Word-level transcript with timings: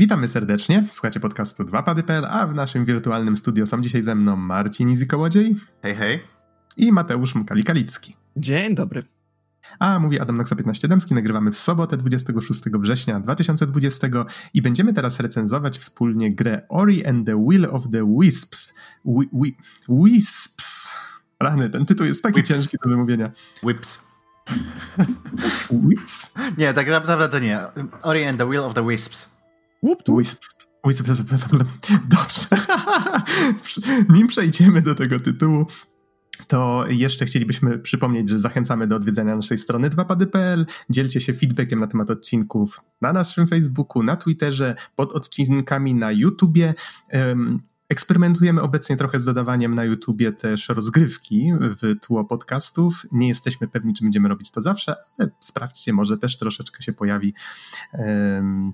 Witamy 0.00 0.28
serdecznie. 0.28 0.84
Słuchacie 0.90 1.20
podcastu 1.20 1.64
2pady.pl, 1.64 2.26
a 2.30 2.46
w 2.46 2.54
naszym 2.54 2.84
wirtualnym 2.84 3.36
studio 3.36 3.66
są 3.66 3.80
dzisiaj 3.80 4.02
ze 4.02 4.14
mną 4.14 4.36
Marcin 4.36 4.90
Izikołodziej. 4.90 5.56
Hej, 5.82 5.94
hej. 5.94 6.20
I 6.76 6.92
Mateusz 6.92 7.34
Mkali-Kalicki. 7.34 8.12
Dzień 8.36 8.74
dobry. 8.74 9.02
A 9.78 9.98
mówi 9.98 10.20
Adam 10.20 10.36
Naksa 10.36 10.56
15 10.56 10.88
Dębski. 10.88 11.14
Nagrywamy 11.14 11.52
w 11.52 11.58
sobotę 11.58 11.96
26 11.96 12.62
września 12.74 13.20
2020 13.20 14.08
i 14.54 14.62
będziemy 14.62 14.92
teraz 14.92 15.20
recenzować 15.20 15.78
wspólnie 15.78 16.34
grę 16.34 16.62
Ori 16.68 17.06
and 17.06 17.26
the 17.26 17.46
Will 17.48 17.66
of 17.70 17.84
the 17.92 18.16
Wisps. 18.20 18.74
Wi 19.04 19.28
wi 19.32 19.56
Wisps. 19.88 20.88
Rany, 21.40 21.70
ten 21.70 21.86
tytuł 21.86 22.06
jest 22.06 22.22
taki 22.22 22.36
Whips. 22.36 22.48
ciężki 22.48 22.76
do 22.84 22.90
wymówienia. 22.90 23.30
Whips. 23.62 23.98
Whips? 25.70 26.34
Nie, 26.58 26.74
tak 26.74 26.88
naprawdę 26.88 27.28
to 27.28 27.38
nie. 27.38 27.60
Ori 28.02 28.24
and 28.24 28.38
the 28.38 28.50
Will 28.50 28.60
of 28.60 28.74
the 28.74 28.88
Wisps. 28.88 29.39
Wisps. 29.82 30.48
Dobrze. 32.08 32.46
Nim 34.14 34.26
przejdziemy 34.26 34.82
do 34.82 34.94
tego 34.94 35.20
tytułu, 35.20 35.66
to 36.46 36.84
jeszcze 36.88 37.24
chcielibyśmy 37.24 37.78
przypomnieć, 37.78 38.28
że 38.28 38.40
zachęcamy 38.40 38.86
do 38.86 38.96
odwiedzenia 38.96 39.36
naszej 39.36 39.58
strony 39.58 39.90
2pady.pl. 39.90 40.66
Dzielcie 40.90 41.20
się 41.20 41.34
feedbackiem 41.34 41.80
na 41.80 41.86
temat 41.86 42.10
odcinków 42.10 42.80
na 43.00 43.12
naszym 43.12 43.46
Facebooku, 43.46 44.02
na 44.02 44.16
Twitterze, 44.16 44.74
pod 44.96 45.12
odcinkami 45.12 45.94
na 45.94 46.12
YouTubie. 46.12 46.74
Eksperymentujemy 47.88 48.62
obecnie 48.62 48.96
trochę 48.96 49.20
z 49.20 49.24
dodawaniem 49.24 49.74
na 49.74 49.84
YouTubie 49.84 50.32
też 50.32 50.68
rozgrywki 50.68 51.52
w 51.60 52.00
tło 52.00 52.24
podcastów. 52.24 53.06
Nie 53.12 53.28
jesteśmy 53.28 53.68
pewni, 53.68 53.94
czy 53.94 54.04
będziemy 54.04 54.28
robić 54.28 54.50
to 54.50 54.60
zawsze, 54.60 54.94
ale 55.18 55.30
sprawdźcie, 55.40 55.92
może 55.92 56.18
też 56.18 56.38
troszeczkę 56.38 56.82
się 56.82 56.92
pojawi 56.92 57.34
um, 57.92 58.72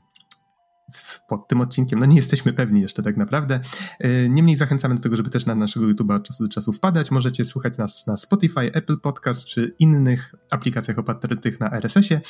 pod 1.28 1.48
tym 1.48 1.60
odcinkiem. 1.60 1.98
No 1.98 2.06
nie 2.06 2.16
jesteśmy 2.16 2.52
pewni 2.52 2.80
jeszcze 2.80 3.02
tak 3.02 3.16
naprawdę. 3.16 3.60
E, 4.00 4.28
niemniej 4.28 4.56
zachęcamy 4.56 4.94
do 4.94 5.02
tego, 5.02 5.16
żeby 5.16 5.30
też 5.30 5.46
na 5.46 5.54
naszego 5.54 5.86
YouTube'a 5.86 6.14
od 6.14 6.24
czasu 6.24 6.44
do 6.44 6.48
czasu 6.48 6.72
wpadać. 6.72 7.10
Możecie 7.10 7.44
słuchać 7.44 7.78
nas 7.78 8.06
na 8.06 8.16
Spotify, 8.16 8.72
Apple 8.72 9.00
Podcast 9.00 9.44
czy 9.44 9.74
innych 9.78 10.34
aplikacjach 10.50 10.98
opartych 10.98 11.60
na 11.60 11.70
RSS-ie. 11.70 12.20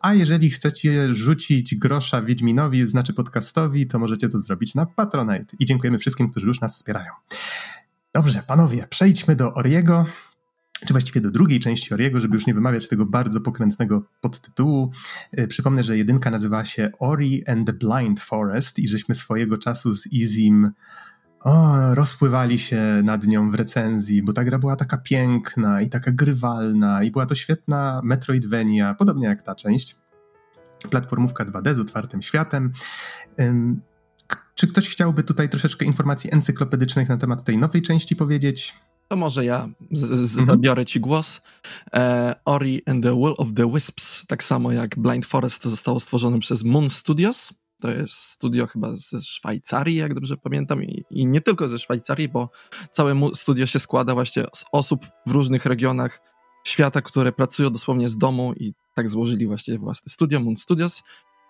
A 0.00 0.14
jeżeli 0.14 0.50
chcecie 0.50 1.14
rzucić 1.14 1.74
grosza 1.74 2.22
Wiedźminowi, 2.22 2.86
znaczy 2.86 3.14
podcastowi, 3.14 3.86
to 3.86 3.98
możecie 3.98 4.28
to 4.28 4.38
zrobić 4.38 4.74
na 4.74 4.86
Patronite. 4.86 5.56
I 5.58 5.64
dziękujemy 5.64 5.98
wszystkim, 5.98 6.30
którzy 6.30 6.46
już 6.46 6.60
nas 6.60 6.74
wspierają. 6.74 7.12
Dobrze, 8.14 8.42
panowie, 8.46 8.86
przejdźmy 8.90 9.36
do 9.36 9.54
Oriego 9.54 10.06
czy 10.86 10.94
właściwie 10.94 11.20
do 11.20 11.30
drugiej 11.30 11.60
części 11.60 11.94
Oriego, 11.94 12.20
żeby 12.20 12.34
już 12.34 12.46
nie 12.46 12.54
wymawiać 12.54 12.88
tego 12.88 13.06
bardzo 13.06 13.40
pokrętnego 13.40 14.02
podtytułu. 14.20 14.90
E, 15.32 15.46
przypomnę, 15.46 15.82
że 15.82 15.96
jedynka 15.98 16.30
nazywała 16.30 16.64
się 16.64 16.90
Ori 16.98 17.46
and 17.46 17.66
the 17.66 17.72
Blind 17.72 18.20
Forest 18.20 18.78
i 18.78 18.88
żeśmy 18.88 19.14
swojego 19.14 19.58
czasu 19.58 19.94
z 19.94 20.06
Izim 20.06 20.70
o, 21.44 21.94
rozpływali 21.94 22.58
się 22.58 22.80
nad 23.04 23.26
nią 23.26 23.50
w 23.50 23.54
recenzji, 23.54 24.22
bo 24.22 24.32
ta 24.32 24.44
gra 24.44 24.58
była 24.58 24.76
taka 24.76 24.96
piękna 24.96 25.82
i 25.82 25.88
taka 25.88 26.12
grywalna 26.12 27.02
i 27.02 27.10
była 27.10 27.26
to 27.26 27.34
świetna 27.34 28.00
Metroidvania, 28.04 28.94
podobnie 28.94 29.26
jak 29.26 29.42
ta 29.42 29.54
część. 29.54 29.96
Platformówka 30.90 31.44
2D 31.44 31.74
z 31.74 31.78
otwartym 31.78 32.22
światem. 32.22 32.72
Czy 34.54 34.68
ktoś 34.68 34.88
chciałby 34.88 35.22
tutaj 35.22 35.48
troszeczkę 35.48 35.84
informacji 35.84 36.32
encyklopedycznych 36.32 37.08
na 37.08 37.16
temat 37.16 37.44
tej 37.44 37.58
nowej 37.58 37.82
części 37.82 38.16
powiedzieć? 38.16 38.74
To 39.08 39.16
może 39.16 39.44
ja 39.44 39.68
z, 39.90 40.00
z, 40.00 40.38
mhm. 40.38 40.46
zabiorę 40.46 40.84
ci 40.84 41.00
głos. 41.00 41.40
E, 41.94 42.34
Ori 42.44 42.82
and 42.86 43.04
the 43.04 43.16
Will 43.16 43.34
of 43.38 43.48
the 43.54 43.72
Wisps, 43.72 44.26
tak 44.26 44.44
samo 44.44 44.72
jak 44.72 44.98
Blind 44.98 45.26
Forest 45.26 45.64
zostało 45.64 46.00
stworzone 46.00 46.38
przez 46.38 46.64
Moon 46.64 46.90
Studios. 46.90 47.52
To 47.80 47.90
jest 47.90 48.14
studio 48.14 48.66
chyba 48.66 48.96
ze 48.96 49.22
Szwajcarii, 49.22 49.96
jak 49.96 50.14
dobrze 50.14 50.36
pamiętam, 50.36 50.82
i, 50.82 51.04
i 51.10 51.26
nie 51.26 51.40
tylko 51.40 51.68
ze 51.68 51.78
Szwajcarii, 51.78 52.28
bo 52.28 52.50
całe 52.92 53.30
studio 53.34 53.66
się 53.66 53.78
składa 53.78 54.14
właśnie 54.14 54.44
z 54.54 54.64
osób 54.72 55.06
w 55.26 55.30
różnych 55.30 55.66
regionach 55.66 56.20
świata, 56.64 57.02
które 57.02 57.32
pracują 57.32 57.70
dosłownie 57.70 58.08
z 58.08 58.18
domu 58.18 58.52
i 58.56 58.74
tak 58.94 59.10
złożyli 59.10 59.46
właśnie 59.46 59.78
własne 59.78 60.12
studio, 60.12 60.40
Moon 60.40 60.56
Studios. 60.56 61.02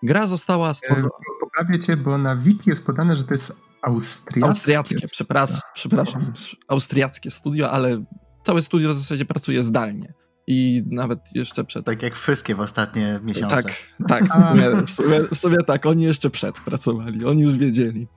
Gra 0.03 0.27
została 0.27 0.73
stworzona... 0.73 1.07
E, 1.07 1.39
poprawię 1.39 1.79
cię, 1.79 1.97
bo 1.97 2.17
na 2.17 2.35
wiki 2.35 2.69
jest 2.69 2.85
podane, 2.85 3.15
że 3.15 3.23
to 3.23 3.33
jest 3.33 3.61
austriackie. 3.85 4.49
Austriackie, 4.49 5.07
przepraszam, 5.07 5.59
przepraszam. 5.73 6.33
Austriackie 6.67 7.31
studio, 7.31 7.71
ale 7.71 8.03
całe 8.43 8.61
studio 8.61 8.89
w 8.89 8.93
zasadzie 8.93 9.25
pracuje 9.25 9.63
zdalnie. 9.63 10.13
I 10.47 10.83
nawet 10.91 11.19
jeszcze 11.35 11.63
przed. 11.63 11.85
Tak 11.85 12.01
jak 12.03 12.15
wszystkie 12.15 12.55
w 12.55 12.59
ostatnie 12.59 13.19
miesiące. 13.23 13.55
Tak, 13.55 13.73
tak. 14.07 14.23
W 14.25 14.31
sumie, 14.31 14.85
w 14.85 14.89
sumie, 14.89 15.19
w 15.33 15.37
sumie 15.37 15.57
tak, 15.67 15.85
oni 15.85 16.03
jeszcze 16.03 16.29
przed 16.29 16.59
pracowali, 16.59 17.25
oni 17.25 17.41
już 17.41 17.57
wiedzieli. 17.57 18.07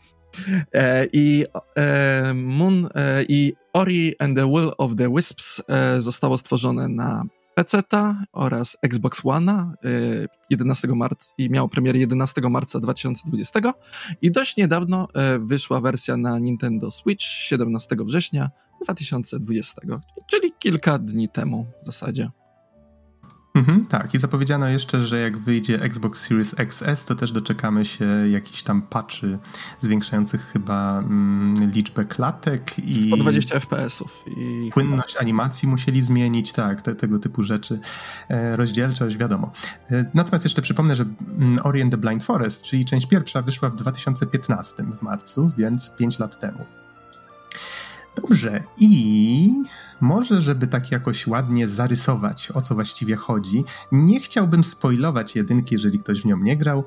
E, 0.73 1.07
I 1.13 1.45
e, 1.77 2.35
Moon 2.35 2.89
e, 2.95 3.25
i 3.29 3.53
Ori 3.73 4.15
and 4.19 4.37
the 4.37 4.47
Will 4.51 4.71
of 4.79 4.97
the 4.97 5.15
Wisps 5.15 5.63
e, 5.69 6.01
zostało 6.01 6.39
stworzone 6.39 6.89
na 6.89 7.25
PC-ta 7.59 8.25
oraz 8.33 8.77
Xbox 8.83 9.21
One 9.25 9.75
11 10.51 10.89
y, 10.89 10.95
marca 10.95 11.33
i 11.39 11.51
miał 11.51 11.69
premierę 11.69 11.99
11 11.99 12.41
marca 12.41 12.81
2020 12.81 13.61
i 14.23 14.31
dość 14.31 14.57
niedawno 14.57 15.09
y, 15.37 15.39
wyszła 15.39 15.81
wersja 15.81 16.17
na 16.17 16.39
Nintendo 16.39 16.91
Switch 16.91 17.25
17 17.25 17.97
września 18.01 18.51
2020, 18.83 19.81
czyli 20.27 20.53
kilka 20.59 20.99
dni 20.99 21.29
temu 21.29 21.67
w 21.83 21.87
zasadzie. 21.87 22.31
Mhm, 23.55 23.87
tak, 23.87 24.15
i 24.15 24.19
zapowiedziano 24.19 24.69
jeszcze, 24.69 25.01
że 25.01 25.21
jak 25.21 25.39
wyjdzie 25.39 25.83
Xbox 25.83 26.21
Series 26.21 26.55
XS, 26.59 27.05
to 27.05 27.15
też 27.15 27.33
doczekamy 27.33 27.85
się 27.85 28.29
jakichś 28.29 28.63
tam 28.63 28.83
patchy 28.83 29.39
zwiększających 29.81 30.41
chyba 30.41 30.99
mm, 30.99 31.71
liczbę 31.73 32.05
klatek 32.05 32.79
i. 32.79 33.07
120 33.07 33.61
FPS-ów. 33.61 34.25
I 34.37 34.71
płynność 34.73 35.17
animacji 35.17 35.69
musieli 35.69 36.03
zmienić, 36.03 36.53
tak, 36.53 36.83
te, 36.83 36.95
tego 36.95 37.19
typu 37.19 37.43
rzeczy. 37.43 37.79
E, 38.29 38.57
rozdzielczość, 38.57 39.17
wiadomo. 39.17 39.53
E, 39.91 40.11
natomiast 40.15 40.45
jeszcze 40.45 40.63
przypomnę, 40.63 40.97
że 40.97 41.05
mm, 41.39 41.59
Ori 41.65 41.83
and 41.83 41.93
the 41.93 41.99
Blind 41.99 42.25
Forest, 42.25 42.63
czyli 42.63 42.85
część 42.85 43.07
pierwsza, 43.07 43.43
wyszła 43.43 43.71
w 43.71 43.75
2015 43.75 44.83
w 44.99 45.03
marcu, 45.03 45.51
więc 45.57 45.91
5 45.97 46.19
lat 46.19 46.41
temu. 46.41 46.65
Dobrze, 48.23 48.65
i 48.81 49.53
może, 50.01 50.43
żeby 50.43 50.67
tak 50.67 50.91
jakoś 50.91 51.27
ładnie 51.27 51.69
zarysować, 51.69 52.51
o 52.55 52.61
co 52.61 52.75
właściwie 52.75 53.17
chodzi, 53.17 53.65
nie 53.93 54.21
chciałbym 54.21 54.65
spoilować 54.65 55.37
jedynki, 55.37 55.75
jeżeli 55.75 55.99
ktoś 55.99 56.23
w 56.23 56.25
nią 56.25 56.39
nie 56.39 56.57
grał, 56.57 56.85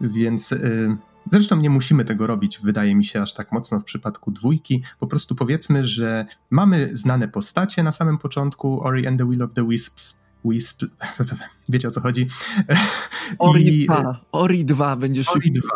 więc. 0.00 0.50
Yy, 0.50 0.96
Zresztą 1.26 1.56
nie 1.56 1.70
musimy 1.70 2.04
tego 2.04 2.26
robić, 2.26 2.60
wydaje 2.62 2.96
mi 2.96 3.04
się, 3.04 3.22
aż 3.22 3.34
tak 3.34 3.52
mocno 3.52 3.80
w 3.80 3.84
przypadku 3.84 4.30
dwójki. 4.30 4.82
Po 4.98 5.06
prostu 5.06 5.34
powiedzmy, 5.34 5.84
że 5.84 6.26
mamy 6.50 6.90
znane 6.92 7.28
postacie 7.28 7.82
na 7.82 7.92
samym 7.92 8.18
początku 8.18 8.84
Ori 8.84 9.06
and 9.06 9.18
the 9.18 9.28
Will 9.28 9.42
of 9.42 9.54
the 9.54 9.68
Wisps, 9.68 10.19
Wisp, 10.44 10.84
wiecie 11.68 11.88
o 11.88 11.90
co 11.90 12.00
chodzi. 12.00 12.26
Ori 13.38 13.84
2, 13.84 14.20
Ori 14.32 14.64
2 14.64 14.96
będziesz 14.96 15.28
Ori 15.28 15.50
2, 15.50 15.68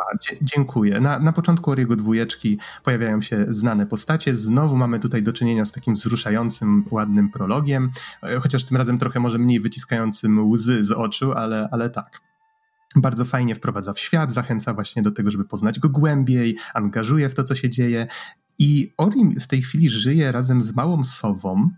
dziękuję. 0.43 1.01
Na, 1.01 1.19
na 1.19 1.33
początku 1.33 1.71
Oriego 1.71 1.97
dwójeczki 1.97 2.59
pojawiają 2.83 3.23
się 3.23 3.47
znane 3.49 3.87
postacie. 3.87 4.37
Znowu 4.37 4.77
mamy 4.77 4.99
tutaj 4.99 5.23
do 5.23 5.33
czynienia 5.33 5.65
z 5.65 5.73
takim 5.73 5.95
wzruszającym, 5.95 6.85
ładnym 6.91 7.29
prologiem, 7.29 7.91
e, 8.23 8.41
chociaż 8.41 8.65
tym 8.65 8.77
razem 8.77 8.99
trochę 8.99 9.21
może 9.21 9.39
mniej 9.39 9.61
wyciskającym 9.61 10.51
łzy 10.51 10.85
z 10.85 10.93
oczu, 10.93 11.33
ale, 11.33 11.69
ale 11.73 11.91
tak. 11.91 12.21
Bardzo 12.97 13.25
fajnie 13.25 13.55
wprowadza 13.55 13.93
w 13.93 13.99
świat, 13.99 14.33
zachęca 14.33 14.75
właśnie 14.75 15.03
do 15.03 15.11
tego, 15.11 15.31
żeby 15.31 15.45
poznać 15.45 15.81
go 15.81 15.89
głębiej, 15.89 16.57
angażuje 16.75 17.29
w 17.29 17.35
to, 17.35 17.45
co 17.45 17.55
się 17.55 17.71
dzieje. 17.71 18.07
I 18.59 18.93
Ori 18.97 19.41
w 19.41 19.47
tej 19.47 19.63
chwili 19.63 19.89
żyje 19.89 20.33
razem 20.33 20.63
z 20.63 20.75
małą 20.75 21.05
sową, 21.05 21.71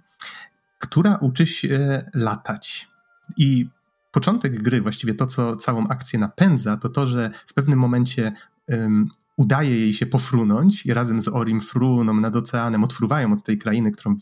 która 0.78 1.16
uczy 1.16 1.46
się 1.46 2.02
latać. 2.14 2.88
I 3.36 3.68
początek 4.12 4.62
gry, 4.62 4.80
właściwie 4.80 5.14
to, 5.14 5.26
co 5.26 5.56
całą 5.56 5.88
akcję 5.88 6.18
napędza, 6.18 6.76
to 6.76 6.88
to, 6.88 7.06
że 7.06 7.30
w 7.46 7.54
pewnym 7.54 7.78
momencie 7.78 8.32
um, 8.68 9.08
udaje 9.36 9.80
jej 9.80 9.92
się 9.92 10.06
pofrunąć 10.06 10.86
i 10.86 10.94
razem 10.94 11.20
z 11.22 11.28
Orim 11.28 11.60
fruną 11.60 12.14
nad 12.14 12.36
oceanem, 12.36 12.84
odfruwają 12.84 13.32
od 13.32 13.42
tej 13.42 13.58
krainy, 13.58 13.92
którą 13.92 14.16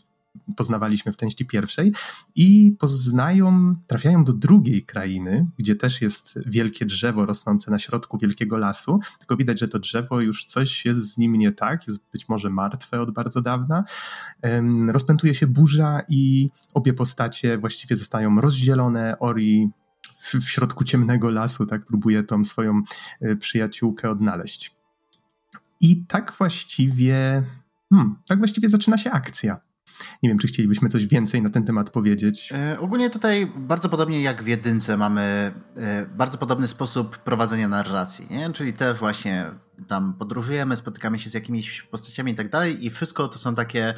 poznawaliśmy 0.57 1.11
w 1.11 1.17
części 1.17 1.45
pierwszej 1.45 1.93
i 2.35 2.75
poznają, 2.79 3.75
trafiają 3.87 4.23
do 4.23 4.33
drugiej 4.33 4.83
krainy, 4.83 5.47
gdzie 5.57 5.75
też 5.75 6.01
jest 6.01 6.39
wielkie 6.45 6.85
drzewo 6.85 7.25
rosnące 7.25 7.71
na 7.71 7.79
środku 7.79 8.17
wielkiego 8.17 8.57
lasu, 8.57 8.99
tylko 9.19 9.37
widać, 9.37 9.59
że 9.59 9.67
to 9.67 9.79
drzewo 9.79 10.21
już 10.21 10.45
coś 10.45 10.85
jest 10.85 11.13
z 11.13 11.17
nim 11.17 11.35
nie 11.35 11.51
tak, 11.51 11.87
jest 11.87 11.99
być 12.13 12.29
może 12.29 12.49
martwe 12.49 13.01
od 13.01 13.11
bardzo 13.11 13.41
dawna. 13.41 13.83
Rozpętuje 14.87 15.35
się 15.35 15.47
burza 15.47 16.01
i 16.09 16.49
obie 16.73 16.93
postacie 16.93 17.57
właściwie 17.57 17.95
zostają 17.95 18.41
rozdzielone. 18.41 19.19
Ori 19.19 19.69
w, 20.17 20.33
w 20.33 20.49
środku 20.49 20.83
ciemnego 20.83 21.29
lasu, 21.29 21.65
tak, 21.65 21.85
próbuje 21.85 22.23
tą 22.23 22.43
swoją 22.43 22.81
e, 23.21 23.35
przyjaciółkę 23.35 24.09
odnaleźć. 24.09 24.75
I 25.81 26.05
tak 26.05 26.33
właściwie, 26.37 27.43
hmm, 27.89 28.15
tak 28.27 28.37
właściwie 28.37 28.69
zaczyna 28.69 28.97
się 28.97 29.11
akcja. 29.11 29.64
Nie 30.23 30.29
wiem, 30.29 30.37
czy 30.37 30.47
chcielibyśmy 30.47 30.89
coś 30.89 31.07
więcej 31.07 31.41
na 31.41 31.49
ten 31.49 31.63
temat 31.63 31.89
powiedzieć. 31.89 32.53
E, 32.53 32.79
ogólnie 32.79 33.09
tutaj 33.09 33.51
bardzo 33.55 33.89
podobnie 33.89 34.21
jak 34.21 34.43
w 34.43 34.47
jedynce 34.47 34.97
mamy 34.97 35.51
e, 35.75 36.05
bardzo 36.05 36.37
podobny 36.37 36.67
sposób 36.67 37.17
prowadzenia 37.17 37.67
narracji, 37.67 38.27
nie? 38.29 38.53
czyli 38.53 38.73
też 38.73 38.99
właśnie 38.99 39.45
tam 39.87 40.13
podróżujemy, 40.13 40.75
spotykamy 40.75 41.19
się 41.19 41.29
z 41.29 41.33
jakimiś 41.33 41.81
postaciami 41.81 42.31
i 42.31 42.35
tak 42.35 42.49
dalej 42.49 42.85
i 42.85 42.89
wszystko 42.89 43.27
to 43.27 43.37
są 43.37 43.53
takie 43.53 43.93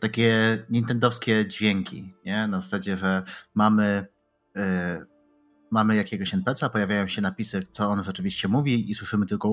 takie 0.00 0.58
nintendowskie 0.70 1.46
dźwięki, 1.46 2.14
nie? 2.24 2.46
Na 2.46 2.60
zasadzie, 2.60 2.96
że 2.96 3.22
mamy 3.54 4.06
e, 4.56 5.04
mamy 5.70 5.96
jakiegoś 5.96 6.34
NPC'a, 6.34 6.70
pojawiają 6.70 7.06
się 7.06 7.22
napisy, 7.22 7.62
co 7.72 7.88
on 7.88 8.02
rzeczywiście 8.02 8.48
mówi 8.48 8.90
i 8.90 8.94
słyszymy 8.94 9.26
tylko 9.26 9.48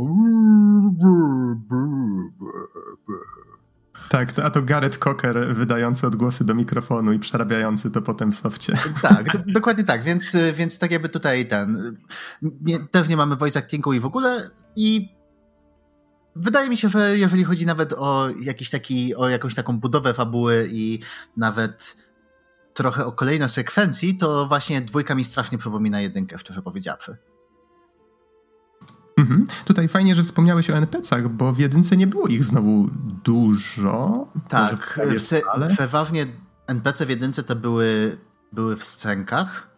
tak, 4.10 4.32
to, 4.32 4.46
a 4.46 4.50
to 4.50 4.62
Gareth 4.62 4.98
Cocker 4.98 5.56
wydający 5.56 6.08
odgłosy 6.08 6.46
do 6.46 6.56
mikrofonu 6.56 7.14
i 7.14 7.20
przerabiający 7.20 7.92
to 7.92 8.02
potem 8.02 8.32
w 8.32 8.36
softie. 8.36 8.74
Tak, 9.02 9.38
dokładnie 9.48 9.84
tak, 9.84 10.04
więc, 10.04 10.32
więc 10.54 10.80
tak 10.80 10.92
jakby 10.92 11.10
tutaj 11.10 11.48
ten, 11.48 11.98
nie, 12.42 12.80
też 12.80 13.08
nie 13.08 13.18
mamy 13.18 13.36
voice 13.36 13.60
actingu 13.60 13.94
i 13.94 14.00
w 14.00 14.06
ogóle 14.06 14.50
i 14.76 15.18
wydaje 16.36 16.70
mi 16.70 16.78
się, 16.78 16.90
że 16.90 17.18
jeżeli 17.18 17.44
chodzi 17.44 17.66
nawet 17.66 17.94
o 17.94 18.30
jakiś 18.42 18.70
taki, 18.70 19.16
o 19.16 19.30
jakąś 19.30 19.56
taką 19.56 19.80
budowę 19.80 20.14
fabuły 20.14 20.70
i 20.72 21.00
nawet 21.38 21.96
trochę 22.74 23.06
o 23.06 23.12
kolejne 23.12 23.50
sekwencji, 23.50 24.18
to 24.18 24.48
właśnie 24.48 24.82
dwójka 24.82 25.16
mi 25.16 25.24
strasznie 25.24 25.58
przypomina 25.58 26.02
jedynkę, 26.02 26.38
szczerze 26.38 26.62
powiedziawszy. 26.62 27.18
Mhm. 29.18 29.48
Tutaj 29.66 29.88
fajnie, 29.88 30.16
że 30.16 30.24
wspomniałeś 30.24 30.70
o 30.70 30.78
NPC-ach, 30.78 31.28
bo 31.28 31.54
w 31.54 31.60
jedynce 31.60 31.98
nie 31.98 32.08
było 32.08 32.28
ich 32.28 32.44
znowu 32.44 32.90
dużo. 33.24 34.28
Tak, 34.48 35.00
przeważnie 35.70 36.28
NPC 36.68 37.06
w 37.06 37.10
jedynce 37.10 37.44
to 37.44 37.56
były, 37.56 38.18
były 38.52 38.76
w 38.76 38.84
scenkach, 38.84 39.78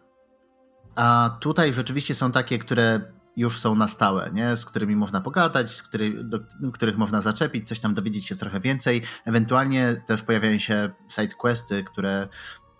a 0.96 1.36
tutaj 1.40 1.72
rzeczywiście 1.72 2.14
są 2.14 2.32
takie, 2.32 2.58
które 2.58 3.00
już 3.36 3.60
są 3.60 3.74
na 3.74 3.88
stałe, 3.88 4.30
nie? 4.32 4.56
z 4.56 4.64
którymi 4.64 4.96
można 4.96 5.20
pogadać, 5.20 5.74
z 5.74 5.82
który, 5.82 6.24
do, 6.24 6.38
do 6.60 6.72
których 6.72 6.96
można 6.96 7.20
zaczepić, 7.20 7.68
coś 7.68 7.80
tam 7.80 7.94
dowiedzieć 7.94 8.26
się 8.26 8.36
trochę 8.36 8.60
więcej. 8.60 9.02
Ewentualnie 9.24 10.02
też 10.06 10.22
pojawiają 10.22 10.58
się 10.58 10.90
side 11.08 11.34
questy, 11.34 11.84
które 11.84 12.28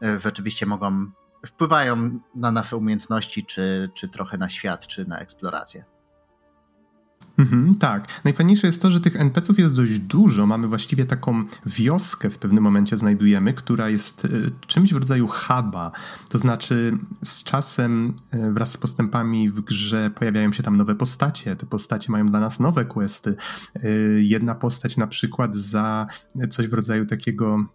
e, 0.02 0.18
rzeczywiście 0.18 0.66
mogą, 0.66 1.10
wpływają 1.46 2.20
na 2.34 2.50
nasze 2.50 2.76
umiejętności, 2.76 3.46
czy, 3.46 3.90
czy 3.94 4.08
trochę 4.08 4.38
na 4.38 4.48
świat, 4.48 4.86
czy 4.86 5.04
na 5.04 5.18
eksplorację. 5.18 5.84
Mhm, 7.40 7.74
tak. 7.74 8.06
Najfajniejsze 8.24 8.66
jest 8.66 8.82
to, 8.82 8.90
że 8.90 9.00
tych 9.00 9.16
NPC-ów 9.16 9.58
jest 9.58 9.76
dość 9.76 9.98
dużo. 9.98 10.46
Mamy 10.46 10.68
właściwie 10.68 11.06
taką 11.06 11.44
wioskę 11.66 12.30
w 12.30 12.38
pewnym 12.38 12.64
momencie 12.64 12.96
znajdujemy, 12.96 13.54
która 13.54 13.88
jest 13.88 14.24
y, 14.24 14.50
czymś 14.66 14.92
w 14.92 14.96
rodzaju 14.96 15.28
huba. 15.28 15.92
To 16.28 16.38
znaczy 16.38 16.98
z 17.24 17.42
czasem 17.42 18.14
y, 18.34 18.52
wraz 18.52 18.72
z 18.72 18.76
postępami 18.76 19.50
w 19.50 19.60
grze 19.60 20.10
pojawiają 20.14 20.52
się 20.52 20.62
tam 20.62 20.76
nowe 20.76 20.94
postacie. 20.94 21.56
Te 21.56 21.66
postacie 21.66 22.12
mają 22.12 22.26
dla 22.26 22.40
nas 22.40 22.60
nowe 22.60 22.84
questy. 22.84 23.34
Y, 23.84 24.20
jedna 24.22 24.54
postać 24.54 24.96
na 24.96 25.06
przykład 25.06 25.56
za 25.56 26.06
coś 26.50 26.68
w 26.68 26.74
rodzaju 26.74 27.06
takiego 27.06 27.66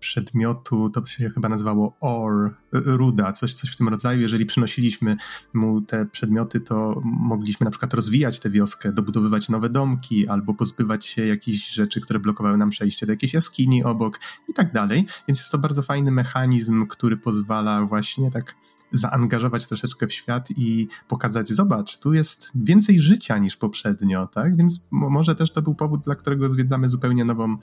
przedmiotu, 0.00 0.90
to 0.90 1.06
się 1.06 1.30
chyba 1.30 1.48
nazywało 1.48 1.96
OR, 2.00 2.54
ruda, 2.72 3.32
coś, 3.32 3.54
coś 3.54 3.70
w 3.70 3.76
tym 3.76 3.88
rodzaju. 3.88 4.20
Jeżeli 4.20 4.46
przynosiliśmy 4.46 5.16
mu 5.54 5.80
te 5.80 6.06
przedmioty, 6.06 6.60
to 6.60 7.00
mogliśmy 7.04 7.64
na 7.64 7.70
przykład 7.70 7.94
rozwijać 7.94 8.40
tę 8.40 8.50
wioskę, 8.50 8.92
dobudowywać 8.92 9.48
nowe 9.48 9.68
domki, 9.68 10.28
albo 10.28 10.54
pozbywać 10.54 11.06
się 11.06 11.26
jakichś 11.26 11.70
rzeczy, 11.70 12.00
które 12.00 12.18
blokowały 12.18 12.56
nam 12.56 12.70
przejście 12.70 13.06
do 13.06 13.12
jakiejś 13.12 13.34
jaskini 13.34 13.84
obok 13.84 14.20
i 14.48 14.52
tak 14.52 14.72
dalej. 14.72 15.06
Więc 15.28 15.38
jest 15.38 15.50
to 15.50 15.58
bardzo 15.58 15.82
fajny 15.82 16.10
mechanizm, 16.10 16.86
który 16.86 17.16
pozwala 17.16 17.86
właśnie 17.86 18.30
tak 18.30 18.54
zaangażować 18.92 19.66
troszeczkę 19.66 20.06
w 20.06 20.12
świat 20.12 20.48
i 20.56 20.88
pokazać, 21.08 21.48
zobacz, 21.48 21.98
tu 21.98 22.14
jest 22.14 22.50
więcej 22.54 23.00
życia 23.00 23.38
niż 23.38 23.56
poprzednio, 23.56 24.26
tak? 24.26 24.56
Więc 24.56 24.86
może 24.90 25.34
też 25.34 25.52
to 25.52 25.62
był 25.62 25.74
powód, 25.74 26.00
dla 26.04 26.14
którego 26.14 26.50
zwiedzamy 26.50 26.88
zupełnie 26.88 27.24
nową 27.24 27.56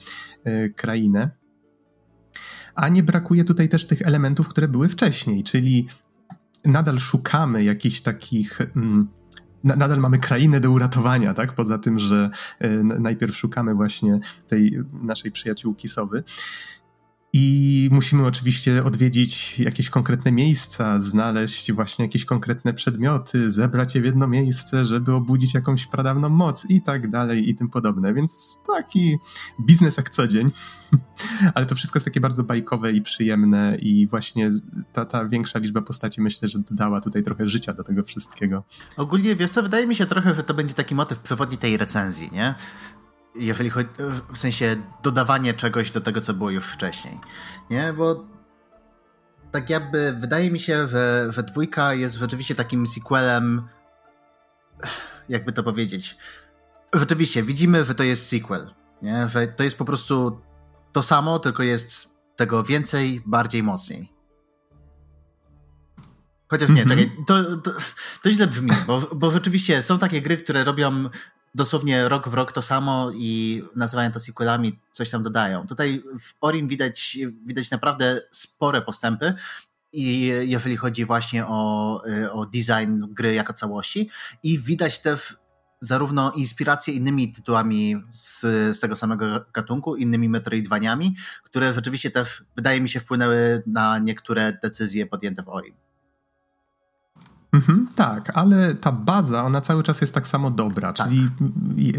e, 0.43 0.69
krainę 0.69 1.44
a 2.75 2.89
nie 2.89 3.03
brakuje 3.03 3.43
tutaj 3.43 3.69
też 3.69 3.87
tych 3.87 4.01
elementów, 4.01 4.47
które 4.47 4.67
były 4.67 4.89
wcześniej, 4.89 5.43
czyli 5.43 5.87
nadal 6.65 6.99
szukamy 6.99 7.63
jakichś 7.63 8.01
takich. 8.01 8.61
Mm, 8.61 9.07
nadal 9.63 9.99
mamy 9.99 10.19
krainę 10.19 10.59
do 10.59 10.71
uratowania, 10.71 11.33
tak? 11.33 11.53
Poza 11.53 11.77
tym, 11.77 11.99
że 11.99 12.29
y, 12.63 12.83
najpierw 12.83 13.37
szukamy 13.37 13.75
właśnie 13.75 14.19
tej 14.47 14.79
naszej 14.93 15.31
przyjaciółki 15.31 15.87
Sowy. 15.87 16.23
I 17.37 17.89
musimy 17.91 18.25
oczywiście 18.25 18.83
odwiedzić 18.83 19.59
jakieś 19.59 19.89
konkretne 19.89 20.31
miejsca, 20.31 20.99
znaleźć 20.99 21.71
właśnie 21.71 22.05
jakieś 22.05 22.25
konkretne 22.25 22.73
przedmioty, 22.73 23.51
zebrać 23.51 23.95
je 23.95 24.01
w 24.01 24.05
jedno 24.05 24.27
miejsce, 24.27 24.85
żeby 24.85 25.13
obudzić 25.13 25.53
jakąś 25.53 25.87
pradawną 25.87 26.29
moc 26.29 26.65
i 26.69 26.81
tak 26.81 27.09
dalej 27.09 27.49
i 27.49 27.55
tym 27.55 27.69
podobne. 27.69 28.13
Więc 28.13 28.57
taki 28.67 29.17
biznes 29.61 29.97
jak 29.97 30.09
co 30.09 30.27
dzień. 30.27 30.51
Ale 31.55 31.65
to 31.65 31.75
wszystko 31.75 31.97
jest 31.97 32.05
takie 32.05 32.19
bardzo 32.19 32.43
bajkowe 32.43 32.91
i 32.91 33.01
przyjemne 33.01 33.77
i 33.81 34.07
właśnie 34.07 34.49
ta, 34.93 35.05
ta 35.05 35.25
większa 35.25 35.59
liczba 35.59 35.81
postaci 35.81 36.21
myślę, 36.21 36.47
że 36.47 36.59
dodała 36.59 37.01
tutaj 37.01 37.23
trochę 37.23 37.47
życia 37.47 37.73
do 37.73 37.83
tego 37.83 38.03
wszystkiego. 38.03 38.63
Ogólnie, 38.97 39.35
wiesz 39.35 39.51
co, 39.51 39.63
wydaje 39.63 39.87
mi 39.87 39.95
się 39.95 40.05
trochę, 40.05 40.33
że 40.33 40.43
to 40.43 40.53
będzie 40.53 40.73
taki 40.73 40.95
motyw 40.95 41.19
przewodni 41.19 41.57
tej 41.57 41.77
recenzji, 41.77 42.29
nie? 42.33 42.55
Jeżeli 43.35 43.69
chodzi, 43.69 43.89
w 44.33 44.37
sensie 44.37 44.75
dodawanie 45.03 45.53
czegoś 45.53 45.91
do 45.91 46.01
tego, 46.01 46.21
co 46.21 46.33
było 46.33 46.49
już 46.49 46.65
wcześniej, 46.65 47.19
nie? 47.69 47.93
Bo 47.93 48.25
tak 49.51 49.69
jakby 49.69 50.13
wydaje 50.19 50.51
mi 50.51 50.59
się, 50.59 50.87
że, 50.87 51.27
że 51.29 51.43
dwójka 51.43 51.93
jest 51.93 52.15
rzeczywiście 52.15 52.55
takim 52.55 52.87
sequelem, 52.87 53.67
jakby 55.29 55.51
to 55.51 55.63
powiedzieć. 55.63 56.17
Rzeczywiście, 56.93 57.43
widzimy, 57.43 57.83
że 57.83 57.95
to 57.95 58.03
jest 58.03 58.27
sequel, 58.27 58.67
nie? 59.01 59.27
Że 59.27 59.47
to 59.47 59.63
jest 59.63 59.77
po 59.77 59.85
prostu 59.85 60.41
to 60.91 61.03
samo, 61.03 61.39
tylko 61.39 61.63
jest 61.63 62.19
tego 62.35 62.63
więcej, 62.63 63.21
bardziej, 63.25 63.63
mocniej. 63.63 64.15
Chociaż 66.47 66.69
nie, 66.69 66.83
mm 66.83 66.99
-hmm. 66.99 67.09
to, 67.27 67.55
to, 67.55 67.71
to 68.23 68.31
źle 68.31 68.47
brzmi, 68.47 68.71
bo, 68.87 69.01
bo 69.15 69.31
rzeczywiście 69.31 69.83
są 69.83 69.99
takie 69.99 70.21
gry, 70.21 70.37
które 70.37 70.63
robią 70.63 71.09
dosłownie 71.55 72.09
rok 72.09 72.29
w 72.29 72.33
rok 72.33 72.51
to 72.51 72.61
samo 72.61 73.11
i 73.15 73.63
nazywają 73.75 74.11
to 74.11 74.19
sequelami, 74.19 74.79
coś 74.91 75.09
tam 75.09 75.23
dodają. 75.23 75.67
Tutaj 75.67 76.03
w 76.19 76.33
Orim 76.41 76.67
widać, 76.67 77.17
widać 77.45 77.71
naprawdę 77.71 78.21
spore 78.31 78.81
postępy 78.81 79.33
i 79.93 80.31
jeżeli 80.43 80.77
chodzi 80.77 81.05
właśnie 81.05 81.45
o, 81.47 82.01
o 82.31 82.45
design 82.45 83.03
gry 83.09 83.33
jako 83.33 83.53
całości 83.53 84.09
i 84.43 84.59
widać 84.59 84.99
też 84.99 85.37
zarówno 85.79 86.31
inspiracje 86.31 86.93
innymi 86.93 87.31
tytułami 87.31 88.03
z, 88.11 88.41
z 88.75 88.79
tego 88.79 88.95
samego 88.95 89.25
gatunku, 89.53 89.95
innymi 89.95 90.29
Metroidvaniami, 90.29 91.15
które 91.43 91.73
rzeczywiście 91.73 92.11
też, 92.11 92.43
wydaje 92.55 92.81
mi 92.81 92.89
się, 92.89 92.99
wpłynęły 92.99 93.63
na 93.67 93.99
niektóre 93.99 94.57
decyzje 94.63 95.05
podjęte 95.05 95.43
w 95.43 95.49
Orim. 95.49 95.84
Mhm, 97.55 97.87
tak, 97.95 98.31
ale 98.37 98.75
ta 98.75 98.91
baza, 98.91 99.43
ona 99.43 99.61
cały 99.61 99.83
czas 99.83 100.01
jest 100.01 100.13
tak 100.13 100.27
samo 100.27 100.51
dobra, 100.51 100.93
tak. 100.93 101.07
czyli 101.07 101.29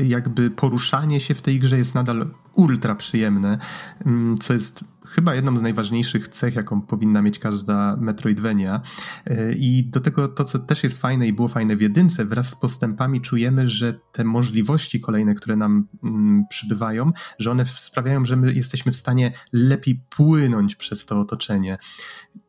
jakby 0.08 0.50
poruszanie 0.50 1.20
się 1.20 1.34
w 1.34 1.42
tej 1.42 1.58
grze 1.58 1.78
jest 1.78 1.94
nadal 1.94 2.26
ultra 2.54 2.94
przyjemne, 2.94 3.58
mm, 4.06 4.38
co 4.38 4.52
jest 4.52 4.84
chyba 5.08 5.34
jedną 5.34 5.56
z 5.56 5.62
najważniejszych 5.62 6.28
cech, 6.28 6.54
jaką 6.54 6.80
powinna 6.80 7.22
mieć 7.22 7.38
każda 7.38 7.96
Metroidvania. 7.96 8.80
E, 9.26 9.52
I 9.52 9.84
do 9.84 10.00
tego 10.00 10.28
to, 10.28 10.44
co 10.44 10.58
też 10.58 10.84
jest 10.84 11.00
fajne 11.00 11.28
i 11.28 11.32
było 11.32 11.48
fajne 11.48 11.76
w 11.76 11.80
jedynce, 11.80 12.25
wraz 12.25 12.48
z 12.48 12.60
postępami 12.60 13.20
czujemy, 13.20 13.68
że 13.68 14.00
te 14.12 14.25
możliwości 14.25 15.00
kolejne, 15.00 15.34
które 15.34 15.56
nam 15.56 15.88
mm, 16.04 16.44
przybywają, 16.50 17.12
że 17.38 17.50
one 17.50 17.66
sprawiają, 17.66 18.25
że 18.25 18.36
my 18.36 18.52
jesteśmy 18.52 18.92
w 18.92 18.96
stanie 18.96 19.32
lepiej 19.52 20.02
płynąć 20.16 20.76
przez 20.76 21.06
to 21.06 21.20
otoczenie. 21.20 21.78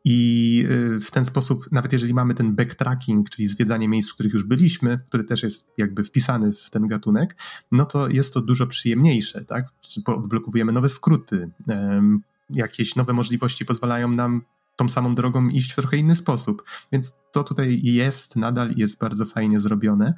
I 0.04 0.66
y, 0.70 1.00
w 1.00 1.12
ten 1.12 1.26
sposób, 1.26 1.72
nawet 1.72 1.94
jeżeli 1.94 2.14
mamy 2.14 2.34
ten 2.34 2.56
backtracking, 2.56 3.30
czyli 3.30 3.48
zwiedzanie 3.48 3.90
miejsc, 3.90 4.10
w 4.10 4.14
których 4.14 4.34
już 4.34 4.44
byliśmy, 4.44 5.00
który 5.08 5.24
też 5.24 5.44
jest 5.44 5.72
jakby 5.78 6.04
wpisany 6.04 6.54
w 6.54 6.70
ten 6.70 6.88
gatunek, 6.88 7.36
no 7.72 7.86
to 7.86 8.10
jest 8.10 8.34
to 8.34 8.42
dużo 8.42 8.68
przyjemniejsze, 8.68 9.46
tak? 9.46 9.66
Odblokowujemy 10.06 10.72
nowe 10.72 10.90
skróty, 10.90 11.50
jakieś 12.50 12.96
nowe 12.96 13.14
możliwości 13.14 13.66
pozwalają 13.66 14.08
nam 14.08 14.42
tą 14.76 14.90
samą 14.90 15.16
drogą 15.16 15.48
iść 15.48 15.72
w 15.72 15.76
trochę 15.76 15.98
inny 15.98 16.16
sposób. 16.16 16.64
Więc 16.92 17.14
to 17.32 17.44
tutaj 17.44 17.80
jest, 17.84 18.36
nadal 18.36 18.70
jest 18.76 19.00
bardzo 19.00 19.26
fajnie 19.26 19.60
zrobione. 19.60 20.14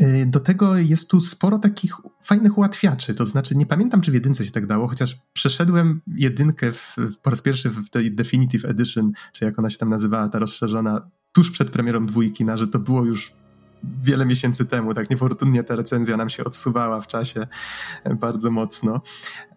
Y, 0.00 0.26
do 0.26 0.40
tego 0.40 0.76
jest 0.76 1.10
tu 1.10 1.20
sporo 1.20 1.58
takich 1.58 1.96
fajnych 2.22 2.58
ułatwiaczy, 2.58 3.14
to 3.14 3.26
znaczy 3.26 3.56
nie 3.56 3.66
pamiętam, 3.66 4.00
czy 4.00 4.10
w 4.10 4.14
jedynce 4.14 4.46
się 4.46 4.50
tak 4.50 4.66
dało, 4.66 4.88
chociaż 4.88 5.18
przeszedłem 5.32 6.00
jedynkę 6.06 6.72
w, 6.72 6.96
w, 6.96 7.16
po 7.16 7.30
raz 7.30 7.42
pierwszy 7.42 7.70
w 7.70 7.90
tej 7.90 8.14
Definitive 8.14 8.64
Edition, 8.64 9.12
czy 9.32 9.44
jak 9.44 9.58
ona 9.58 9.70
się 9.70 9.78
tam 9.78 9.88
nazywała, 9.88 10.28
ta 10.28 10.38
rozszerzona, 10.38 11.10
tuż 11.32 11.50
przed 11.50 11.70
premierą 11.70 12.06
dwójki, 12.06 12.44
na 12.44 12.56
że 12.56 12.68
to 12.68 12.78
było 12.78 13.04
już 13.04 13.32
wiele 14.02 14.26
miesięcy 14.26 14.66
temu, 14.66 14.94
tak 14.94 15.10
niefortunnie 15.10 15.64
ta 15.64 15.76
recenzja 15.76 16.16
nam 16.16 16.28
się 16.28 16.44
odsuwała 16.44 17.00
w 17.00 17.06
czasie 17.06 17.46
bardzo 18.20 18.50
mocno. 18.50 19.00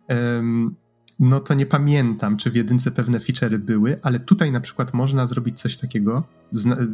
Um, 0.10 0.76
no 1.24 1.40
to 1.40 1.54
nie 1.54 1.66
pamiętam, 1.66 2.38
czy 2.38 2.52
w 2.52 2.56
jedynce 2.56 2.92
pewne 2.92 3.20
feature'y 3.20 3.58
były, 3.58 4.00
ale 4.02 4.20
tutaj 4.20 4.52
na 4.52 4.60
przykład 4.60 4.94
można 4.94 5.28
zrobić 5.28 5.60
coś 5.60 5.78
takiego, 5.78 6.24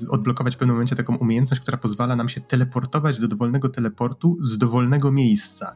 odblokować 0.10 0.56
w 0.56 0.58
pewnym 0.58 0.76
momencie 0.76 0.96
taką 0.96 1.16
umiejętność, 1.16 1.62
która 1.62 1.78
pozwala 1.78 2.16
nam 2.16 2.30
się 2.30 2.42
teleportować 2.42 3.20
do 3.20 3.28
dowolnego 3.28 3.70
teleportu 3.70 4.38
z 4.42 4.58
dowolnego 4.58 5.12
miejsca 5.12 5.76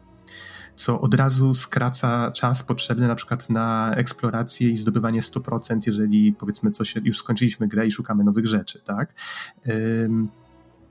co 0.76 1.02
od 1.02 1.14
razu 1.14 1.56
skraca 1.56 2.32
czas 2.32 2.64
potrzebny 2.64 3.08
na 3.08 3.16
przykład 3.16 3.50
na 3.50 3.94
eksplorację 3.96 4.70
i 4.70 4.78
zdobywanie 4.78 5.22
100%, 5.22 5.80
jeżeli 5.88 6.34
powiedzmy 6.34 6.72
coś, 6.72 6.96
już 7.04 7.18
skończyliśmy 7.18 7.68
grę 7.68 7.88
i 7.88 7.92
szukamy 7.92 8.24
nowych 8.24 8.48
rzeczy, 8.48 8.82
tak? 8.86 9.14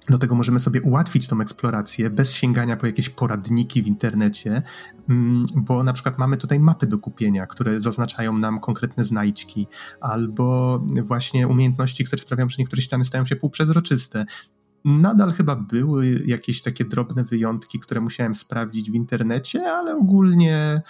Do 0.08 0.18
tego 0.18 0.34
możemy 0.34 0.60
sobie 0.60 0.82
ułatwić 0.82 1.28
tą 1.28 1.40
eksplorację 1.40 2.10
bez 2.10 2.32
sięgania 2.32 2.76
po 2.76 2.86
jakieś 2.86 3.08
poradniki 3.08 3.82
w 3.82 3.86
internecie, 3.86 4.62
mm, 5.08 5.46
bo 5.56 5.84
na 5.84 5.92
przykład 5.92 6.18
mamy 6.18 6.36
tutaj 6.36 6.60
mapy 6.60 6.86
do 6.86 6.98
kupienia, 6.98 7.46
które 7.46 7.80
zaznaczają 7.80 8.38
nam 8.38 8.60
konkretne 8.60 9.04
znajdźki, 9.04 9.66
albo 10.00 10.78
właśnie 11.02 11.48
umiejętności, 11.48 12.04
które 12.04 12.22
sprawiają, 12.22 12.48
że 12.48 12.56
niektóre 12.58 12.82
ściany 12.82 13.04
stają 13.04 13.24
się 13.24 13.36
półprzezroczyste. 13.36 14.24
Nadal 14.84 15.32
chyba 15.32 15.56
były 15.56 16.22
jakieś 16.26 16.62
takie 16.62 16.84
drobne 16.84 17.24
wyjątki, 17.24 17.80
które 17.80 18.00
musiałem 18.00 18.34
sprawdzić 18.34 18.90
w 18.90 18.94
internecie, 18.94 19.72
ale 19.72 19.96
ogólnie, 19.96 20.82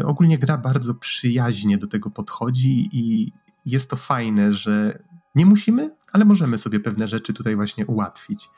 y, 0.00 0.06
ogólnie 0.06 0.38
gra 0.38 0.58
bardzo 0.58 0.94
przyjaźnie 0.94 1.78
do 1.78 1.86
tego 1.86 2.10
podchodzi 2.10 2.88
i 2.92 3.32
jest 3.64 3.90
to 3.90 3.96
fajne, 3.96 4.52
że 4.54 5.02
nie 5.34 5.46
musimy, 5.46 5.97
ale 6.12 6.24
możemy 6.24 6.58
sobie 6.58 6.80
pewne 6.80 7.08
rzeczy 7.08 7.32
tutaj 7.32 7.56
właśnie 7.56 7.86
ułatwić. 7.86 8.48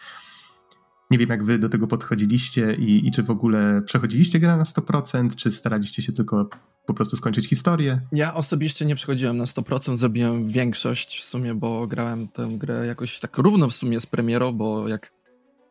Nie 1.11 1.19
wiem, 1.19 1.29
jak 1.29 1.45
wy 1.45 1.59
do 1.59 1.69
tego 1.69 1.87
podchodziliście 1.87 2.75
i, 2.75 3.07
i 3.07 3.11
czy 3.11 3.23
w 3.23 3.31
ogóle 3.31 3.83
przechodziliście 3.83 4.39
grę 4.39 4.57
na 4.57 4.65
100%, 4.65 5.37
czy 5.37 5.53
staraliście 5.53 6.03
się 6.03 6.13
tylko 6.13 6.49
po 6.87 6.95
prostu 6.95 7.17
skończyć 7.17 7.49
historię? 7.49 8.01
Ja 8.13 8.35
osobiście 8.35 8.85
nie 8.87 8.97
przechodziłem 8.97 9.37
na 9.37 9.45
100%, 9.45 9.97
zrobiłem 9.97 10.49
większość 10.49 11.21
w 11.21 11.25
sumie, 11.25 11.55
bo 11.55 11.87
grałem 11.87 12.29
tę 12.29 12.49
grę 12.59 12.87
jakoś 12.87 13.21
tak 13.21 13.39
równo 13.39 13.71
w 13.71 13.75
sumie 13.75 14.01
z 14.01 14.07
premierą, 14.07 14.53
bo 14.53 14.89
jak 14.89 15.13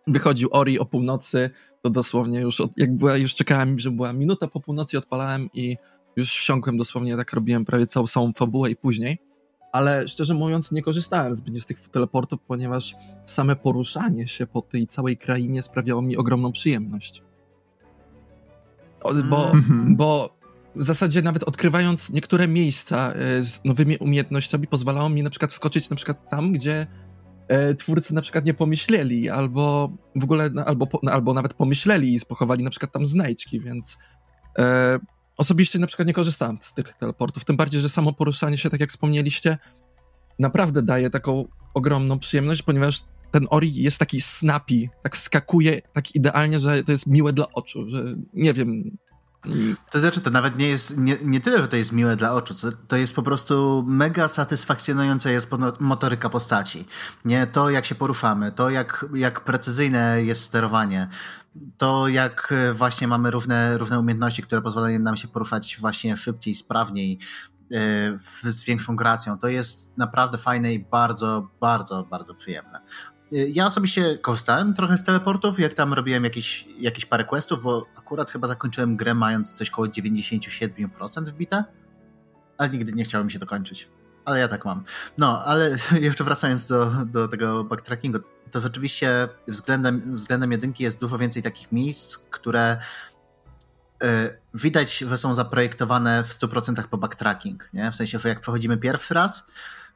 wychodził 0.07 0.49
Ori 0.51 0.79
o 0.79 0.85
północy, 0.85 1.49
to 1.81 1.89
dosłownie 1.89 2.41
już, 2.41 2.61
od, 2.61 2.71
jak 2.77 2.95
była, 2.95 3.17
już 3.17 3.35
czekałem, 3.35 3.79
że 3.79 3.91
była 3.91 4.13
minuta 4.13 4.47
po 4.47 4.59
północy, 4.59 4.97
odpalałem 4.97 5.49
i 5.53 5.77
już 6.15 6.31
wsiąkłem 6.31 6.77
dosłownie, 6.77 7.17
tak 7.17 7.33
robiłem 7.33 7.65
prawie 7.65 7.87
całą 7.87 8.07
samą 8.07 8.33
fabułę 8.33 8.71
i 8.71 8.75
później 8.75 9.28
ale 9.71 10.07
szczerze 10.07 10.33
mówiąc 10.33 10.71
nie 10.71 10.81
korzystałem 10.81 11.35
zbytnio 11.35 11.61
z 11.61 11.65
tych 11.65 11.89
teleportów, 11.89 12.39
ponieważ 12.47 12.95
same 13.25 13.55
poruszanie 13.55 14.27
się 14.27 14.47
po 14.47 14.61
tej 14.61 14.87
całej 14.87 15.17
krainie 15.17 15.61
sprawiało 15.61 16.01
mi 16.01 16.17
ogromną 16.17 16.51
przyjemność. 16.51 17.23
Bo, 19.29 19.51
mm-hmm. 19.51 19.95
bo 19.95 20.39
w 20.75 20.83
zasadzie 20.83 21.21
nawet 21.21 21.43
odkrywając 21.43 22.09
niektóre 22.09 22.47
miejsca 22.47 23.13
e, 23.13 23.43
z 23.43 23.65
nowymi 23.65 23.97
umiejętnościami 23.97 24.67
pozwalało 24.67 25.09
mi 25.09 25.23
na 25.23 25.29
przykład 25.29 25.51
wskoczyć 25.51 25.89
na 25.89 25.95
przykład 25.95 26.29
tam, 26.29 26.51
gdzie 26.51 26.87
e, 27.47 27.75
twórcy 27.75 28.13
na 28.13 28.21
przykład 28.21 28.45
nie 28.45 28.53
pomyśleli, 28.53 29.29
albo 29.29 29.93
w 30.15 30.23
ogóle, 30.23 30.49
albo, 30.65 30.87
albo 31.11 31.33
nawet 31.33 31.53
pomyśleli 31.53 32.15
i 32.15 32.19
pochowali 32.25 32.63
na 32.63 32.69
przykład 32.69 32.91
tam 32.91 33.05
znajdźki, 33.05 33.61
więc 33.61 33.97
e, 34.59 34.99
Osobiście 35.39 35.79
na 35.79 35.87
przykład 35.87 36.07
nie 36.07 36.13
korzystałem 36.13 36.57
z 36.61 36.73
tych 36.73 36.93
teleportów, 36.95 37.45
tym 37.45 37.57
bardziej, 37.57 37.81
że 37.81 37.89
samo 37.89 38.13
poruszanie 38.13 38.57
się, 38.57 38.69
tak 38.69 38.79
jak 38.79 38.89
wspomnieliście, 38.89 39.57
naprawdę 40.39 40.81
daje 40.81 41.09
taką 41.09 41.47
ogromną 41.73 42.19
przyjemność, 42.19 42.63
ponieważ 42.63 43.01
ten 43.31 43.47
Ori 43.49 43.75
jest 43.75 43.97
taki 43.97 44.21
snappy, 44.21 44.89
tak 45.03 45.17
skakuje 45.17 45.81
tak 45.93 46.15
idealnie, 46.15 46.59
że 46.59 46.83
to 46.83 46.91
jest 46.91 47.07
miłe 47.07 47.33
dla 47.33 47.51
oczu, 47.51 47.89
że 47.89 48.03
nie 48.33 48.53
wiem. 48.53 48.97
To 49.91 49.99
znaczy, 49.99 50.21
to 50.21 50.29
nawet 50.29 50.57
nie 50.57 50.67
jest, 50.67 50.97
nie, 50.97 51.17
nie 51.23 51.39
tyle, 51.39 51.59
że 51.59 51.67
to 51.67 51.75
jest 51.75 51.91
miłe 51.91 52.15
dla 52.15 52.33
oczu, 52.33 52.53
to 52.87 52.95
jest 52.95 53.15
po 53.15 53.23
prostu 53.23 53.83
mega 53.87 54.27
satysfakcjonująca 54.27 55.29
jest 55.29 55.51
motoryka 55.79 56.29
postaci. 56.29 56.85
Nie 57.25 57.47
to, 57.47 57.69
jak 57.69 57.85
się 57.85 57.95
poruszamy, 57.95 58.51
to, 58.51 58.69
jak, 58.69 59.05
jak 59.13 59.43
precyzyjne 59.43 60.23
jest 60.23 60.41
sterowanie, 60.41 61.07
to 61.77 62.07
jak 62.07 62.53
e, 62.57 62.73
właśnie 62.73 63.07
mamy 63.07 63.31
różne, 63.31 63.77
różne 63.77 63.99
umiejętności, 63.99 64.43
które 64.43 64.61
pozwalają 64.61 64.99
nam 64.99 65.17
się 65.17 65.27
poruszać 65.27 65.77
właśnie 65.79 66.17
szybciej, 66.17 66.55
sprawniej, 66.55 67.19
e, 67.73 68.51
z 68.51 68.63
większą 68.63 68.95
gracją. 68.95 69.37
To 69.37 69.47
jest 69.47 69.97
naprawdę 69.97 70.37
fajne 70.37 70.73
i 70.73 70.79
bardzo, 70.79 71.47
bardzo, 71.61 72.03
bardzo 72.03 72.35
przyjemne. 72.35 72.81
E, 73.33 73.37
ja 73.49 73.65
osobiście 73.67 74.17
korzystałem 74.17 74.73
trochę 74.73 74.97
z 74.97 75.03
teleportów, 75.03 75.59
jak 75.59 75.73
tam 75.73 75.93
robiłem 75.93 76.23
jakieś, 76.23 76.67
jakieś 76.79 77.05
parę 77.05 77.23
questów, 77.23 77.63
bo 77.63 77.85
akurat 77.97 78.31
chyba 78.31 78.47
zakończyłem 78.47 78.97
grę 78.97 79.13
mając 79.13 79.53
coś 79.53 79.69
koło 79.69 79.87
97% 79.87 81.25
wbite, 81.25 81.63
ale 82.57 82.69
nigdy 82.69 82.93
nie 82.93 83.03
chciałem 83.03 83.29
się 83.29 83.39
dokończyć 83.39 83.89
ale 84.29 84.39
ja 84.39 84.47
tak 84.47 84.65
mam. 84.65 84.83
No, 85.17 85.45
ale 85.45 85.77
jeszcze 86.01 86.23
wracając 86.23 86.67
do, 86.67 86.91
do 87.05 87.27
tego 87.27 87.63
backtrackingu, 87.63 88.19
to 88.51 88.59
rzeczywiście 88.59 89.29
względem, 89.47 90.15
względem 90.15 90.51
jedynki 90.51 90.83
jest 90.83 90.99
dużo 90.99 91.17
więcej 91.17 91.43
takich 91.43 91.71
miejsc, 91.71 92.17
które 92.17 92.77
y, 94.03 94.07
widać, 94.53 94.97
że 94.97 95.17
są 95.17 95.35
zaprojektowane 95.35 96.23
w 96.23 96.29
100% 96.29 96.83
po 96.87 96.97
backtracking, 96.97 97.69
nie? 97.73 97.91
W 97.91 97.95
sensie, 97.95 98.19
że 98.19 98.29
jak 98.29 98.39
przechodzimy 98.39 98.77
pierwszy 98.77 99.13
raz 99.13 99.45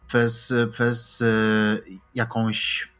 przez, 0.08 0.54
przez 0.72 1.22
y, 1.22 1.84
jakąś 2.16 2.93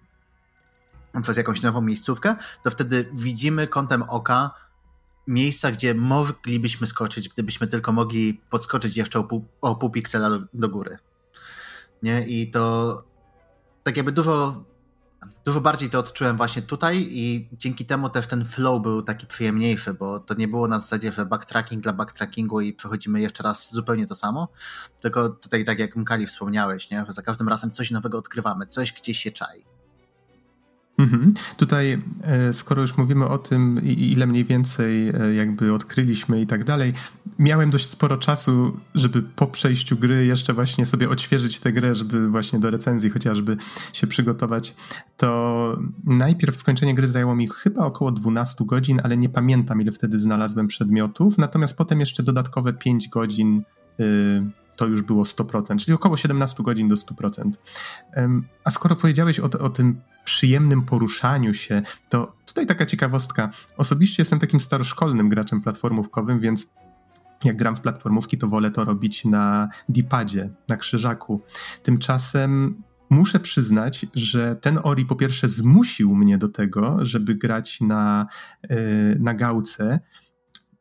przez 1.22 1.38
jakąś 1.38 1.62
nową 1.62 1.82
miejscówkę, 1.82 2.36
to 2.64 2.72
wtedy 2.72 3.10
widzimy 3.14 3.68
kątem 3.68 4.04
oka 4.04 4.52
miejsca, 5.28 5.72
gdzie 5.72 5.94
moglibyśmy 5.94 6.88
skoczyć, 6.88 7.30
gdybyśmy 7.30 7.68
tylko 7.68 7.92
mogli 7.92 8.42
podskoczyć 8.50 8.98
jeszcze 8.98 9.20
o 9.20 9.24
pół, 9.24 9.46
o 9.62 9.76
pół 9.76 9.90
piksela 9.90 10.30
do, 10.30 10.40
do 10.54 10.70
góry 10.70 10.98
nie? 12.04 12.28
I 12.28 12.52
to 12.52 13.04
tak 13.84 13.98
jakby 13.98 14.12
dużo, 14.12 14.64
dużo 15.46 15.62
bardziej 15.62 15.90
to 15.90 16.00
odczułem 16.00 16.38
właśnie 16.38 16.62
tutaj 16.62 17.08
i 17.10 17.50
dzięki 17.54 17.86
temu 17.86 18.10
też 18.10 18.28
ten 18.28 18.46
flow 18.46 18.82
był 18.82 19.02
taki 19.02 19.28
przyjemniejszy, 19.28 19.94
bo 19.94 20.20
to 20.20 20.34
nie 20.34 20.48
było 20.48 20.68
na 20.68 20.80
zasadzie, 20.80 21.12
że 21.12 21.26
backtracking 21.26 21.84
dla 21.84 21.94
backtrackingu 21.94 22.62
i 22.62 22.74
przechodzimy 22.74 23.22
jeszcze 23.22 23.44
raz 23.44 23.74
zupełnie 23.74 24.08
to 24.08 24.16
samo, 24.16 24.48
tylko 25.02 25.30
tutaj 25.30 25.66
tak 25.66 25.80
jak 25.80 25.96
Mkali 25.96 26.28
wspomniałeś, 26.28 26.90
nie? 26.90 27.06
że 27.06 27.14
za 27.14 27.22
każdym 27.22 27.50
razem 27.50 27.72
coś 27.72 27.92
nowego 27.92 28.18
odkrywamy, 28.18 28.68
coś 28.68 28.94
gdzieś 28.94 29.20
się 29.20 29.32
czai. 29.32 29.73
Mhm. 30.98 31.34
Tutaj, 31.58 32.02
e, 32.24 32.54
skoro 32.54 32.82
już 32.82 32.98
mówimy 32.98 33.28
o 33.28 33.38
tym, 33.38 33.82
ile 33.84 34.28
mniej 34.28 34.46
więcej 34.46 35.10
e, 35.10 35.34
jakby 35.34 35.74
odkryliśmy 35.74 36.42
i 36.42 36.48
tak 36.48 36.64
dalej, 36.64 36.94
miałem 37.40 37.70
dość 37.70 37.90
sporo 37.90 38.18
czasu, 38.18 38.78
żeby 38.96 39.22
po 39.22 39.48
przejściu 39.48 39.98
gry 39.98 40.26
jeszcze 40.26 40.54
właśnie 40.54 40.86
sobie 40.86 41.10
odświeżyć 41.10 41.60
tę 41.60 41.74
grę, 41.74 41.96
żeby 41.96 42.30
właśnie 42.30 42.60
do 42.60 42.72
recenzji 42.72 43.10
chociażby 43.10 43.58
się 43.94 44.08
przygotować. 44.08 44.76
To 45.18 45.78
najpierw 46.04 46.56
skończenie 46.56 46.96
gry 46.96 47.08
zajęło 47.08 47.36
mi 47.36 47.48
chyba 47.48 47.86
około 47.86 48.12
12 48.12 48.66
godzin, 48.66 49.02
ale 49.04 49.18
nie 49.18 49.30
pamiętam 49.30 49.82
ile 49.82 49.92
wtedy 49.92 50.20
znalazłem 50.20 50.68
przedmiotów, 50.68 51.38
natomiast 51.38 51.78
potem 51.78 52.00
jeszcze 52.00 52.24
dodatkowe 52.24 52.74
5 52.74 53.10
godzin. 53.10 53.64
Yy, 53.98 54.06
to 54.78 54.86
już 54.86 55.02
było 55.02 55.24
100%, 55.24 55.78
czyli 55.78 55.96
około 55.96 56.18
17 56.18 56.64
godzin 56.64 56.88
do 56.88 56.96
100%. 56.96 57.52
A 58.64 58.72
skoro 58.72 58.96
powiedziałeś 58.96 59.40
o, 59.40 59.44
o 59.44 59.70
tym 59.70 60.02
przyjemnym 60.24 60.82
poruszaniu 60.82 61.54
się, 61.54 61.82
to 62.10 62.36
tutaj 62.46 62.66
taka 62.66 62.86
ciekawostka. 62.86 63.50
Osobiście 63.78 64.22
jestem 64.22 64.40
takim 64.40 64.60
staroszkolnym 64.60 65.30
graczem 65.30 65.62
platformówkowym, 65.62 66.40
więc 66.40 66.74
jak 67.44 67.58
gram 67.58 67.76
w 67.76 67.82
platformówki, 67.82 68.38
to 68.38 68.48
wolę 68.48 68.72
to 68.72 68.86
robić 68.86 69.26
na 69.26 69.70
dipadzie, 69.90 70.50
na 70.70 70.78
krzyżaku. 70.78 71.42
Tymczasem 71.84 72.84
muszę 73.10 73.40
przyznać, 73.40 74.06
że 74.14 74.56
ten 74.56 74.80
Ori 74.84 75.06
po 75.06 75.16
pierwsze 75.16 75.50
zmusił 75.50 76.16
mnie 76.16 76.38
do 76.38 76.50
tego, 76.50 76.98
żeby 77.02 77.36
grać 77.36 77.82
na, 77.82 78.28
yy, 78.70 78.78
na 79.20 79.34
gałce, 79.34 80.00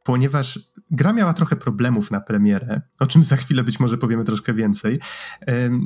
ponieważ 0.04 0.58
gra 0.90 1.12
miała 1.12 1.34
trochę 1.34 1.56
problemów 1.56 2.10
na 2.10 2.20
premierę, 2.20 2.80
o 3.00 3.06
czym 3.06 3.22
za 3.22 3.36
chwilę 3.36 3.64
być 3.64 3.80
może 3.80 3.98
powiemy 3.98 4.24
troszkę 4.24 4.54
więcej, 4.54 5.00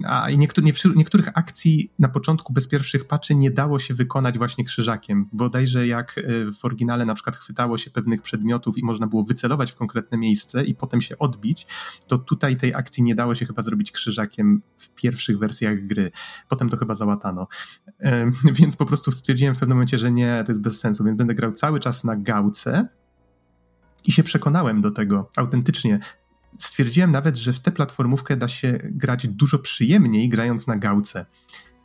a 0.06 0.30
niektóry, 0.30 0.72
niektórych 0.96 1.28
akcji 1.34 1.92
na 1.98 2.08
początku 2.08 2.52
bez 2.52 2.68
pierwszych 2.68 3.04
patchy 3.04 3.34
nie 3.34 3.50
dało 3.50 3.78
się 3.78 3.94
wykonać 3.94 4.38
właśnie 4.38 4.64
krzyżakiem. 4.64 5.28
Bodajże 5.32 5.86
jak 5.86 6.18
e, 6.18 6.22
w 6.52 6.64
oryginale 6.64 7.04
na 7.04 7.14
przykład 7.14 7.36
chwytało 7.36 7.78
się 7.78 7.90
pewnych 7.90 8.22
przedmiotów 8.22 8.78
i 8.78 8.84
można 8.84 9.06
było 9.06 9.24
wycelować 9.24 9.72
w 9.72 9.76
konkretne 9.76 10.18
miejsce 10.18 10.64
i 10.64 10.74
potem 10.74 11.00
się 11.00 11.18
odbić, 11.18 11.66
to 12.06 12.18
tutaj 12.18 12.56
tej 12.56 12.74
akcji 12.74 13.02
nie 13.02 13.14
dało 13.14 13.34
się 13.34 13.46
chyba 13.46 13.62
zrobić 13.62 13.92
krzyżakiem 13.92 14.62
w 14.76 14.94
pierwszych 14.94 15.38
wersjach 15.38 15.86
gry. 15.86 16.10
Potem 16.48 16.68
to 16.68 16.76
chyba 16.76 16.94
załatano. 16.94 17.48
Więc 18.58 18.76
po 18.76 18.86
prostu 18.86 19.12
stwierdziłem 19.12 19.54
w 19.54 19.58
pewnym 19.58 19.76
momencie, 19.76 19.98
że 19.98 20.12
nie, 20.12 20.42
to 20.46 20.52
jest 20.52 20.62
bez 20.62 20.80
sensu, 20.80 21.04
więc 21.04 21.18
będę 21.18 21.34
grał 21.34 21.52
cały 21.52 21.80
czas 21.80 22.04
na 22.04 22.16
gałce, 22.16 22.88
i 24.06 24.12
się 24.12 24.22
przekonałem 24.22 24.80
do 24.80 24.90
tego 24.90 25.28
autentycznie. 25.36 25.98
Stwierdziłem 26.58 27.10
nawet, 27.10 27.36
że 27.36 27.52
w 27.52 27.60
tę 27.60 27.72
platformówkę 27.72 28.36
da 28.36 28.48
się 28.48 28.78
grać 28.82 29.28
dużo 29.28 29.58
przyjemniej, 29.58 30.28
grając 30.28 30.66
na 30.66 30.76
gałce. 30.76 31.26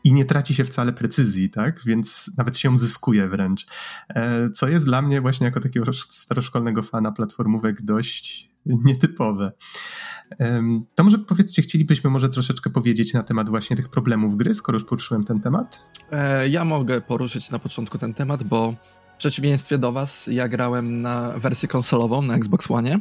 I 0.03 0.13
nie 0.13 0.25
traci 0.25 0.55
się 0.55 0.63
wcale 0.65 0.93
precyzji, 0.93 1.49
tak? 1.49 1.81
Więc 1.85 2.31
nawet 2.37 2.57
się 2.57 2.77
zyskuje 2.77 3.27
wręcz. 3.27 3.65
E, 4.09 4.49
co 4.49 4.67
jest 4.67 4.85
dla 4.85 5.01
mnie 5.01 5.21
właśnie 5.21 5.45
jako 5.45 5.59
takiego 5.59 5.93
staroszkolnego 5.93 6.81
fana 6.81 7.11
platformówek 7.11 7.81
dość 7.81 8.51
nietypowe. 8.65 9.51
To 10.95 11.03
może 11.03 11.19
powiedzcie, 11.19 11.61
chcielibyśmy 11.61 12.09
może 12.09 12.29
troszeczkę 12.29 12.69
powiedzieć 12.69 13.13
na 13.13 13.23
temat 13.23 13.49
właśnie 13.49 13.75
tych 13.75 13.89
problemów 13.89 14.35
gry, 14.35 14.53
skoro 14.53 14.75
już 14.75 14.85
poruszyłem 14.85 15.23
ten 15.23 15.39
temat? 15.39 15.83
E, 16.11 16.49
ja 16.49 16.65
mogę 16.65 17.01
poruszyć 17.01 17.51
na 17.51 17.59
początku 17.59 17.97
ten 17.97 18.13
temat, 18.13 18.43
bo 18.43 18.75
przeciwieństwie 19.21 19.77
do 19.77 19.91
was, 19.91 20.27
ja 20.27 20.47
grałem 20.47 21.01
na 21.01 21.39
wersję 21.39 21.67
konsolową 21.67 22.21
na 22.21 22.35
Xbox 22.35 22.71
One 22.71 22.99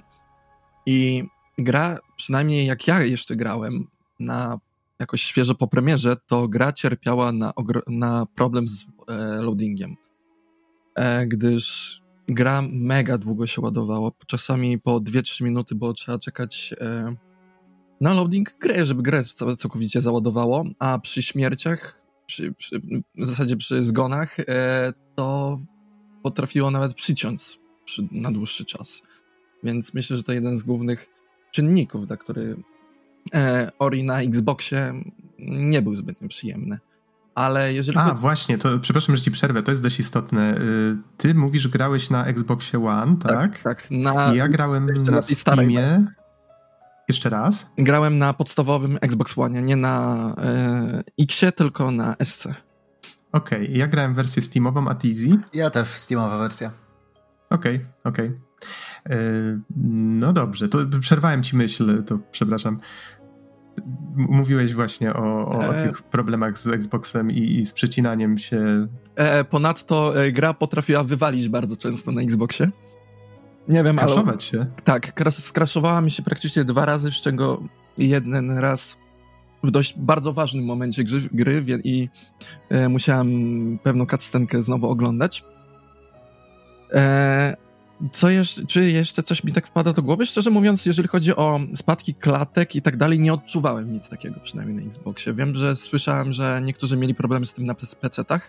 i 0.87 1.25
gra, 1.59 1.99
przynajmniej 2.17 2.67
jak 2.67 2.87
ja 2.87 3.03
jeszcze 3.03 3.37
grałem 3.37 3.87
na 4.19 4.59
jakoś 4.99 5.23
świeżo 5.23 5.55
po 5.55 5.67
premierze, 5.67 6.17
to 6.27 6.49
gra 6.49 6.73
cierpiała 6.73 7.33
na, 7.33 7.53
na 7.89 8.27
problem 8.35 8.69
z 8.69 8.87
e, 9.09 9.17
loadingiem. 9.43 9.97
E, 10.95 11.27
gdyż 11.27 11.97
gra 12.29 12.63
mega 12.73 13.19
długo 13.19 13.47
się 13.47 13.61
ładowała. 13.61 14.11
Czasami 14.27 14.79
po 14.79 15.01
2-3 15.01 15.45
minuty 15.45 15.75
było 15.75 15.93
trzeba 15.93 16.19
czekać 16.19 16.75
e, 16.81 17.15
na 18.01 18.15
loading 18.15 18.59
gry, 18.59 18.87
żeby 18.87 19.03
grę 19.03 19.23
całkowicie 19.59 20.01
załadowało, 20.01 20.65
a 20.79 20.99
przy 20.99 21.23
śmierciach, 21.23 22.03
przy, 22.27 22.53
przy, 22.53 22.81
w 23.15 23.27
zasadzie 23.27 23.57
przy 23.57 23.83
zgonach, 23.83 24.41
e, 24.41 24.93
to 25.17 25.59
potrafiło 26.23 26.71
nawet 26.71 26.95
przyciąć 26.95 27.61
przy, 27.85 28.09
na 28.13 28.31
dłuższy 28.31 28.65
czas. 28.65 29.03
Więc 29.63 29.95
myślę, 29.95 30.17
że 30.17 30.23
to 30.23 30.33
jeden 30.33 30.57
z 30.57 30.63
głównych 30.63 31.07
czynników, 31.53 32.07
dla 32.07 32.17
który 32.17 32.57
e, 33.35 33.73
Ori 33.79 34.05
na 34.05 34.21
Xboxie 34.21 35.03
nie 35.39 35.83
był 35.83 35.97
zbytnio 35.97 36.29
przyjemny. 36.29 36.79
Ale 37.35 37.73
jeżeli. 37.75 37.99
A, 37.99 38.15
właśnie, 38.15 38.59
to 38.59 38.79
przepraszam, 38.79 39.17
że 39.17 39.23
ci 39.23 39.31
przerwę, 39.31 39.63
to 39.63 39.73
jest 39.73 39.83
dość 39.83 40.01
istotne. 40.01 40.59
Y, 40.59 40.97
ty 41.17 41.35
mówisz, 41.35 41.69
grałeś 41.69 42.11
na 42.11 42.27
Xboxie 42.27 42.85
One, 42.85 43.17
tak? 43.17 43.59
Tak, 43.59 43.63
tak. 43.63 43.91
Na, 43.91 44.35
ja 44.35 44.49
grałem 44.49 44.87
na 44.87 45.23
Steamie. 45.23 46.07
Jeszcze 47.09 47.31
raz? 47.31 47.73
Grałem 47.79 48.19
na 48.19 48.35
podstawowym 48.35 48.99
Xbox 49.01 49.39
One, 49.39 49.63
nie 49.63 49.77
na 49.77 50.35
e, 50.39 51.03
Xie, 51.23 51.53
tylko 51.53 51.91
na 51.91 52.17
SC. 52.25 52.49
Okej, 53.33 53.65
okay. 53.65 53.77
ja 53.77 53.87
grałem 53.87 54.15
wersję 54.15 54.43
Steamową, 54.43 54.89
a 54.89 54.95
Easy? 55.05 55.39
Ja 55.55 55.71
też 55.71 55.89
Steamowa 55.89 56.39
wersja. 56.39 56.71
Okej, 57.51 57.77
okay, 57.77 57.87
okej. 58.05 58.27
Okay. 58.27 58.51
E, 59.07 59.61
no 59.87 60.33
dobrze, 60.33 60.69
to 60.69 60.79
przerwałem 61.01 61.43
ci 61.43 61.57
myśl, 61.57 62.03
to 62.03 62.19
przepraszam. 62.31 62.81
Mówiłeś 64.17 64.75
właśnie 64.75 65.15
o, 65.15 65.47
o, 65.49 65.59
o, 65.59 65.75
e. 65.77 65.81
tych 65.81 66.03
problemach 66.03 66.59
z 66.59 66.67
Xboxem 66.67 67.31
i, 67.31 67.39
i 67.39 67.65
z 67.65 67.73
przecinaniem 67.73 68.39
się. 68.39 68.87
E, 69.17 69.45
ponadto 69.45 70.25
e, 70.25 70.33
gra 70.33 70.55
potrafiła 70.55 71.05
wywalić 71.05 71.49
bardzo 71.49 71.77
często 71.77 72.13
na 72.13 72.21
Xboxie. 72.21 72.71
Nie 73.69 73.85
wiem, 73.85 73.97
Kraszować 73.97 74.55
ale... 74.55 74.65
się? 74.65 74.71
Tak, 74.85 75.13
skraszowała 75.31 76.01
mi 76.01 76.11
się 76.11 76.23
praktycznie 76.23 76.65
dwa 76.65 76.85
razy, 76.85 77.11
z 77.13 77.15
czego 77.23 77.63
jeden 77.99 78.59
raz 78.59 78.97
w 79.63 79.71
dość 79.71 79.99
bardzo 79.99 80.33
ważnym 80.33 80.65
momencie 80.65 81.05
gry, 81.05 81.21
gry 81.33 81.65
i 81.85 82.09
e, 82.69 82.89
musiałem 82.89 83.79
pewną 83.83 84.07
cutscenkę 84.07 84.63
znowu 84.63 84.89
oglądać. 84.89 85.45
E, 86.93 87.57
co 88.13 88.31
jeszcze, 88.31 88.67
czy 88.67 88.91
jeszcze 88.91 89.23
coś 89.23 89.45
mi 89.45 89.53
tak 89.53 89.67
wpada 89.67 89.93
do 89.93 90.03
głowy? 90.03 90.27
Szczerze 90.27 90.51
mówiąc, 90.51 90.87
jeżeli 90.87 91.09
chodzi 91.09 91.37
o 91.37 91.61
spadki 91.75 92.15
klatek 92.15 92.77
i 92.77 92.83
tak 92.83 92.97
dalej, 92.97 93.21
nie 93.21 93.33
odczuwałem 93.33 93.93
nic 93.93 94.09
takiego, 94.09 94.41
przynajmniej 94.41 94.77
na 94.77 94.83
Xboxie. 94.83 95.35
Wiem, 95.35 95.55
że 95.55 95.77
słyszałem, 95.77 96.33
że 96.33 96.61
niektórzy 96.65 96.97
mieli 96.97 97.15
problemy 97.15 97.47
z 97.47 97.55
tym 97.55 97.67
na 97.67 97.75
PC-tach, 97.75 98.41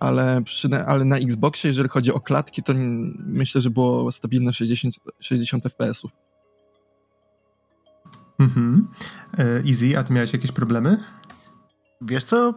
ale, 0.00 0.42
przy, 0.44 0.68
ale 0.86 1.04
na 1.04 1.16
Xboxie, 1.16 1.68
jeżeli 1.68 1.88
chodzi 1.88 2.12
o 2.12 2.20
klatki, 2.20 2.62
to 2.62 2.72
myślę, 3.18 3.60
że 3.60 3.70
było 3.70 4.12
stabilne 4.12 4.52
60, 4.52 4.94
60 5.20 5.64
FPS-ów. 5.64 6.10
Mhm. 8.40 8.88
E, 9.38 9.62
easy, 9.68 9.98
a 9.98 10.02
ty 10.02 10.12
miałeś 10.12 10.32
jakieś 10.32 10.52
problemy? 10.52 10.98
Wiesz 12.00 12.24
co? 12.24 12.54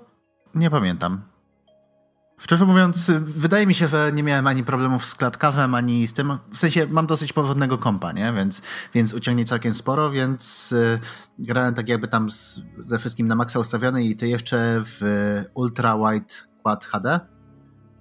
Nie 0.55 0.69
pamiętam. 0.69 1.21
Szczerze 2.37 2.65
mówiąc, 2.65 3.11
wydaje 3.19 3.67
mi 3.67 3.73
się, 3.73 3.87
że 3.87 4.11
nie 4.13 4.23
miałem 4.23 4.47
ani 4.47 4.63
problemów 4.63 5.05
z 5.05 5.15
klatkarzem, 5.15 5.75
ani 5.75 6.07
z 6.07 6.13
tym. 6.13 6.37
W 6.51 6.57
sensie 6.57 6.87
mam 6.87 7.07
dosyć 7.07 7.33
porządnego 7.33 7.77
kompa, 7.77 8.11
nie? 8.11 8.33
Więc, 8.33 8.61
więc 8.93 9.13
uciągnie 9.13 9.45
całkiem 9.45 9.73
sporo, 9.73 10.11
więc 10.11 10.71
y, 10.71 10.99
grałem 11.39 11.73
tak 11.73 11.89
jakby 11.89 12.07
tam 12.07 12.29
z, 12.29 12.61
ze 12.79 12.99
wszystkim 12.99 13.27
na 13.27 13.35
maksa 13.35 13.59
ustawiony 13.59 14.03
i 14.03 14.15
ty 14.15 14.27
jeszcze 14.27 14.81
w 14.83 15.01
ultra 15.53 15.97
wide 15.97 16.33
quad 16.63 16.85
HD, 16.85 17.19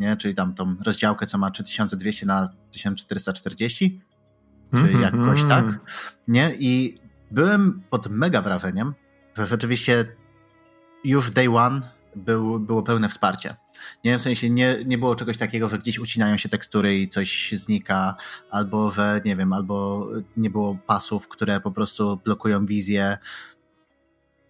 nie? 0.01 0.17
Czyli 0.17 0.35
tam 0.35 0.55
tą 0.55 0.77
rozdziałkę, 0.87 1.27
co 1.27 1.39
ma 1.39 1.51
3200 1.51 2.27
na 2.27 2.49
1440, 2.71 4.01
czy 4.75 4.81
mm 4.81 4.93
-hmm. 4.93 5.01
jakoś 5.01 5.45
tak, 5.45 5.81
nie? 6.29 6.53
I 6.59 7.02
byłem 7.33 7.83
pod 7.91 8.07
mega 8.07 8.43
wrażeniem, 8.43 8.95
że 9.37 9.47
rzeczywiście 9.47 10.17
już 11.05 11.31
day 11.31 11.57
one 11.57 11.91
był, 12.17 12.61
było 12.61 12.83
pełne 12.83 13.09
wsparcie. 13.09 13.57
Nie, 14.05 14.19
w 14.19 14.23
sensie 14.23 14.51
nie, 14.51 14.77
nie 14.87 14.99
było 14.99 15.17
czegoś 15.17 15.37
takiego, 15.37 15.69
że 15.69 15.79
gdzieś 15.79 15.99
ucinają 15.99 16.37
się 16.37 16.49
tekstury 16.49 16.99
i 16.99 17.09
coś 17.09 17.53
znika, 17.53 18.15
albo 18.51 18.91
że 18.91 19.21
nie 19.25 19.37
wiem, 19.37 19.53
albo 19.53 20.07
nie 20.37 20.51
było 20.51 20.79
pasów, 20.87 21.29
które 21.29 21.61
po 21.61 21.71
prostu 21.71 22.21
blokują 22.25 22.67
wizję. 22.67 23.19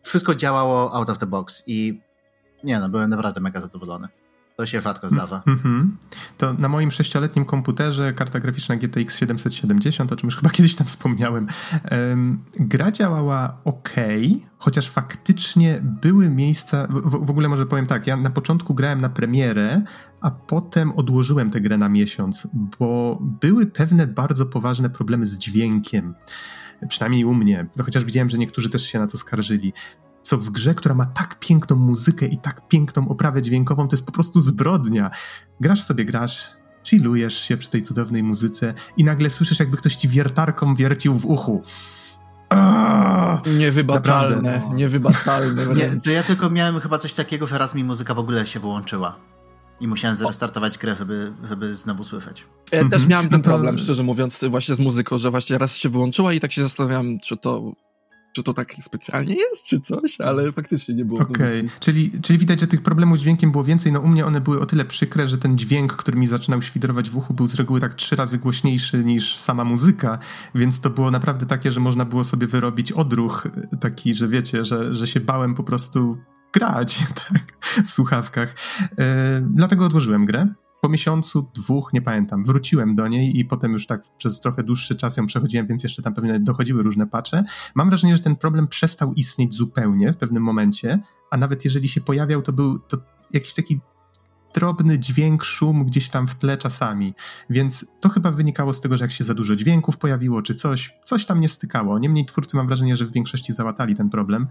Wszystko 0.03 0.35
działało 0.35 0.95
out 0.95 1.11
of 1.11 1.19
the 1.19 1.27
box 1.27 1.63
i 1.67 2.01
nie 2.65 2.81
no, 2.81 2.89
byłem 2.89 3.11
naprawdę 3.11 3.41
mega 3.41 3.61
zadowolony. 3.61 4.09
To 4.57 4.67
się 4.67 4.81
rzadko 4.81 5.09
zdarza. 5.09 5.43
Mm 5.47 5.59
-hmm. 5.59 5.87
To 6.39 6.53
na 6.53 6.69
moim 6.69 6.91
sześcioletnim 6.91 7.45
komputerze 7.45 8.13
karta 8.13 8.41
graficzna 8.41 8.77
GTX 8.77 9.17
770, 9.17 10.13
o 10.13 10.17
czym 10.17 10.27
już 10.27 10.37
chyba 10.37 10.51
kiedyś 10.57 10.77
tam 10.77 10.87
wspomniałem, 10.87 11.47
um, 11.91 12.41
gra 12.61 12.91
działała 12.91 13.59
ok, 13.65 13.95
chociaż 14.59 14.91
faktycznie 14.91 15.81
były 15.83 16.31
miejsca, 16.31 16.87
w, 16.91 17.27
w, 17.27 17.31
ogóle 17.31 17.49
może 17.49 17.67
powiem 17.67 17.87
tak, 17.87 18.07
ja 18.07 18.17
na 18.17 18.31
początku 18.31 18.75
grałem 18.75 19.01
na 19.01 19.09
premierę, 19.09 19.83
a 20.21 20.31
potem 20.31 20.93
odłożyłem 20.93 21.51
tę 21.51 21.61
grę 21.61 21.79
na 21.79 21.89
miesiąc, 21.89 22.49
bo 22.79 23.19
były 23.41 23.67
pewne 23.67 24.07
bardzo 24.07 24.47
poważne 24.47 24.91
problemy 24.91 25.27
z 25.27 25.39
dźwiękiem 25.39 26.15
przynajmniej 26.89 27.25
u 27.25 27.35
mnie, 27.35 27.67
no 27.77 27.85
chociaż 27.85 28.05
widziałem, 28.05 28.29
że 28.29 28.39
niektórzy 28.39 28.71
też 28.71 28.87
się 28.87 28.99
na 28.99 29.07
to 29.07 29.19
skarżyli 29.19 29.73
co 30.23 30.39
w 30.39 30.51
grze, 30.51 30.75
która 30.75 30.95
ma 30.95 31.07
tak 31.07 31.39
piękną 31.39 31.77
muzykę 31.77 32.27
i 32.27 32.39
tak 32.39 32.69
piękną 32.69 33.09
oprawę 33.09 33.43
dźwiękową, 33.43 33.89
to 33.89 33.97
jest 33.97 34.07
po 34.07 34.13
prostu 34.13 34.41
zbrodnia. 34.41 35.11
Grasz 35.61 35.83
sobie, 35.83 36.05
grasz, 36.05 36.51
chillujesz 36.85 37.39
się 37.39 37.57
przy 37.57 37.71
tej 37.71 37.83
cudownej 37.83 38.23
muzyce 38.23 38.75
i 38.97 39.05
nagle 39.05 39.31
słyszysz, 39.31 39.61
jakby 39.61 39.77
ktoś 39.77 39.97
ci 39.97 40.09
wiertarką 40.09 40.75
wiercił 40.75 41.15
w 41.15 41.27
uchu. 41.27 41.63
Niewybaczalne, 43.59 44.63
niewybaczalne. 44.75 45.67
Nie, 45.75 46.01
to 46.01 46.11
ja 46.11 46.23
tylko 46.23 46.51
miałem 46.51 46.81
chyba 46.81 46.99
coś 46.99 47.13
takiego, 47.13 47.47
że 47.47 47.59
raz 47.59 47.75
mi 47.75 47.85
muzyka 47.85 48.15
w 48.15 48.19
ogóle 48.19 48.47
się 48.47 48.61
wyłączyła. 48.61 49.17
I 49.81 49.89
musiałem 49.89 50.17
zrestartować 50.17 50.79
grę, 50.79 50.97
żeby, 50.97 51.33
żeby 51.49 51.75
znowu 51.77 52.05
słyszeć. 52.05 52.47
Ja 52.73 52.79
też 52.79 52.93
mhm. 52.93 53.09
miałem 53.09 53.29
ten 53.29 53.41
no 53.41 53.45
problem, 53.45 53.79
szczerze 53.79 54.03
mówiąc, 54.03 54.39
właśnie 54.51 54.75
z 54.75 54.81
muzyką, 54.81 55.19
że 55.19 55.31
właśnie 55.31 55.59
raz 55.59 55.77
się 55.77 55.89
wyłączyła 55.89 56.33
i 56.33 56.41
tak 56.41 56.53
się 56.53 56.63
zastanawiałem, 56.63 57.21
czy 57.21 57.37
to 57.37 57.73
czy 58.33 58.43
to 58.43 58.55
tak 58.55 58.75
specjalnie 58.81 59.35
jest, 59.35 59.65
czy 59.65 59.81
coś, 59.81 60.21
ale 60.21 60.53
faktycznie 60.53 60.95
nie 60.95 61.05
było. 61.05 61.21
Okej, 61.21 61.61
okay. 61.61 61.81
czyli, 61.81 62.11
czyli 62.23 62.39
widać, 62.39 62.61
że 62.61 62.67
tych 62.67 62.83
problemów 62.83 63.19
z 63.19 63.21
dźwiękiem 63.21 63.53
było 63.53 63.65
więcej. 63.65 63.93
No 63.93 64.01
u 64.01 64.09
mnie 64.09 64.27
one 64.27 64.41
były 64.41 64.61
o 64.61 64.67
tyle 64.67 64.85
przykre, 64.85 65.29
że 65.29 65.39
ten 65.39 65.59
dźwięk, 65.59 65.93
który 65.93 66.19
mi 66.19 66.27
zaczynał 66.27 66.63
świdrować 66.63 67.11
w 67.11 67.17
uchu, 67.17 67.35
był 67.35 67.49
z 67.49 67.55
reguły 67.55 67.81
tak 67.81 67.95
trzy 67.95 68.17
razy 68.17 68.39
głośniejszy 68.39 69.05
niż 69.05 69.37
sama 69.37 69.65
muzyka, 69.65 70.19
więc 70.55 70.81
to 70.81 70.91
było 70.91 71.11
naprawdę 71.11 71.47
takie, 71.47 71.73
że 71.73 71.81
można 71.81 72.05
było 72.05 72.25
sobie 72.25 72.47
wyrobić 72.47 72.93
odruch 72.93 73.49
taki, 73.81 74.15
że 74.15 74.29
wiecie, 74.29 74.65
że, 74.65 74.95
że 74.95 75.07
się 75.07 75.21
bałem 75.21 75.55
po 75.55 75.63
prostu 75.63 76.19
grać 76.53 76.99
tak, 77.29 77.43
w 77.87 77.91
słuchawkach. 77.91 78.55
Yy, 78.81 79.07
dlatego 79.41 79.87
odłożyłem 79.87 80.25
grę 80.25 80.55
po 80.83 80.89
miesiącu, 80.89 81.51
dwóch, 81.55 81.93
nie 81.93 82.03
pamiętam, 82.03 82.45
wróciłem 82.45 82.95
do 82.95 83.09
niej 83.09 83.39
i 83.39 83.45
potem 83.45 83.73
już 83.73 83.87
tak 83.87 84.03
przez 84.19 84.41
trochę 84.41 84.63
dłuższy 84.63 84.97
czas 84.97 85.17
ją 85.17 85.27
przechodziłem, 85.27 85.67
więc 85.67 85.83
jeszcze 85.83 86.03
tam 86.03 86.15
pewnie 86.15 86.41
dochodziły 86.41 86.83
różne 86.83 87.07
pacze. 87.07 87.45
Mam 87.75 87.89
wrażenie, 87.89 88.17
że 88.17 88.23
ten 88.23 88.37
problem 88.37 88.69
przestał 88.69 89.13
istnieć 89.13 89.55
zupełnie 89.55 90.13
w 90.13 90.17
pewnym 90.17 90.43
momencie, 90.43 90.99
a 91.31 91.37
nawet 91.37 91.65
jeżeli 91.65 91.89
się 91.89 92.01
pojawiał, 92.01 92.43
to 92.43 92.53
był 92.53 92.79
to 92.79 92.97
jakiś 93.33 93.55
taki 93.55 93.81
drobny 94.55 94.99
dźwięk, 94.99 95.45
szum 95.45 95.85
gdzieś 95.85 96.09
tam 96.09 96.29
w 96.29 96.35
tle 96.35 96.57
czasami. 96.57 97.15
Więc 97.51 97.87
to 98.01 98.09
chyba 98.09 98.31
wynikało 98.31 98.73
z 98.73 98.81
tego, 98.81 98.97
że 98.97 99.05
jak 99.05 99.13
się 99.13 99.25
za 99.25 99.35
dużo 99.35 99.57
dźwięków 99.57 99.99
pojawiło, 99.99 100.43
czy 100.43 100.55
coś, 100.55 100.95
coś 101.05 101.27
tam 101.27 101.41
nie 101.41 101.49
stykało. 101.49 101.99
Niemniej 101.99 102.27
twórcy 102.27 102.57
mam 102.57 102.67
wrażenie, 102.67 102.97
że 102.97 103.07
w 103.07 103.13
większości 103.13 103.53
załatali 103.53 103.95
ten 103.95 104.11
problem. 104.11 104.49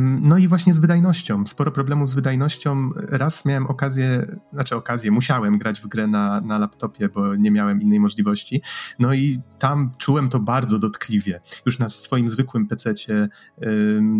No 0.00 0.38
i 0.38 0.48
właśnie 0.48 0.74
z 0.74 0.78
wydajnością. 0.78 1.46
Sporo 1.46 1.72
problemów 1.72 2.08
z 2.08 2.14
wydajnością. 2.14 2.90
Raz 2.96 3.44
miałem 3.44 3.66
okazję, 3.66 4.26
znaczy 4.52 4.76
okazję, 4.76 5.10
musiałem 5.10 5.58
grać 5.58 5.80
w 5.80 5.86
grę 5.86 6.06
na, 6.06 6.40
na 6.40 6.58
laptopie, 6.58 7.08
bo 7.08 7.36
nie 7.36 7.50
miałem 7.50 7.80
innej 7.80 8.00
możliwości. 8.00 8.62
No 8.98 9.14
i 9.14 9.40
tam 9.58 9.90
czułem 9.98 10.28
to 10.28 10.40
bardzo 10.40 10.78
dotkliwie. 10.78 11.40
Już 11.66 11.78
na 11.78 11.88
swoim 11.88 12.28
zwykłym 12.28 12.66
PC-cie 12.66 13.28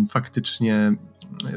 faktycznie 0.09 0.95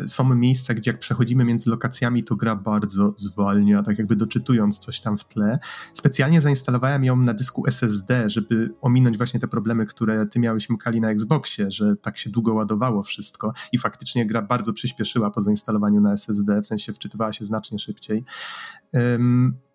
są 0.07 0.35
miejsca, 0.35 0.75
gdzie 0.75 0.91
jak 0.91 1.01
przechodzimy 1.01 1.45
między 1.45 1.71
lokacjami, 1.71 2.25
to 2.25 2.37
gra 2.37 2.57
bardzo 2.57 3.15
zwalnia, 3.17 3.83
tak 3.83 3.99
jakby 3.99 4.17
doczytując 4.17 4.79
coś 4.79 5.01
tam 5.01 5.19
w 5.19 5.25
tle. 5.25 5.59
Specjalnie 5.93 6.41
zainstalowałem 6.41 7.05
ją 7.05 7.17
na 7.17 7.35
dysku 7.35 7.67
SSD, 7.67 8.31
żeby 8.31 8.75
ominąć 8.81 9.17
właśnie 9.17 9.41
te 9.41 9.49
problemy, 9.49 9.87
które 9.87 10.27
ty 10.27 10.41
miałeś 10.41 10.71
Mkali 10.71 11.01
na 11.01 11.11
Xboxie, 11.11 11.71
że 11.71 11.97
tak 11.97 12.19
się 12.19 12.31
długo 12.31 12.55
ładowało 12.55 13.03
wszystko 13.03 13.53
i 13.73 13.79
faktycznie 13.79 14.27
gra 14.27 14.43
bardzo 14.43 14.73
przyspieszyła 14.73 15.31
po 15.31 15.41
zainstalowaniu 15.41 16.01
na 16.01 16.13
SSD, 16.13 16.61
w 16.61 16.67
sensie 16.67 16.93
wczytywała 16.93 17.33
się 17.33 17.45
znacznie 17.45 17.79
szybciej. 17.79 18.25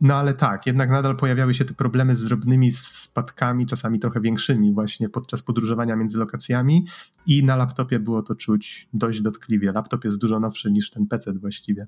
No 0.02 0.16
ale 0.16 0.34
tak, 0.34 0.68
jednak 0.68 0.90
nadal 0.90 1.16
pojawiały 1.16 1.54
się 1.54 1.66
te 1.66 1.74
problemy 1.74 2.16
z 2.16 2.26
drobnymi 2.26 2.72
spadkami, 2.72 3.66
czasami 3.66 4.00
trochę 4.00 4.22
większymi 4.22 4.74
właśnie 4.74 5.10
podczas 5.10 5.42
podróżowania 5.42 5.96
między 5.96 6.18
lokacjami 6.18 6.86
i 7.28 7.44
na 7.44 7.56
laptopie 7.56 8.00
było 8.00 8.24
to 8.24 8.36
czuć 8.36 8.90
dość 8.94 9.22
dotkliwie. 9.22 9.72
Laptop 9.72 10.06
jest 10.06 10.18
dużo 10.18 10.40
nowszy 10.40 10.72
niż 10.72 10.92
ten 10.92 11.08
PC 11.08 11.34
właściwie. 11.34 11.88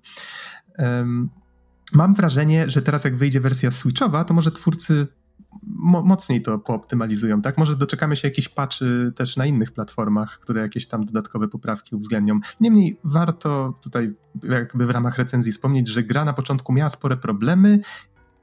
Mam 1.94 2.14
wrażenie, 2.14 2.70
że 2.70 2.82
teraz 2.82 3.04
jak 3.04 3.16
wyjdzie 3.16 3.42
wersja 3.42 3.72
Switchowa, 3.72 4.24
to 4.24 4.34
może 4.34 4.52
twórcy 4.52 5.08
mo 5.86 6.04
mocniej 6.04 6.42
to 6.42 6.60
pooptymalizują, 6.60 7.42
tak? 7.42 7.58
Może 7.58 7.76
doczekamy 7.76 8.16
się 8.16 8.28
jakichś 8.28 8.50
patchy 8.50 9.12
też 9.16 9.38
na 9.38 9.46
innych 9.46 9.72
platformach, 9.72 10.40
które 10.40 10.62
jakieś 10.62 10.88
tam 10.88 11.06
dodatkowe 11.06 11.48
poprawki 11.48 11.96
uwzględnią. 11.96 12.40
Niemniej 12.60 12.98
warto 13.04 13.74
tutaj 13.84 14.14
jakby 14.44 14.86
w 14.86 14.90
ramach 14.90 15.18
recenzji 15.18 15.52
wspomnieć, 15.52 15.88
że 15.88 16.04
gra 16.04 16.26
na 16.26 16.34
początku 16.34 16.74
miała 16.74 16.90
spore 16.90 17.18
problemy 17.18 17.80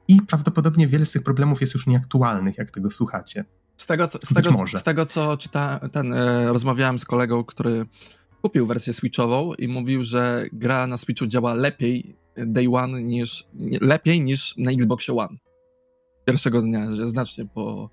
i 0.07 0.21
prawdopodobnie 0.21 0.87
wiele 0.87 1.05
z 1.05 1.11
tych 1.11 1.23
problemów 1.23 1.61
jest 1.61 1.73
już 1.73 1.87
nieaktualnych, 1.87 2.57
jak 2.57 2.71
tego 2.71 2.89
słuchacie. 2.89 3.45
Z 3.77 3.85
tego, 3.85 4.07
co, 4.07 4.19
z 4.23 4.33
tego. 4.33 4.67
Z 4.67 4.83
tego, 4.83 5.05
co 5.05 5.37
czyta, 5.37 5.79
ten, 5.91 6.13
e, 6.13 6.53
rozmawiałem 6.53 6.99
z 6.99 7.05
kolegą, 7.05 7.43
który 7.43 7.85
kupił 8.41 8.67
wersję 8.67 8.93
Switchową 8.93 9.53
i 9.53 9.67
mówił, 9.67 10.03
że 10.03 10.45
gra 10.53 10.87
na 10.87 10.97
Switchu 10.97 11.27
działa 11.27 11.53
lepiej 11.53 12.15
day 12.37 12.67
one 12.73 13.03
niż, 13.03 13.47
lepiej 13.81 14.21
niż 14.21 14.57
na 14.57 14.71
Xboxie 14.71 15.13
One 15.13 15.37
pierwszego 16.25 16.61
dnia, 16.61 16.95
że 16.95 17.09
znacznie 17.09 17.45
po, 17.45 17.89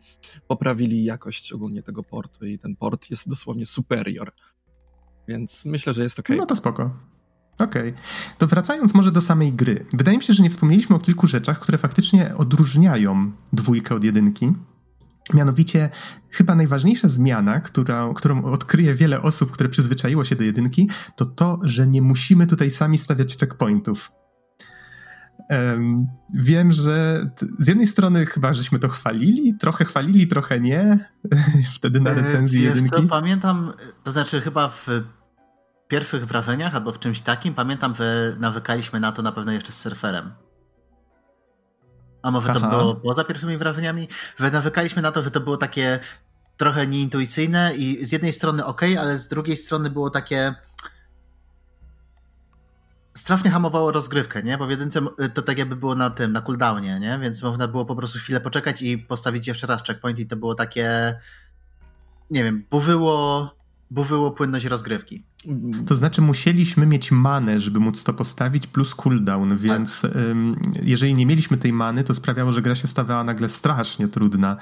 poprawili 0.48 1.04
jakość 1.04 1.52
ogólnie 1.52 1.82
tego 1.82 2.02
portu 2.02 2.46
i 2.46 2.58
ten 2.58 2.76
port 2.76 3.10
jest 3.10 3.28
dosłownie 3.28 3.66
superior. 3.66 4.32
Więc 5.28 5.64
myślę, 5.64 5.94
że 5.94 6.02
jest 6.02 6.18
ok. 6.18 6.28
No 6.36 6.46
to 6.46 6.56
spoko. 6.56 6.96
Okej. 7.58 7.88
Okay. 7.88 8.02
To 8.38 8.46
wracając 8.46 8.94
może 8.94 9.12
do 9.12 9.20
samej 9.20 9.52
gry. 9.52 9.86
Wydaje 9.92 10.16
mi 10.16 10.22
się, 10.22 10.32
że 10.32 10.42
nie 10.42 10.50
wspomnieliśmy 10.50 10.96
o 10.96 10.98
kilku 10.98 11.26
rzeczach, 11.26 11.60
które 11.60 11.78
faktycznie 11.78 12.36
odróżniają 12.36 13.32
dwójkę 13.52 13.94
od 13.94 14.04
jedynki. 14.04 14.52
Mianowicie, 15.34 15.90
chyba 16.30 16.54
najważniejsza 16.54 17.08
zmiana, 17.08 17.60
która, 17.60 18.12
którą 18.14 18.44
odkryje 18.44 18.94
wiele 18.94 19.22
osób, 19.22 19.50
które 19.50 19.68
przyzwyczaiło 19.68 20.24
się 20.24 20.36
do 20.36 20.44
jedynki, 20.44 20.88
to 21.16 21.24
to, 21.26 21.58
że 21.62 21.86
nie 21.86 22.02
musimy 22.02 22.46
tutaj 22.46 22.70
sami 22.70 22.98
stawiać 22.98 23.36
checkpointów. 23.36 24.12
Um, 25.48 26.06
wiem, 26.34 26.72
że 26.72 27.26
z 27.58 27.66
jednej 27.66 27.86
strony 27.86 28.26
chyba 28.26 28.52
żeśmy 28.52 28.78
to 28.78 28.88
chwalili, 28.88 29.54
trochę 29.58 29.84
chwalili, 29.84 30.28
trochę 30.28 30.60
nie. 30.60 31.08
Wtedy 31.76 32.00
na 32.00 32.10
e, 32.10 32.14
recenzji 32.14 32.60
Wiesz 32.60 32.68
jedynki. 32.68 33.02
Co, 33.02 33.08
pamiętam, 33.08 33.72
to 34.04 34.10
znaczy 34.10 34.40
chyba 34.40 34.68
w 34.68 34.86
pierwszych 35.88 36.26
wrażeniach 36.26 36.74
albo 36.74 36.92
w 36.92 36.98
czymś 36.98 37.20
takim, 37.20 37.54
pamiętam, 37.54 37.94
że 37.94 38.36
narzekaliśmy 38.38 39.00
na 39.00 39.12
to 39.12 39.22
na 39.22 39.32
pewno 39.32 39.52
jeszcze 39.52 39.72
z 39.72 39.76
surferem. 39.76 40.32
A 42.22 42.30
może 42.30 42.50
Aha. 42.50 42.60
to 42.60 42.68
było 42.70 42.94
poza 42.94 43.24
pierwszymi 43.24 43.56
wrażeniami? 43.56 44.08
Że 44.38 44.50
narzekaliśmy 44.50 45.02
na 45.02 45.12
to, 45.12 45.22
że 45.22 45.30
to 45.30 45.40
było 45.40 45.56
takie 45.56 45.98
trochę 46.56 46.86
nieintuicyjne 46.86 47.74
i 47.76 48.04
z 48.04 48.12
jednej 48.12 48.32
strony 48.32 48.64
ok, 48.64 48.82
ale 49.00 49.18
z 49.18 49.28
drugiej 49.28 49.56
strony 49.56 49.90
było 49.90 50.10
takie 50.10 50.54
strasznie 53.14 53.50
hamowało 53.50 53.92
rozgrywkę, 53.92 54.42
nie? 54.42 54.58
Bo 54.58 54.66
w 54.66 54.70
jedynce 54.70 55.00
to 55.34 55.42
tak 55.42 55.58
jakby 55.58 55.76
było 55.76 55.94
na 55.94 56.10
tym, 56.10 56.32
na 56.32 56.40
cooldownie, 56.40 57.00
nie? 57.00 57.18
Więc 57.18 57.42
można 57.42 57.68
było 57.68 57.84
po 57.84 57.96
prostu 57.96 58.18
chwilę 58.18 58.40
poczekać 58.40 58.82
i 58.82 58.98
postawić 58.98 59.46
jeszcze 59.46 59.66
raz 59.66 59.82
checkpoint 59.82 60.18
i 60.18 60.26
to 60.26 60.36
było 60.36 60.54
takie 60.54 61.16
nie 62.30 62.44
wiem, 62.44 62.64
burzyło, 62.70 63.50
burzyło 63.90 64.30
płynność 64.30 64.64
rozgrywki. 64.64 65.24
To 65.86 65.94
znaczy 65.94 66.22
musieliśmy 66.22 66.86
mieć 66.86 67.12
manę, 67.12 67.60
żeby 67.60 67.80
móc 67.80 68.04
to 68.04 68.14
postawić, 68.14 68.66
plus 68.66 68.94
cooldown, 68.94 69.56
więc 69.56 70.00
tak. 70.00 70.16
ym, 70.16 70.56
jeżeli 70.82 71.14
nie 71.14 71.26
mieliśmy 71.26 71.56
tej 71.56 71.72
many, 71.72 72.04
to 72.04 72.14
sprawiało, 72.14 72.52
że 72.52 72.62
gra 72.62 72.74
się 72.74 72.88
stawała 72.88 73.24
nagle 73.24 73.48
strasznie 73.48 74.08
trudna. 74.08 74.56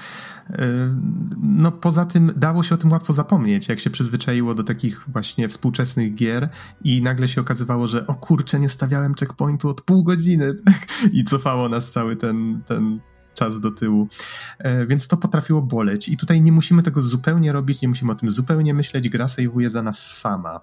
Ym, 0.49 1.29
no 1.41 1.71
poza 1.71 2.05
tym 2.05 2.31
dało 2.35 2.63
się 2.63 2.75
o 2.75 2.77
tym 2.77 2.91
łatwo 2.91 3.13
zapomnieć, 3.13 3.69
jak 3.69 3.79
się 3.79 3.89
przyzwyczaiło 3.89 4.55
do 4.55 4.63
takich 4.63 5.05
właśnie 5.07 5.49
współczesnych 5.49 6.15
gier 6.15 6.49
i 6.83 7.01
nagle 7.01 7.27
się 7.27 7.41
okazywało, 7.41 7.87
że 7.87 8.07
o 8.07 8.15
kurczę, 8.15 8.59
nie 8.59 8.69
stawiałem 8.69 9.13
checkpointu 9.19 9.69
od 9.69 9.81
pół 9.81 10.03
godziny 10.03 10.53
tak? 10.65 10.87
i 11.13 11.23
cofało 11.23 11.69
nas 11.69 11.91
cały 11.91 12.15
ten, 12.15 12.61
ten 12.65 12.99
czas 13.39 13.59
do 13.59 13.71
tyłu. 13.71 14.07
E, 14.59 14.85
więc 14.85 15.07
to 15.07 15.17
potrafiło 15.17 15.61
boleć 15.61 16.09
i 16.09 16.17
tutaj 16.17 16.41
nie 16.41 16.51
musimy 16.51 16.83
tego 16.83 17.01
zupełnie 17.01 17.51
robić, 17.51 17.81
nie 17.81 17.87
musimy 17.87 18.11
o 18.11 18.15
tym 18.15 18.31
zupełnie 18.31 18.73
myśleć, 18.73 19.09
gra 19.09 19.27
sejwuje 19.27 19.69
za 19.69 19.81
nas 19.81 20.17
sama 20.17 20.59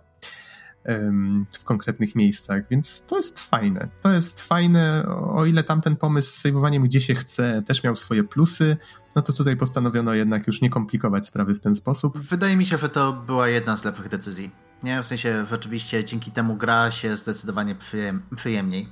w 1.58 1.64
konkretnych 1.64 2.14
miejscach, 2.14 2.62
więc 2.70 3.06
to 3.06 3.16
jest 3.16 3.40
fajne. 3.40 3.88
To 4.02 4.10
jest 4.10 4.40
fajne, 4.40 5.06
o 5.08 5.46
ile 5.46 5.64
tamten 5.64 5.96
pomysł 5.96 6.30
z 6.30 6.34
sejwowaniem 6.34 6.82
gdzie 6.82 7.00
się 7.00 7.14
chce 7.14 7.62
też 7.66 7.82
miał 7.82 7.96
swoje 7.96 8.24
plusy, 8.24 8.76
no 9.16 9.22
to 9.22 9.32
tutaj 9.32 9.56
postanowiono 9.56 10.14
jednak 10.14 10.46
już 10.46 10.62
nie 10.62 10.70
komplikować 10.70 11.26
sprawy 11.26 11.54
w 11.54 11.60
ten 11.60 11.74
sposób. 11.74 12.18
Wydaje 12.18 12.56
mi 12.56 12.66
się, 12.66 12.78
że 12.78 12.88
to 12.88 13.12
była 13.12 13.48
jedna 13.48 13.76
z 13.76 13.84
lepszych 13.84 14.08
decyzji. 14.08 14.50
Nie, 14.82 15.02
w 15.02 15.06
sensie 15.06 15.46
rzeczywiście 15.50 16.04
dzięki 16.04 16.30
temu 16.30 16.56
gra 16.56 16.90
się 16.90 17.16
zdecydowanie 17.16 17.74
przyjem 17.74 18.22
przyjemniej. 18.36 18.88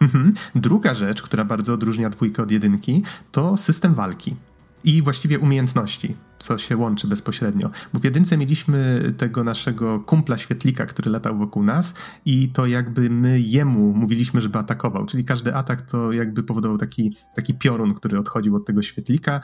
Mhm. 0.00 0.32
Druga 0.54 0.94
rzecz, 0.94 1.22
która 1.22 1.44
bardzo 1.44 1.72
odróżnia 1.72 2.10
dwójkę 2.10 2.42
od 2.42 2.50
jedynki, 2.50 3.02
to 3.32 3.56
system 3.56 3.94
walki 3.94 4.36
i 4.84 5.02
właściwie 5.02 5.38
umiejętności, 5.38 6.16
co 6.38 6.58
się 6.58 6.76
łączy 6.76 7.08
bezpośrednio. 7.08 7.70
Bo 7.92 8.00
w 8.00 8.04
jedynce 8.04 8.38
mieliśmy 8.38 9.02
tego 9.16 9.44
naszego 9.44 10.00
kumpla 10.00 10.38
świetlika, 10.38 10.86
który 10.86 11.10
latał 11.10 11.38
wokół 11.38 11.62
nas 11.62 11.94
i 12.24 12.48
to 12.48 12.66
jakby 12.66 13.10
my 13.10 13.40
jemu 13.40 13.92
mówiliśmy, 13.94 14.40
żeby 14.40 14.58
atakował, 14.58 15.06
czyli 15.06 15.24
każdy 15.24 15.54
atak 15.54 15.82
to 15.82 16.12
jakby 16.12 16.42
powodował 16.42 16.78
taki, 16.78 17.16
taki 17.36 17.54
piorun, 17.54 17.94
który 17.94 18.18
odchodził 18.18 18.56
od 18.56 18.66
tego 18.66 18.82
świetlika 18.82 19.40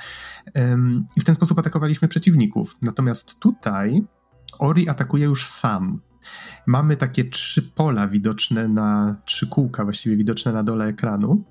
i 1.16 1.21
w 1.21 1.25
ten 1.25 1.35
sposób 1.35 1.59
atakowaliśmy 1.59 2.09
przeciwników. 2.09 2.77
Natomiast 2.83 3.40
tutaj 3.40 4.05
Ori 4.59 4.88
atakuje 4.88 5.25
już 5.25 5.47
sam 5.47 6.01
Mamy 6.67 6.97
takie 6.97 7.25
trzy 7.25 7.62
pola 7.62 8.09
widoczne 8.09 8.69
na, 8.69 9.17
trzy 9.25 9.47
kółka 9.47 9.85
właściwie 9.85 10.17
widoczne 10.17 10.53
na 10.53 10.62
dole 10.62 10.87
ekranu 10.87 11.45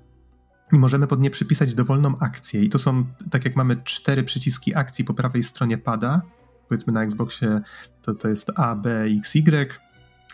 i 0.72 0.78
możemy 0.78 1.06
pod 1.06 1.20
nie 1.20 1.30
przypisać 1.30 1.74
dowolną 1.74 2.18
akcję. 2.18 2.62
I 2.62 2.68
to 2.68 2.78
są, 2.78 3.04
tak 3.30 3.44
jak 3.44 3.56
mamy 3.56 3.76
cztery 3.84 4.22
przyciski 4.22 4.74
akcji 4.74 5.04
po 5.04 5.14
prawej 5.14 5.42
stronie 5.42 5.78
pada, 5.78 6.22
powiedzmy 6.68 6.92
na 6.92 7.02
Xboxie 7.02 7.60
to, 8.02 8.14
to 8.14 8.28
jest 8.28 8.52
A, 8.56 8.76
B, 8.76 9.04
X, 9.18 9.36
Y, 9.36 9.80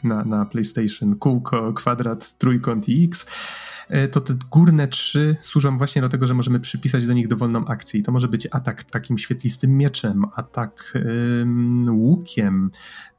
na, 0.04 0.24
na 0.24 0.44
PlayStation 0.44 1.16
kółko, 1.16 1.72
kwadrat, 1.72 2.38
trójkąt 2.38 2.88
i 2.88 3.04
X, 3.04 3.26
e, 3.88 4.08
to 4.08 4.20
te 4.20 4.34
górne 4.50 4.88
trzy 4.88 5.36
służą 5.40 5.76
właśnie 5.76 6.02
do 6.02 6.08
tego, 6.08 6.26
że 6.26 6.34
możemy 6.34 6.60
przypisać 6.60 7.06
do 7.06 7.12
nich 7.12 7.28
dowolną 7.28 7.64
akcję. 7.66 8.00
I 8.00 8.02
to 8.02 8.12
może 8.12 8.28
być 8.28 8.48
atak 8.50 8.84
takim 8.84 9.18
świetlistym 9.18 9.76
mieczem, 9.76 10.24
atak 10.34 10.98
łukiem, 11.88 12.70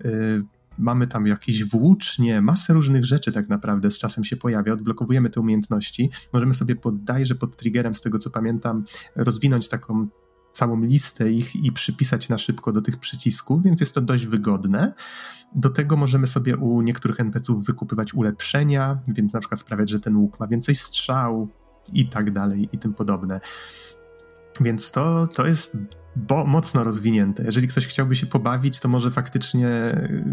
y, 0.06 0.44
mamy 0.78 1.08
tam 1.08 1.28
jakieś 1.28 1.64
włócznie, 1.64 2.42
masę 2.42 2.74
różnych 2.74 3.06
rzeczy 3.06 3.32
tak 3.32 3.50
naprawdę 3.50 3.92
z 3.92 3.98
czasem 3.98 4.24
się 4.24 4.38
pojawia, 4.38 4.74
odblokowujemy 4.74 5.30
te 5.30 5.40
umiejętności, 5.40 6.10
możemy 6.34 6.54
sobie 6.54 6.76
podajże 6.76 7.36
pod 7.36 7.58
triggerem, 7.58 7.96
z 7.96 8.02
tego 8.02 8.20
co 8.20 8.30
pamiętam, 8.30 8.84
rozwinąć 9.16 9.70
taką 9.70 10.08
całą 10.54 10.84
listę 10.84 11.32
ich 11.32 11.56
i 11.56 11.72
przypisać 11.72 12.30
na 12.30 12.38
szybko 12.38 12.72
do 12.72 12.82
tych 12.82 12.98
przycisków, 12.98 13.64
więc 13.64 13.80
jest 13.80 13.96
to 13.96 14.02
dość 14.02 14.26
wygodne. 14.26 14.94
Do 15.56 15.70
tego 15.70 15.98
możemy 15.98 16.28
sobie 16.28 16.58
u 16.58 16.82
niektórych 16.82 17.20
NPC-ów 17.20 17.66
wykupywać 17.66 18.14
ulepszenia, 18.14 19.00
więc 19.08 19.34
na 19.34 19.40
przykład 19.40 19.60
sprawiać, 19.60 19.90
że 19.90 20.00
ten 20.00 20.16
łuk 20.16 20.40
ma 20.40 20.48
więcej 20.48 20.76
strzał 20.76 21.48
i 21.94 22.08
tak 22.08 22.32
dalej 22.32 22.70
i 22.72 22.78
tym 22.78 22.94
podobne. 22.94 23.40
Więc 24.62 24.92
to, 24.92 25.28
to 25.28 25.48
jest 25.48 25.78
bo 26.16 26.46
mocno 26.46 26.84
rozwinięte. 26.84 27.44
Jeżeli 27.44 27.68
ktoś 27.68 27.88
chciałby 27.88 28.16
się 28.16 28.26
pobawić, 28.26 28.80
to 28.80 28.88
może 28.88 29.12
faktycznie 29.12 29.68
y, 29.68 30.24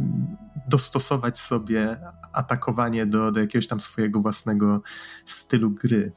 dostosować 0.69 1.39
sobie 1.39 1.97
atakowanie 2.33 3.07
do, 3.07 3.33
do 3.33 3.41
jakiegoś 3.41 3.67
tam 3.67 3.81
swojego 3.81 4.21
własnego 4.21 4.83
stylu 5.25 5.71
gry. 5.71 6.13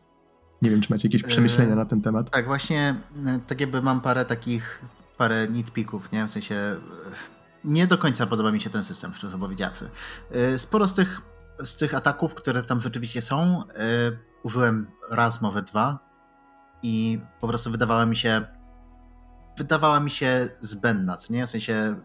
Nie 0.61 0.69
wiem, 0.69 0.81
czy 0.81 0.93
macie 0.93 1.07
jakieś 1.07 1.23
przemyślenia 1.23 1.75
na 1.75 1.85
ten 1.85 2.01
temat. 2.01 2.29
Tak, 2.29 2.45
właśnie 2.45 2.95
y, 3.15 3.39
tak 3.47 3.61
jakby 3.61 3.81
mam 3.81 4.01
parę 4.01 4.25
takich, 4.25 4.81
parę 5.17 5.47
nitpików, 5.47 6.11
nie? 6.11 6.27
W 6.27 6.31
sensie 6.31 6.75
nie 7.63 7.87
do 7.87 7.97
końca 7.97 8.27
podoba 8.27 8.51
mi 8.51 8.61
się 8.61 8.69
ten 8.69 8.83
system, 8.83 9.13
szczerze 9.13 9.37
powiedziawszy. 9.37 9.89
Y, 10.35 10.59
sporo 10.59 10.87
z 10.87 10.93
tych, 10.93 11.21
z 11.63 11.75
tych 11.75 11.95
ataków, 11.95 12.35
które 12.35 12.63
tam 12.63 12.81
rzeczywiście 12.81 13.21
są, 13.21 13.63
y, 13.63 14.17
użyłem 14.43 14.87
raz, 15.11 15.41
może 15.41 15.61
dwa 15.61 15.99
i 16.83 17.19
po 17.41 17.47
prostu 17.47 17.71
wydawała 17.71 18.05
mi 18.05 18.15
się 18.15 18.45
wydawała 19.57 19.99
mi 19.99 20.11
się 20.11 20.49
zbędna, 20.61 21.17
co 21.17 21.33
nie? 21.33 21.47
W 21.47 21.49
sensie 21.49 21.95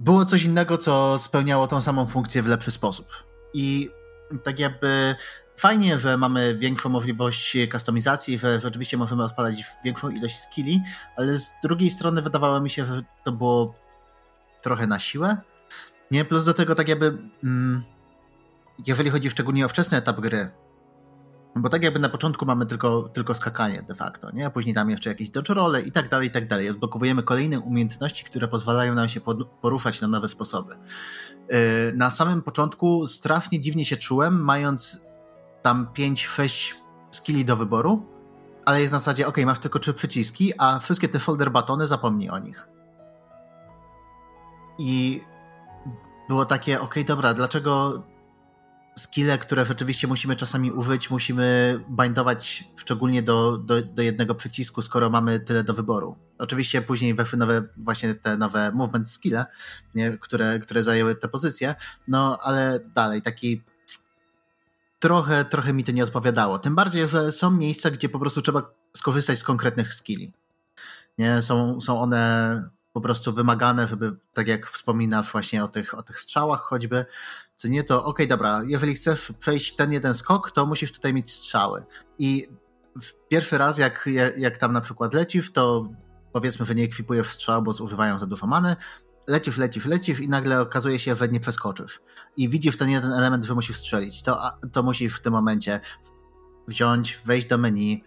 było 0.00 0.24
coś 0.24 0.44
innego, 0.44 0.78
co 0.78 1.18
spełniało 1.18 1.66
tą 1.66 1.80
samą 1.80 2.06
funkcję 2.06 2.42
w 2.42 2.46
lepszy 2.46 2.70
sposób. 2.70 3.06
I 3.54 3.90
tak 4.44 4.58
jakby 4.58 5.14
fajnie, 5.56 5.98
że 5.98 6.16
mamy 6.16 6.54
większą 6.54 6.88
możliwość 6.88 7.56
kustomizacji, 7.72 8.38
że 8.38 8.60
rzeczywiście 8.60 8.96
możemy 8.96 9.24
odpalać 9.24 9.64
większą 9.84 10.10
ilość 10.10 10.38
skilli, 10.38 10.82
ale 11.16 11.38
z 11.38 11.50
drugiej 11.62 11.90
strony 11.90 12.22
wydawało 12.22 12.60
mi 12.60 12.70
się, 12.70 12.84
że 12.84 13.00
to 13.24 13.32
było 13.32 13.74
trochę 14.62 14.86
na 14.86 14.98
siłę. 14.98 15.36
Nie, 16.10 16.24
plus 16.24 16.44
do 16.44 16.54
tego 16.54 16.74
tak 16.74 16.88
jakby 16.88 17.18
mm, 17.44 17.82
jeżeli 18.86 19.10
chodzi 19.10 19.30
szczególnie 19.30 19.66
o 19.66 19.68
wczesny 19.68 19.98
etap 19.98 20.20
gry, 20.20 20.50
bo 21.56 21.68
tak 21.68 21.82
jakby 21.82 21.98
na 21.98 22.08
początku 22.08 22.46
mamy 22.46 22.66
tylko, 22.66 23.02
tylko 23.02 23.34
skakanie 23.34 23.82
de 23.82 23.94
facto, 23.94 24.30
nie? 24.30 24.50
Później 24.50 24.74
tam 24.74 24.90
jeszcze 24.90 25.10
jakieś 25.10 25.30
dodge 25.30 25.48
role 25.48 25.82
i 25.82 25.92
tak 25.92 26.08
dalej, 26.08 26.28
i 26.28 26.30
tak 26.30 26.48
dalej. 26.48 26.70
Odblokowujemy 26.70 27.22
kolejne 27.22 27.60
umiejętności, 27.60 28.24
które 28.24 28.48
pozwalają 28.48 28.94
nam 28.94 29.08
się 29.08 29.20
poruszać 29.60 30.00
na 30.00 30.08
nowe 30.08 30.28
sposoby. 30.28 30.74
Yy, 30.74 31.58
na 31.94 32.10
samym 32.10 32.42
początku 32.42 33.06
strasznie 33.06 33.60
dziwnie 33.60 33.84
się 33.84 33.96
czułem, 33.96 34.44
mając 34.44 35.06
tam 35.62 35.86
5-6 35.94 36.74
skilli 37.10 37.44
do 37.44 37.56
wyboru, 37.56 38.06
ale 38.64 38.80
jest 38.80 38.92
na 38.92 38.98
zasadzie, 38.98 39.26
ok, 39.26 39.36
masz 39.46 39.58
tylko 39.58 39.78
trzy 39.78 39.94
przyciski, 39.94 40.52
a 40.58 40.78
wszystkie 40.78 41.08
te 41.08 41.18
folder 41.18 41.50
batony 41.50 41.86
zapomnij 41.86 42.30
o 42.30 42.38
nich. 42.38 42.68
I 44.78 45.20
było 46.28 46.44
takie, 46.44 46.80
ok, 46.80 46.94
dobra, 47.06 47.34
dlaczego 47.34 48.02
skille, 48.98 49.38
które 49.38 49.64
rzeczywiście 49.64 50.06
musimy 50.06 50.36
czasami 50.36 50.72
użyć, 50.72 51.10
musimy 51.10 51.78
bindować 51.90 52.64
szczególnie 52.76 53.22
do, 53.22 53.58
do, 53.58 53.82
do, 53.82 54.02
jednego 54.02 54.34
przycisku, 54.34 54.82
skoro 54.82 55.10
mamy 55.10 55.40
tyle 55.40 55.64
do 55.64 55.74
wyboru. 55.74 56.16
Oczywiście 56.38 56.82
później 56.82 57.14
weszły 57.14 57.38
nowe, 57.38 57.62
właśnie 57.76 58.14
te 58.14 58.36
nowe 58.36 58.72
movement 58.72 59.10
skille, 59.10 59.46
nie, 59.94 60.18
które, 60.18 60.58
które 60.58 60.82
zajęły 60.82 61.14
te 61.14 61.28
pozycje, 61.28 61.74
no 62.08 62.38
ale 62.42 62.80
dalej, 62.94 63.22
taki 63.22 63.62
trochę, 64.98 65.44
trochę 65.44 65.72
mi 65.72 65.84
to 65.84 65.92
nie 65.92 66.04
odpowiadało. 66.04 66.58
Tym 66.58 66.74
bardziej, 66.74 67.08
że 67.08 67.32
są 67.32 67.50
miejsca, 67.50 67.90
gdzie 67.90 68.08
po 68.08 68.18
prostu 68.18 68.42
trzeba 68.42 68.70
skorzystać 68.96 69.38
z 69.38 69.44
konkretnych 69.44 69.94
skilli. 69.94 70.32
Nie? 71.18 71.42
Są, 71.42 71.80
są 71.80 72.00
one 72.00 72.70
po 72.92 73.00
prostu 73.00 73.32
wymagane, 73.32 73.86
żeby, 73.86 74.16
tak 74.32 74.48
jak 74.48 74.66
wspominasz 74.66 75.32
właśnie 75.32 75.64
o 75.64 75.68
tych, 75.68 75.94
o 75.94 76.02
tych 76.02 76.20
strzałach 76.20 76.60
choćby, 76.60 77.06
co 77.60 77.68
nie, 77.68 77.84
to 77.84 77.98
okej, 77.98 78.10
okay, 78.10 78.26
dobra, 78.26 78.62
jeżeli 78.66 78.94
chcesz 78.94 79.32
przejść 79.38 79.76
ten 79.76 79.92
jeden 79.92 80.14
skok, 80.14 80.50
to 80.50 80.66
musisz 80.66 80.92
tutaj 80.92 81.14
mieć 81.14 81.32
strzały. 81.32 81.84
I 82.18 82.48
pierwszy 83.28 83.58
raz, 83.58 83.78
jak, 83.78 84.08
jak 84.36 84.58
tam 84.58 84.72
na 84.72 84.80
przykład 84.80 85.14
lecisz, 85.14 85.52
to 85.52 85.88
powiedzmy, 86.32 86.66
że 86.66 86.74
nie 86.74 86.84
ekwipujesz 86.84 87.26
strzał, 87.26 87.62
bo 87.62 87.72
zużywają 87.72 88.18
za 88.18 88.26
dużo 88.26 88.46
many, 88.46 88.76
lecisz, 89.26 89.58
lecisz, 89.58 89.86
lecisz 89.86 90.20
i 90.20 90.28
nagle 90.28 90.60
okazuje 90.60 90.98
się, 90.98 91.16
że 91.16 91.28
nie 91.28 91.40
przeskoczysz. 91.40 92.00
I 92.36 92.48
widzisz 92.48 92.76
ten 92.76 92.90
jeden 92.90 93.12
element, 93.12 93.44
że 93.44 93.54
musisz 93.54 93.76
strzelić. 93.76 94.22
To, 94.22 94.40
to 94.72 94.82
musisz 94.82 95.14
w 95.14 95.22
tym 95.22 95.32
momencie 95.32 95.80
wziąć, 96.68 97.20
wejść 97.24 97.46
do 97.46 97.58
menu, 97.58 98.04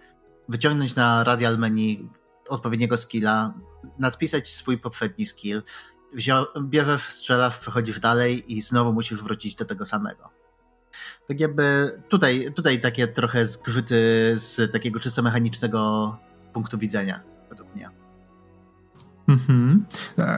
wyciągnąć 0.50 0.96
na 0.96 1.24
radial 1.24 1.58
menu 1.58 2.10
odpowiedniego 2.50 2.98
skilla, 2.98 3.54
nadpisać 4.00 4.48
swój 4.48 4.78
poprzedni 4.78 5.26
skill, 5.26 5.62
bierzesz, 6.62 7.02
strzelasz, 7.02 7.58
przechodzisz 7.58 8.00
dalej 8.00 8.54
i 8.54 8.62
znowu 8.62 8.94
musisz 8.94 9.24
wrócić 9.24 9.56
do 9.56 9.66
tego 9.66 9.86
samego. 9.86 10.30
Tak 11.28 11.40
jakby 11.40 11.98
tutaj, 12.10 12.54
tutaj 12.56 12.82
takie 12.82 13.08
trochę 13.08 13.46
zgrzyty 13.46 13.96
z 14.38 14.72
takiego 14.72 15.00
czysto 15.00 15.22
mechanicznego 15.22 16.18
punktu 16.54 16.78
widzenia, 16.78 17.20
według 17.50 17.76
mnie. 17.76 17.90
Mhm. 19.28 19.86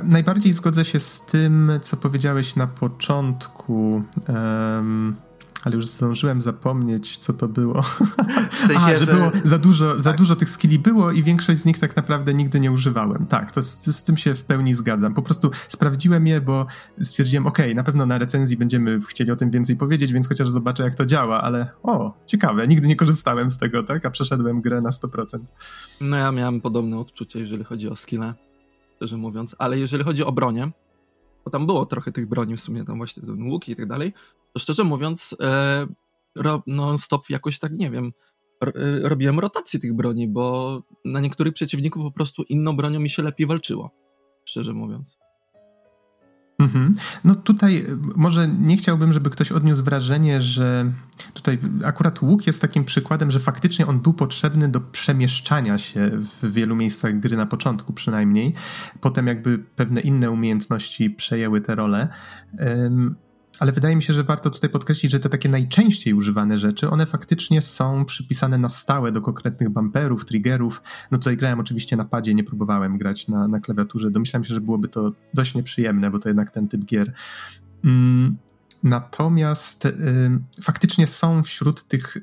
Najbardziej 0.04 0.54
zgodzę 0.54 0.86
się 0.86 1.00
z 1.00 1.26
tym, 1.26 1.72
co 1.82 1.98
powiedziałeś 1.98 2.56
na 2.56 2.68
początku. 2.68 4.04
Um, 4.28 5.16
ale 5.66 5.76
już 5.76 5.86
zdążyłem 5.86 6.42
zapomnieć, 6.42 7.18
co 7.18 7.34
to 7.34 7.48
było. 7.48 7.82
W 8.52 8.58
sensie, 8.58 8.76
Aha, 8.78 8.96
że, 8.96 9.06
było 9.06 9.32
za 9.44 9.58
dużo, 9.58 10.00
za 10.00 10.10
tak. 10.10 10.20
dużo 10.20 10.36
tych 10.36 10.50
skilli 10.50 10.80
było 10.80 11.12
i 11.12 11.24
większość 11.24 11.60
z 11.60 11.66
nich 11.66 11.80
tak 11.80 11.96
naprawdę 11.96 12.34
nigdy 12.34 12.60
nie 12.60 12.72
używałem. 12.72 13.26
Tak, 13.26 13.52
to 13.52 13.62
z, 13.62 13.86
z 13.86 14.04
tym 14.04 14.18
się 14.18 14.36
w 14.36 14.44
pełni 14.44 14.74
zgadzam. 14.74 15.14
Po 15.14 15.22
prostu 15.22 15.52
sprawdziłem 15.68 16.28
je, 16.28 16.42
bo 16.42 16.66
stwierdziłem, 17.02 17.48
ok, 17.48 17.58
na 17.76 17.84
pewno 17.84 18.06
na 18.06 18.18
recenzji 18.18 18.58
będziemy 18.58 19.00
chcieli 19.02 19.32
o 19.32 19.36
tym 19.36 19.52
więcej 19.52 19.76
powiedzieć, 19.76 20.14
więc 20.14 20.28
chociaż 20.28 20.50
zobaczę, 20.50 20.84
jak 20.84 20.96
to 20.96 21.06
działa, 21.06 21.42
ale 21.42 21.68
o, 21.84 22.14
ciekawe, 22.26 22.68
nigdy 22.68 22.88
nie 22.88 22.96
korzystałem 22.96 23.52
z 23.52 23.58
tego, 23.58 23.84
tak? 23.84 24.06
A 24.06 24.10
przeszedłem 24.10 24.62
grę 24.62 24.82
na 24.82 24.90
100%. 24.90 25.40
No 26.02 26.18
ja 26.18 26.32
miałem 26.32 26.62
podobne 26.62 26.98
odczucie, 26.98 27.40
jeżeli 27.40 27.64
chodzi 27.64 27.90
o 27.90 27.96
skille, 27.96 28.34
szczerze 28.96 29.18
mówiąc, 29.18 29.56
ale 29.60 29.80
jeżeli 29.80 30.04
chodzi 30.04 30.24
o 30.24 30.32
bronię, 30.32 30.72
bo 31.46 31.52
tam 31.52 31.66
było 31.66 31.86
trochę 31.86 32.12
tych 32.12 32.28
broni 32.28 32.58
w 32.58 32.60
sumie, 32.60 32.86
tam 32.86 32.98
właśnie 32.98 33.24
ten 33.24 33.50
łuk 33.50 33.70
i 33.70 33.76
tak 33.76 33.86
dalej, 33.86 34.14
to 34.54 34.60
szczerze 34.60 34.84
mówiąc, 34.84 35.36
e, 35.42 35.88
ro, 36.36 36.64
non-stop 36.68 37.30
jakoś 37.30 37.60
tak, 37.60 37.72
nie 37.72 37.92
wiem, 37.92 38.14
ro, 38.62 38.72
e, 38.76 39.10
robiłem 39.10 39.40
rotację 39.40 39.80
tych 39.80 39.94
broni, 39.94 40.28
bo 40.28 40.82
na 41.06 41.20
niektórych 41.20 41.54
przeciwników 41.54 42.04
po 42.04 42.12
prostu 42.12 42.44
inną 42.44 42.78
bronią 42.78 43.00
mi 43.00 43.10
się 43.10 43.24
lepiej 43.24 43.48
walczyło, 43.48 43.92
szczerze 44.46 44.74
mówiąc. 44.74 45.25
Mhm. 46.60 46.94
No 47.24 47.36
tutaj 47.36 47.78
y, 47.78 47.98
może 48.16 48.48
nie 48.48 48.78
chciałbym, 48.78 49.14
żeby 49.14 49.30
ktoś 49.30 49.52
odniósł 49.52 49.84
wrażenie, 49.84 50.42
że 50.42 50.92
tutaj 51.34 51.60
akurat 51.84 52.22
łuk 52.22 52.48
jest 52.48 52.62
takim 52.62 52.86
przykładem, 52.86 53.32
że 53.32 53.40
faktycznie 53.40 53.88
on 53.88 54.00
był 54.00 54.14
potrzebny 54.14 54.70
do 54.70 54.82
przemieszczania 54.82 55.78
się 55.78 56.12
w 56.14 56.52
wielu 56.52 56.76
miejscach 56.76 57.20
gry 57.20 57.38
na 57.38 57.46
początku 57.46 57.94
przynajmniej. 57.94 58.54
Potem 59.02 59.28
jakby 59.28 59.58
pewne 59.58 60.02
inne 60.02 60.32
umiejętności 60.32 61.10
przejęły 61.10 61.62
tę 61.62 61.76
rolę 61.76 62.08
ale 63.60 63.72
wydaje 63.72 63.96
mi 63.96 64.04
się, 64.04 64.14
że 64.14 64.24
warto 64.24 64.50
tutaj 64.50 64.70
podkreślić, 64.70 65.12
że 65.12 65.20
te 65.20 65.30
takie 65.30 65.50
najczęściej 65.50 66.14
używane 66.14 66.60
rzeczy, 66.60 66.90
one 66.90 67.06
faktycznie 67.06 67.62
są 67.62 68.06
przypisane 68.06 68.58
na 68.58 68.70
stałe 68.70 69.12
do 69.12 69.22
konkretnych 69.22 69.70
bumperów, 69.70 70.26
triggerów. 70.26 70.82
No 71.12 71.18
tutaj 71.18 71.38
grałem 71.38 71.60
oczywiście 71.60 71.96
na 71.96 72.06
padzie, 72.06 72.34
nie 72.34 72.44
próbowałem 72.44 72.98
grać 72.98 73.28
na, 73.28 73.48
na 73.48 73.60
klawiaturze. 73.60 74.12
Domyślam 74.12 74.44
się, 74.44 74.54
że 74.54 74.62
byłoby 74.62 74.88
to 74.88 75.12
dość 75.34 75.56
nieprzyjemne, 75.56 76.12
bo 76.12 76.20
to 76.20 76.30
jednak 76.30 76.52
ten 76.52 76.68
typ 76.68 76.86
gier. 76.86 77.14
Mm, 77.84 78.38
natomiast 78.84 79.86
y, 79.86 79.94
faktycznie 80.62 81.08
są 81.08 81.44
wśród 81.44 81.84
tych 81.84 82.18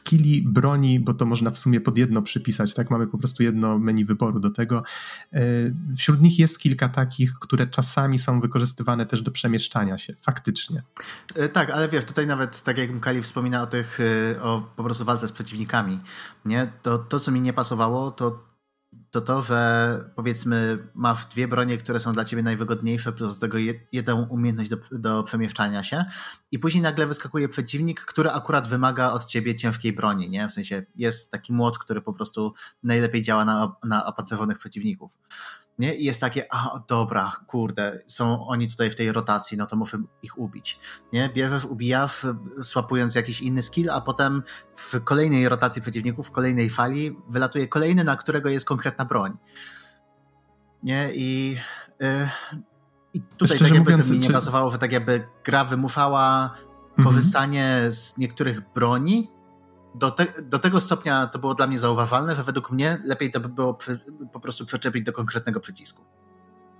skilli 0.00 0.42
broni, 0.42 1.00
bo 1.00 1.14
to 1.14 1.26
można 1.26 1.50
w 1.50 1.58
sumie 1.58 1.80
pod 1.80 1.98
jedno 1.98 2.22
przypisać, 2.22 2.74
tak? 2.74 2.90
Mamy 2.90 3.06
po 3.06 3.18
prostu 3.18 3.42
jedno 3.42 3.78
menu 3.78 4.04
wyboru 4.04 4.40
do 4.40 4.50
tego. 4.50 4.82
E, 5.32 5.40
wśród 5.96 6.20
nich 6.22 6.38
jest 6.38 6.58
kilka 6.58 6.88
takich, 6.88 7.34
które 7.34 7.66
czasami 7.66 8.18
są 8.18 8.40
wykorzystywane 8.40 9.06
też 9.06 9.22
do 9.22 9.30
przemieszczania 9.30 9.98
się, 9.98 10.14
faktycznie. 10.20 10.82
E, 11.34 11.48
tak, 11.48 11.70
ale 11.70 11.88
wiesz, 11.88 12.04
tutaj 12.04 12.26
nawet 12.26 12.62
tak 12.62 12.78
jak 12.78 13.00
Kali 13.00 13.22
wspomina 13.22 13.62
o 13.62 13.66
tych, 13.66 13.98
e, 14.36 14.42
o 14.42 14.60
po 14.76 14.84
prostu 14.84 15.04
walce 15.04 15.28
z 15.28 15.32
przeciwnikami, 15.32 16.00
nie? 16.44 16.72
To, 16.82 16.98
to 16.98 17.20
co 17.20 17.30
mi 17.30 17.40
nie 17.40 17.52
pasowało, 17.52 18.10
to 18.10 18.49
to 19.10 19.20
to, 19.20 19.42
że 19.42 20.10
powiedzmy 20.16 20.78
masz 20.94 21.26
dwie 21.26 21.48
bronie, 21.48 21.78
które 21.78 22.00
są 22.00 22.12
dla 22.12 22.24
ciebie 22.24 22.42
najwygodniejsze, 22.42 23.12
plus 23.12 23.34
do 23.34 23.40
tego 23.40 23.58
jedną 23.92 24.26
umiejętność 24.26 24.70
do, 24.70 24.76
do 24.92 25.22
przemieszczania 25.22 25.84
się 25.84 26.04
i 26.52 26.58
później 26.58 26.82
nagle 26.82 27.06
wyskakuje 27.06 27.48
przeciwnik, 27.48 28.00
który 28.00 28.30
akurat 28.30 28.68
wymaga 28.68 29.12
od 29.12 29.24
ciebie 29.24 29.56
ciężkiej 29.56 29.92
broni, 29.92 30.30
nie? 30.30 30.48
W 30.48 30.52
sensie 30.52 30.82
jest 30.96 31.30
taki 31.30 31.52
młot, 31.52 31.78
który 31.78 32.00
po 32.00 32.12
prostu 32.12 32.54
najlepiej 32.82 33.22
działa 33.22 33.44
na, 33.44 33.76
na 33.84 34.06
opancerzonych 34.06 34.58
przeciwników 34.58 35.18
nie? 35.80 35.94
I 35.94 36.04
jest 36.04 36.20
takie, 36.20 36.54
a 36.54 36.80
dobra, 36.88 37.32
kurde, 37.46 37.98
są 38.06 38.46
oni 38.46 38.70
tutaj 38.70 38.90
w 38.90 38.94
tej 38.94 39.12
rotacji, 39.12 39.58
no 39.58 39.66
to 39.66 39.76
muszę 39.76 39.98
ich 40.22 40.38
ubić, 40.38 40.78
nie? 41.12 41.28
Bierzesz, 41.28 41.64
ubijasz, 41.64 42.26
słapując 42.62 43.14
jakiś 43.14 43.40
inny 43.40 43.62
skill, 43.62 43.90
a 43.90 44.00
potem 44.00 44.42
w 44.76 45.04
kolejnej 45.04 45.48
rotacji 45.48 45.82
przeciwników, 45.82 46.28
w 46.28 46.30
kolejnej 46.30 46.70
fali 46.70 47.16
wylatuje 47.28 47.68
kolejny, 47.68 48.04
na 48.04 48.16
którego 48.16 48.48
jest 48.48 48.66
konkretna 48.66 49.04
broń. 49.04 49.36
Nie? 50.82 51.10
I, 51.14 51.56
yy, 52.00 52.28
i 53.14 53.20
tutaj 53.20 53.48
Szczerze 53.48 53.64
tak 53.64 53.74
jakby 53.74 53.90
mówiąc, 53.90 54.10
mi 54.10 54.18
nie 54.18 54.26
czy... 54.26 54.32
pasowało, 54.32 54.70
że 54.70 54.78
tak 54.78 54.92
jakby 54.92 55.26
gra 55.44 55.64
wymuszała 55.64 56.50
mhm. 56.90 57.08
korzystanie 57.08 57.80
z 57.90 58.18
niektórych 58.18 58.72
broni, 58.74 59.30
do, 59.94 60.10
te, 60.10 60.42
do 60.42 60.58
tego 60.58 60.80
stopnia 60.80 61.26
to 61.26 61.38
było 61.38 61.54
dla 61.54 61.66
mnie 61.66 61.78
zauważalne, 61.78 62.34
że 62.36 62.44
według 62.44 62.70
mnie 62.70 62.98
lepiej 63.04 63.30
to 63.30 63.40
by 63.40 63.48
było 63.48 63.74
przy, 63.74 64.00
po 64.32 64.40
prostu 64.40 64.66
przyczepić 64.66 65.02
do 65.02 65.12
konkretnego 65.12 65.60
przycisku. 65.60 66.04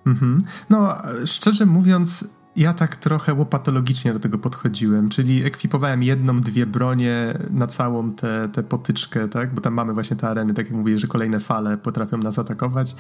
Mhm. 0.07 0.39
No, 0.71 0.95
szczerze 1.27 1.67
mówiąc, 1.67 2.25
Ja 2.57 2.75
tak 2.75 2.97
trochę 2.97 3.35
łopatologicznie 3.35 4.13
do 4.13 4.19
tego 4.19 4.39
podchodziłem, 4.39 5.09
czyli 5.09 5.45
ekwipowałem 5.45 6.03
jedną, 6.03 6.41
dwie 6.41 6.67
bronie 6.67 7.39
na 7.51 7.67
całą 7.67 8.13
tę 8.53 8.63
potyczkę, 8.69 9.29
tak? 9.29 9.55
Bo 9.55 9.61
tam 9.61 9.75
mamy 9.75 9.95
właśnie 9.95 10.17
te 10.17 10.29
areny, 10.29 10.55
tak 10.55 10.67
jak 10.67 10.75
mówię, 10.75 10.99
że 10.99 11.07
kolejne 11.07 11.41
fale 11.41 11.79
potrafią 11.79 12.19
nas 12.19 12.39
atakować 12.39 12.97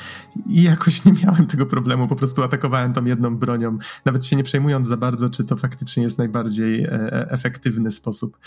i 0.46 0.62
jakoś 0.62 1.05
nie 1.05 1.12
miałem 1.25 1.46
tego 1.46 1.66
problemu, 1.66 2.09
po 2.09 2.16
prostu 2.16 2.42
atakowałem 2.42 2.92
tą 2.92 3.05
jedną 3.05 3.37
bronią, 3.37 3.79
nawet 4.05 4.25
się 4.25 4.37
nie 4.37 4.44
przejmując 4.44 4.88
za 4.88 4.96
bardzo, 4.96 5.31
czy 5.31 5.44
to 5.44 5.57
faktycznie 5.57 6.03
jest 6.03 6.18
najbardziej 6.18 6.85
e, 6.85 6.88
e 6.92 7.31
efektywny 7.31 7.92
sposób. 7.92 8.38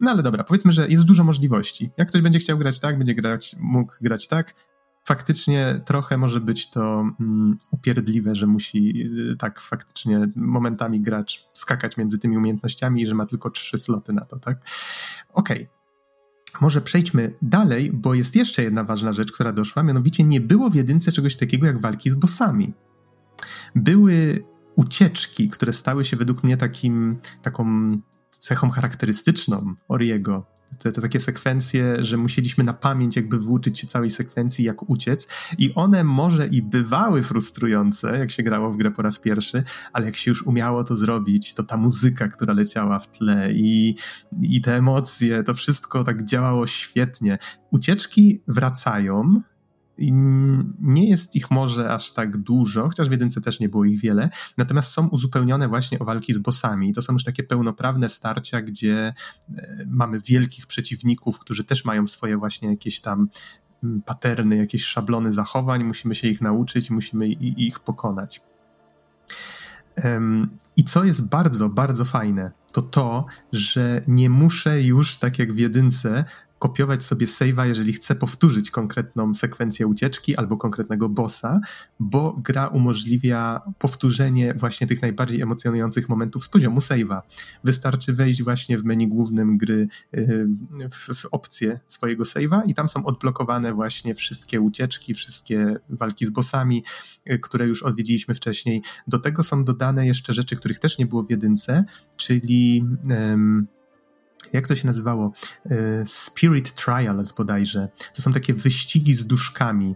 No 0.00 0.10
ale 0.10 0.22
dobra, 0.22 0.44
powiedzmy, 0.44 0.72
że 0.72 0.88
jest 0.88 1.04
dużo 1.04 1.24
możliwości. 1.24 1.90
Jak 1.96 2.08
ktoś 2.08 2.22
będzie 2.22 2.38
chciał 2.38 2.58
grać 2.58 2.80
tak, 2.80 2.98
będzie 2.98 3.14
grać, 3.14 3.56
mógł 3.60 3.94
grać 4.00 4.28
tak, 4.28 4.54
faktycznie 5.04 5.80
trochę 5.84 6.18
może 6.18 6.40
być 6.40 6.70
to 6.70 7.00
mm, 7.20 7.56
upierdliwe, 7.70 8.34
że 8.34 8.46
musi 8.46 9.06
y, 9.32 9.36
tak 9.36 9.60
faktycznie 9.60 10.28
momentami 10.36 11.00
gracz 11.00 11.48
skakać 11.54 11.96
między 11.96 12.18
tymi 12.18 12.36
umiejętnościami 12.36 13.02
i 13.02 13.06
że 13.06 13.14
ma 13.14 13.26
tylko 13.26 13.50
trzy 13.50 13.78
sloty 13.78 14.12
na 14.12 14.24
to, 14.24 14.38
tak? 14.38 14.58
Okej. 15.32 15.56
Okay. 15.56 15.80
Może 16.60 16.80
przejdźmy 16.80 17.34
dalej, 17.42 17.90
bo 17.92 18.14
jest 18.14 18.36
jeszcze 18.36 18.62
jedna 18.62 18.84
ważna 18.84 19.12
rzecz, 19.12 19.32
która 19.32 19.52
doszła, 19.52 19.82
mianowicie 19.82 20.24
nie 20.24 20.40
było 20.40 20.70
w 20.70 20.74
jedynce 20.74 21.12
czegoś 21.12 21.36
takiego 21.36 21.66
jak 21.66 21.80
walki 21.80 22.10
z 22.10 22.14
bossami. 22.14 22.72
Były 23.74 24.44
ucieczki, 24.76 25.48
które 25.48 25.72
stały 25.72 26.04
się 26.04 26.16
według 26.16 26.44
mnie 26.44 26.56
takim, 26.56 27.16
taką 27.42 27.92
cechą 28.40 28.70
charakterystyczną 28.70 29.74
Oriego, 29.88 30.46
te, 30.78 30.92
te, 30.92 31.00
takie 31.00 31.20
sekwencje, 31.20 32.04
że 32.04 32.16
musieliśmy 32.16 32.64
na 32.64 32.72
pamięć 32.72 33.16
jakby 33.16 33.38
wyuczyć 33.38 33.78
się 33.78 33.86
całej 33.86 34.10
sekwencji, 34.10 34.64
jak 34.64 34.90
uciec 34.90 35.28
i 35.58 35.74
one 35.74 36.04
może 36.04 36.46
i 36.46 36.62
bywały 36.62 37.22
frustrujące, 37.22 38.18
jak 38.18 38.30
się 38.30 38.42
grało 38.42 38.70
w 38.70 38.76
grę 38.76 38.90
po 38.90 39.02
raz 39.02 39.18
pierwszy, 39.18 39.62
ale 39.92 40.06
jak 40.06 40.16
się 40.16 40.30
już 40.30 40.46
umiało 40.46 40.84
to 40.84 40.96
zrobić, 40.96 41.54
to 41.54 41.62
ta 41.62 41.76
muzyka, 41.76 42.28
która 42.28 42.54
leciała 42.54 42.98
w 42.98 43.10
tle 43.10 43.52
i, 43.52 43.96
i 44.42 44.60
te 44.60 44.76
emocje, 44.76 45.42
to 45.42 45.54
wszystko 45.54 46.04
tak 46.04 46.24
działało 46.24 46.66
świetnie. 46.66 47.38
Ucieczki 47.70 48.42
wracają, 48.48 49.42
nie 50.80 51.08
jest 51.08 51.36
ich 51.36 51.50
może 51.50 51.94
aż 51.94 52.12
tak 52.12 52.36
dużo, 52.36 52.82
chociaż 52.88 53.08
w 53.08 53.12
jedynce 53.12 53.40
też 53.40 53.60
nie 53.60 53.68
było 53.68 53.84
ich 53.84 54.00
wiele, 54.00 54.30
natomiast 54.58 54.92
są 54.92 55.08
uzupełnione 55.08 55.68
właśnie 55.68 55.98
o 55.98 56.04
walki 56.04 56.34
z 56.34 56.38
bossami. 56.38 56.92
To 56.92 57.02
są 57.02 57.12
już 57.12 57.24
takie 57.24 57.42
pełnoprawne 57.42 58.08
starcia, 58.08 58.62
gdzie 58.62 59.14
e, 59.56 59.84
mamy 59.86 60.18
wielkich 60.20 60.66
przeciwników, 60.66 61.38
którzy 61.38 61.64
też 61.64 61.84
mają 61.84 62.06
swoje 62.06 62.36
właśnie 62.36 62.68
jakieś 62.68 63.00
tam 63.00 63.28
paterny, 64.04 64.56
jakieś 64.56 64.84
szablony 64.84 65.32
zachowań, 65.32 65.84
musimy 65.84 66.14
się 66.14 66.28
ich 66.28 66.40
nauczyć, 66.40 66.90
musimy 66.90 67.28
ich 67.28 67.80
pokonać. 67.80 68.42
I 70.76 70.84
co 70.84 71.04
jest 71.04 71.30
bardzo, 71.30 71.68
bardzo 71.68 72.04
fajne, 72.04 72.50
to 72.72 72.82
to, 72.82 73.26
że 73.52 74.02
nie 74.06 74.30
muszę 74.30 74.82
już, 74.82 75.18
tak 75.18 75.38
jak 75.38 75.52
w 75.52 75.58
jedynce, 75.58 76.24
kopiować 76.60 77.04
sobie 77.04 77.26
save'a, 77.26 77.66
jeżeli 77.66 77.92
chcę 77.92 78.14
powtórzyć 78.14 78.70
konkretną 78.70 79.34
sekwencję 79.34 79.86
ucieczki 79.86 80.36
albo 80.36 80.56
konkretnego 80.56 81.08
bossa, 81.08 81.60
bo 82.00 82.36
gra 82.44 82.66
umożliwia 82.66 83.60
powtórzenie 83.78 84.54
właśnie 84.54 84.86
tych 84.86 85.02
najbardziej 85.02 85.40
emocjonujących 85.40 86.08
momentów 86.08 86.44
z 86.44 86.48
poziomu 86.48 86.80
save'a. 86.80 87.20
Wystarczy 87.64 88.12
wejść 88.12 88.42
właśnie 88.42 88.78
w 88.78 88.84
menu 88.84 89.08
głównym 89.08 89.58
gry 89.58 89.88
y, 90.14 90.46
w, 90.92 91.14
w 91.16 91.26
opcję 91.30 91.80
swojego 91.86 92.24
save'a 92.24 92.62
i 92.66 92.74
tam 92.74 92.88
są 92.88 93.04
odblokowane 93.04 93.72
właśnie 93.72 94.14
wszystkie 94.14 94.60
ucieczki, 94.60 95.14
wszystkie 95.14 95.76
walki 95.88 96.26
z 96.26 96.30
bossami, 96.30 96.84
y, 97.30 97.38
które 97.38 97.66
już 97.66 97.82
odwiedziliśmy 97.82 98.34
wcześniej. 98.34 98.82
Do 99.06 99.18
tego 99.18 99.42
są 99.42 99.64
dodane 99.64 100.06
jeszcze 100.06 100.34
rzeczy, 100.34 100.56
których 100.56 100.78
też 100.78 100.98
nie 100.98 101.06
było 101.06 101.22
w 101.22 101.30
jedynce, 101.30 101.84
czyli 102.16 102.84
jak 104.52 104.66
to 104.66 104.76
się 104.76 104.86
nazywało? 104.86 105.32
E, 105.66 106.06
Spirit 106.06 106.74
Trials 106.74 107.32
bodajże. 107.32 107.88
To 108.14 108.22
są 108.22 108.32
takie 108.32 108.54
wyścigi 108.54 109.14
z 109.14 109.26
duszkami. 109.26 109.94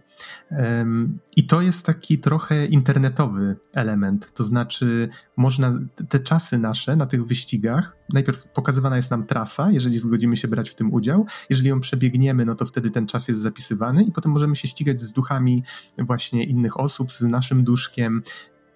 I 1.36 1.46
to 1.46 1.60
jest 1.60 1.86
taki 1.86 2.18
trochę 2.18 2.66
internetowy 2.66 3.56
element. 3.72 4.32
To 4.32 4.44
znaczy, 4.44 5.08
można 5.36 5.78
te 6.08 6.20
czasy 6.20 6.58
nasze 6.58 6.96
na 6.96 7.06
tych 7.06 7.26
wyścigach, 7.26 7.96
najpierw 8.12 8.44
pokazywana 8.48 8.96
jest 8.96 9.10
nam 9.10 9.26
trasa, 9.26 9.70
jeżeli 9.70 9.98
zgodzimy 9.98 10.36
się 10.36 10.48
brać 10.48 10.70
w 10.70 10.74
tym 10.74 10.92
udział. 10.92 11.26
Jeżeli 11.50 11.68
ją 11.68 11.80
przebiegniemy, 11.80 12.44
no 12.44 12.54
to 12.54 12.66
wtedy 12.66 12.90
ten 12.90 13.06
czas 13.06 13.28
jest 13.28 13.40
zapisywany 13.40 14.02
i 14.02 14.12
potem 14.12 14.32
możemy 14.32 14.56
się 14.56 14.68
ścigać 14.68 15.00
z 15.00 15.12
duchami 15.12 15.62
właśnie 15.98 16.44
innych 16.44 16.80
osób, 16.80 17.12
z 17.12 17.22
naszym 17.22 17.64
duszkiem. 17.64 18.22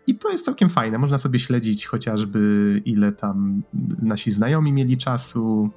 I 0.08 0.14
to 0.14 0.30
jest 0.30 0.44
całkiem 0.44 0.68
fajne. 0.68 0.98
Można 0.98 1.18
sobie 1.18 1.38
śledzić 1.38 1.86
chociażby, 1.86 2.82
ile 2.84 3.12
tam 3.12 3.62
nasi 4.02 4.30
znajomi 4.30 4.72
mieli 4.72 4.96
czasu. 4.96 5.70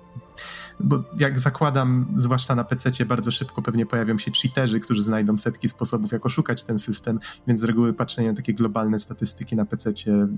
Bo 0.80 1.04
jak 1.20 1.40
zakładam, 1.40 2.14
zwłaszcza 2.18 2.56
na 2.56 2.64
PC, 2.64 3.06
bardzo 3.06 3.32
szybko 3.32 3.62
pewnie 3.62 3.86
pojawią 3.86 4.18
się 4.18 4.32
cheaterzy, 4.32 4.80
którzy 4.80 5.04
znajdą 5.04 5.38
setki 5.38 5.68
sposobów, 5.68 6.12
jak 6.12 6.26
oszukać 6.26 6.64
ten 6.64 6.78
system, 6.78 7.20
więc 7.48 7.60
z 7.60 7.64
reguły 7.64 7.94
patrzenie 7.94 8.30
na 8.30 8.36
takie 8.36 8.54
globalne 8.54 9.00
statystyki 9.00 9.56
na 9.56 9.66
PC 9.66 9.92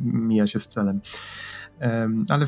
mija 0.04 0.48
się 0.48 0.60
z 0.60 0.68
celem. 0.68 1.02
Um, 1.82 2.26
ale 2.30 2.46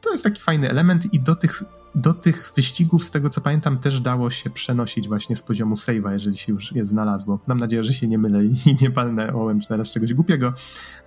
to 0.00 0.10
jest 0.10 0.24
taki 0.24 0.42
fajny 0.42 0.70
element 0.70 1.14
i 1.14 1.20
do 1.20 1.36
tych 1.36 1.62
do 1.94 2.14
tych 2.14 2.52
wyścigów, 2.56 3.04
z 3.04 3.10
tego 3.10 3.28
co 3.28 3.40
pamiętam, 3.40 3.78
też 3.78 4.00
dało 4.00 4.30
się 4.30 4.50
przenosić 4.50 5.08
właśnie 5.08 5.36
z 5.36 5.42
poziomu 5.42 5.74
save'a, 5.74 6.12
jeżeli 6.12 6.36
się 6.36 6.52
już 6.52 6.72
je 6.72 6.84
znalazło. 6.84 7.40
Mam 7.46 7.58
nadzieję, 7.58 7.84
że 7.84 7.94
się 7.94 8.08
nie 8.08 8.18
mylę 8.18 8.44
i 8.44 8.54
nie 8.82 8.90
palnę 8.90 9.32
ołem 9.34 9.60
czy 9.60 9.68
teraz 9.68 9.90
czegoś 9.90 10.14
głupiego, 10.14 10.52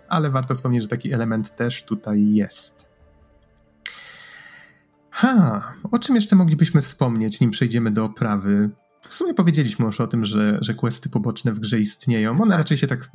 ale 0.09 0.29
warto 0.29 0.55
wspomnieć, 0.55 0.83
że 0.83 0.89
taki 0.89 1.13
element 1.13 1.55
też 1.55 1.85
tutaj 1.85 2.33
jest. 2.33 2.91
Ha, 5.11 5.73
o 5.91 5.99
czym 5.99 6.15
jeszcze 6.15 6.35
moglibyśmy 6.35 6.81
wspomnieć, 6.81 7.41
nim 7.41 7.51
przejdziemy 7.51 7.91
do 7.91 8.05
oprawy? 8.05 8.69
W 9.09 9.13
sumie 9.13 9.33
powiedzieliśmy 9.33 9.85
już 9.85 10.01
o 10.01 10.07
tym, 10.07 10.25
że, 10.25 10.57
że 10.61 10.73
questy 10.73 11.09
poboczne 11.09 11.53
w 11.53 11.59
grze 11.59 11.79
istnieją. 11.79 12.31
One 12.31 12.49
tak. 12.49 12.57
raczej 12.57 12.77
się 12.77 12.87
tak. 12.87 13.09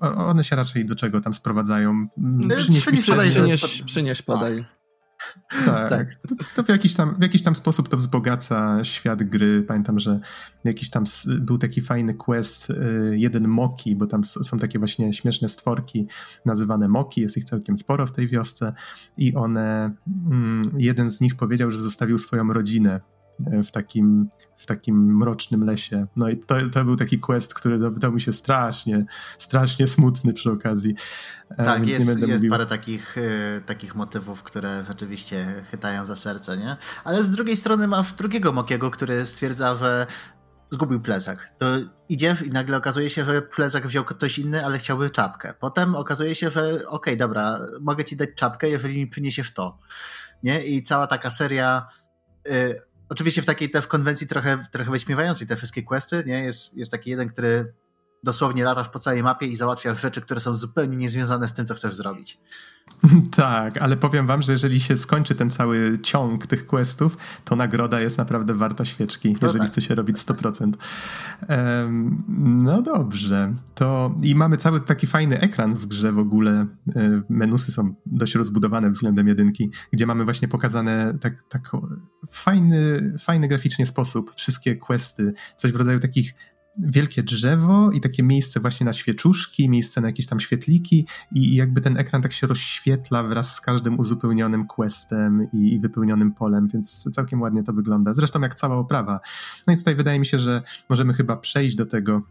One 0.00 0.44
się 0.44 0.56
raczej 0.56 0.86
do 0.86 0.94
czego 0.94 1.20
tam 1.20 1.34
sprowadzają? 1.34 2.06
Przynieś, 2.56 2.86
przynieś, 2.86 3.30
przynieś, 3.30 3.82
przynieś 3.82 4.22
podaj. 4.22 4.64
Tak. 5.64 5.90
tak. 5.90 6.14
To, 6.14 6.34
to, 6.56 6.62
w, 6.62 6.68
jakiś 6.68 6.94
tam, 6.94 7.14
w 7.18 7.22
jakiś 7.22 7.42
tam 7.42 7.56
sposób 7.56 7.88
to 7.88 7.96
wzbogaca 7.96 8.84
świat 8.84 9.22
gry. 9.22 9.64
Pamiętam, 9.68 9.98
że 9.98 10.20
jakiś 10.64 10.90
tam 10.90 11.04
był 11.40 11.58
taki 11.58 11.82
fajny 11.82 12.14
quest, 12.14 12.70
y, 12.70 12.74
jeden 13.18 13.48
Moki, 13.48 13.96
bo 13.96 14.06
tam 14.06 14.24
są 14.24 14.58
takie 14.58 14.78
właśnie 14.78 15.12
śmieszne 15.12 15.48
stworki 15.48 16.06
nazywane 16.44 16.88
Moki, 16.88 17.20
jest 17.20 17.36
ich 17.36 17.44
całkiem 17.44 17.76
sporo 17.76 18.06
w 18.06 18.12
tej 18.12 18.28
wiosce 18.28 18.72
i 19.16 19.34
one, 19.34 19.94
mm, 20.30 20.62
jeden 20.76 21.10
z 21.10 21.20
nich 21.20 21.36
powiedział, 21.36 21.70
że 21.70 21.78
zostawił 21.78 22.18
swoją 22.18 22.52
rodzinę 22.52 23.00
w 23.40 23.70
takim, 23.70 24.28
w 24.56 24.66
takim 24.66 25.16
mrocznym 25.16 25.64
lesie. 25.64 26.06
No 26.16 26.28
i 26.28 26.36
to, 26.36 26.56
to 26.72 26.84
był 26.84 26.96
taki 26.96 27.18
quest, 27.18 27.54
który 27.54 27.78
wydał 27.78 28.12
mi 28.12 28.20
się 28.20 28.32
strasznie, 28.32 29.04
strasznie 29.38 29.86
smutny 29.86 30.32
przy 30.32 30.52
okazji. 30.52 30.94
E, 31.50 31.64
tak, 31.64 31.86
jest, 31.86 32.06
jest 32.06 32.20
mówił. 32.20 32.50
parę 32.50 32.66
takich, 32.66 33.18
y, 33.18 33.62
takich 33.66 33.94
motywów, 33.94 34.42
które 34.42 34.84
rzeczywiście 34.88 35.64
chytają 35.70 36.06
za 36.06 36.16
serce, 36.16 36.56
nie? 36.56 36.76
Ale 37.04 37.24
z 37.24 37.30
drugiej 37.30 37.56
strony 37.56 37.88
masz 37.88 38.12
drugiego 38.12 38.52
Mokiego, 38.52 38.90
który 38.90 39.26
stwierdza, 39.26 39.74
że 39.74 40.06
zgubił 40.70 41.00
plecak. 41.00 41.52
To 41.58 41.66
idziesz 42.08 42.42
i 42.42 42.50
nagle 42.50 42.76
okazuje 42.76 43.10
się, 43.10 43.24
że 43.24 43.42
plecak 43.42 43.86
wziął 43.86 44.04
ktoś 44.04 44.38
inny, 44.38 44.64
ale 44.64 44.78
chciałby 44.78 45.10
czapkę. 45.10 45.54
Potem 45.60 45.94
okazuje 45.94 46.34
się, 46.34 46.50
że 46.50 46.74
okej, 46.74 46.86
okay, 46.86 47.16
dobra, 47.16 47.58
mogę 47.80 48.04
ci 48.04 48.16
dać 48.16 48.30
czapkę, 48.36 48.68
jeżeli 48.68 48.98
mi 48.98 49.06
przyniesiesz 49.06 49.54
to. 49.54 49.78
Nie? 50.42 50.64
I 50.64 50.82
cała 50.82 51.06
taka 51.06 51.30
seria 51.30 51.88
y, 52.48 52.80
Oczywiście 53.08 53.42
w 53.42 53.46
takiej 53.46 53.70
też 53.70 53.86
konwencji 53.86 54.26
trochę, 54.26 54.64
trochę 54.70 54.90
wyśmiewającej 54.90 55.46
te 55.46 55.56
wszystkie 55.56 55.82
questy, 55.82 56.22
nie? 56.26 56.44
Jest, 56.44 56.76
jest 56.76 56.90
taki 56.90 57.10
jeden, 57.10 57.28
który 57.28 57.72
dosłownie 58.22 58.64
latasz 58.64 58.88
po 58.88 58.98
całej 58.98 59.22
mapie 59.22 59.46
i 59.46 59.56
załatwiasz 59.56 60.00
rzeczy, 60.00 60.20
które 60.20 60.40
są 60.40 60.54
zupełnie 60.54 60.96
niezwiązane 60.96 61.48
z 61.48 61.52
tym, 61.52 61.66
co 61.66 61.74
chcesz 61.74 61.94
zrobić. 61.94 62.38
Tak, 63.36 63.82
ale 63.82 63.96
powiem 63.96 64.26
wam, 64.26 64.42
że 64.42 64.52
jeżeli 64.52 64.80
się 64.80 64.96
skończy 64.96 65.34
ten 65.34 65.50
cały 65.50 65.98
ciąg 66.02 66.46
tych 66.46 66.66
questów, 66.66 67.16
to 67.44 67.56
nagroda 67.56 68.00
jest 68.00 68.18
naprawdę 68.18 68.54
warta 68.54 68.84
świeczki, 68.84 69.32
no 69.32 69.38
jeżeli 69.46 69.64
tak. 69.64 69.72
chce 69.72 69.80
się 69.80 69.94
robić 69.94 70.16
100%. 70.16 70.72
Um, 71.48 72.24
no 72.64 72.82
dobrze, 72.82 73.54
to 73.74 74.14
i 74.22 74.34
mamy 74.34 74.56
cały 74.56 74.80
taki 74.80 75.06
fajny 75.06 75.40
ekran 75.40 75.74
w 75.74 75.86
grze 75.86 76.12
w 76.12 76.18
ogóle. 76.18 76.66
E, 76.96 77.22
menusy 77.28 77.72
są 77.72 77.94
dość 78.06 78.34
rozbudowane 78.34 78.90
względem 78.90 79.28
jedynki, 79.28 79.70
gdzie 79.92 80.06
mamy 80.06 80.24
właśnie 80.24 80.48
pokazane 80.48 81.18
tak, 81.20 81.42
tak 81.48 81.70
fajny, 82.30 83.14
fajny 83.20 83.48
graficznie 83.48 83.86
sposób 83.86 84.34
wszystkie 84.36 84.76
questy, 84.76 85.32
coś 85.56 85.72
w 85.72 85.76
rodzaju 85.76 85.98
takich 85.98 86.34
wielkie 86.78 87.22
drzewo 87.22 87.90
i 87.90 88.00
takie 88.00 88.22
miejsce 88.22 88.60
właśnie 88.60 88.86
na 88.86 88.92
świeczuszki, 88.92 89.68
miejsce 89.68 90.00
na 90.00 90.06
jakieś 90.06 90.26
tam 90.26 90.40
świetliki 90.40 91.06
i 91.32 91.54
jakby 91.54 91.80
ten 91.80 91.96
ekran 91.96 92.22
tak 92.22 92.32
się 92.32 92.46
rozświetla 92.46 93.22
wraz 93.22 93.54
z 93.54 93.60
każdym 93.60 93.98
uzupełnionym 93.98 94.66
questem 94.66 95.48
i, 95.52 95.78
wypełnionym 95.80 96.32
polem, 96.32 96.66
więc 96.68 97.08
całkiem 97.12 97.40
ładnie 97.40 97.62
to 97.62 97.72
wygląda. 97.72 98.14
Zresztą 98.14 98.40
jak 98.40 98.54
cała 98.54 98.76
oprawa. 98.76 99.20
No 99.66 99.72
i 99.72 99.76
tutaj 99.76 99.94
wydaje 99.94 100.18
mi 100.18 100.26
się, 100.26 100.38
że 100.38 100.62
możemy 100.88 101.12
chyba 101.14 101.36
przejść 101.36 101.76
do 101.76 101.86
tego, 101.86 102.22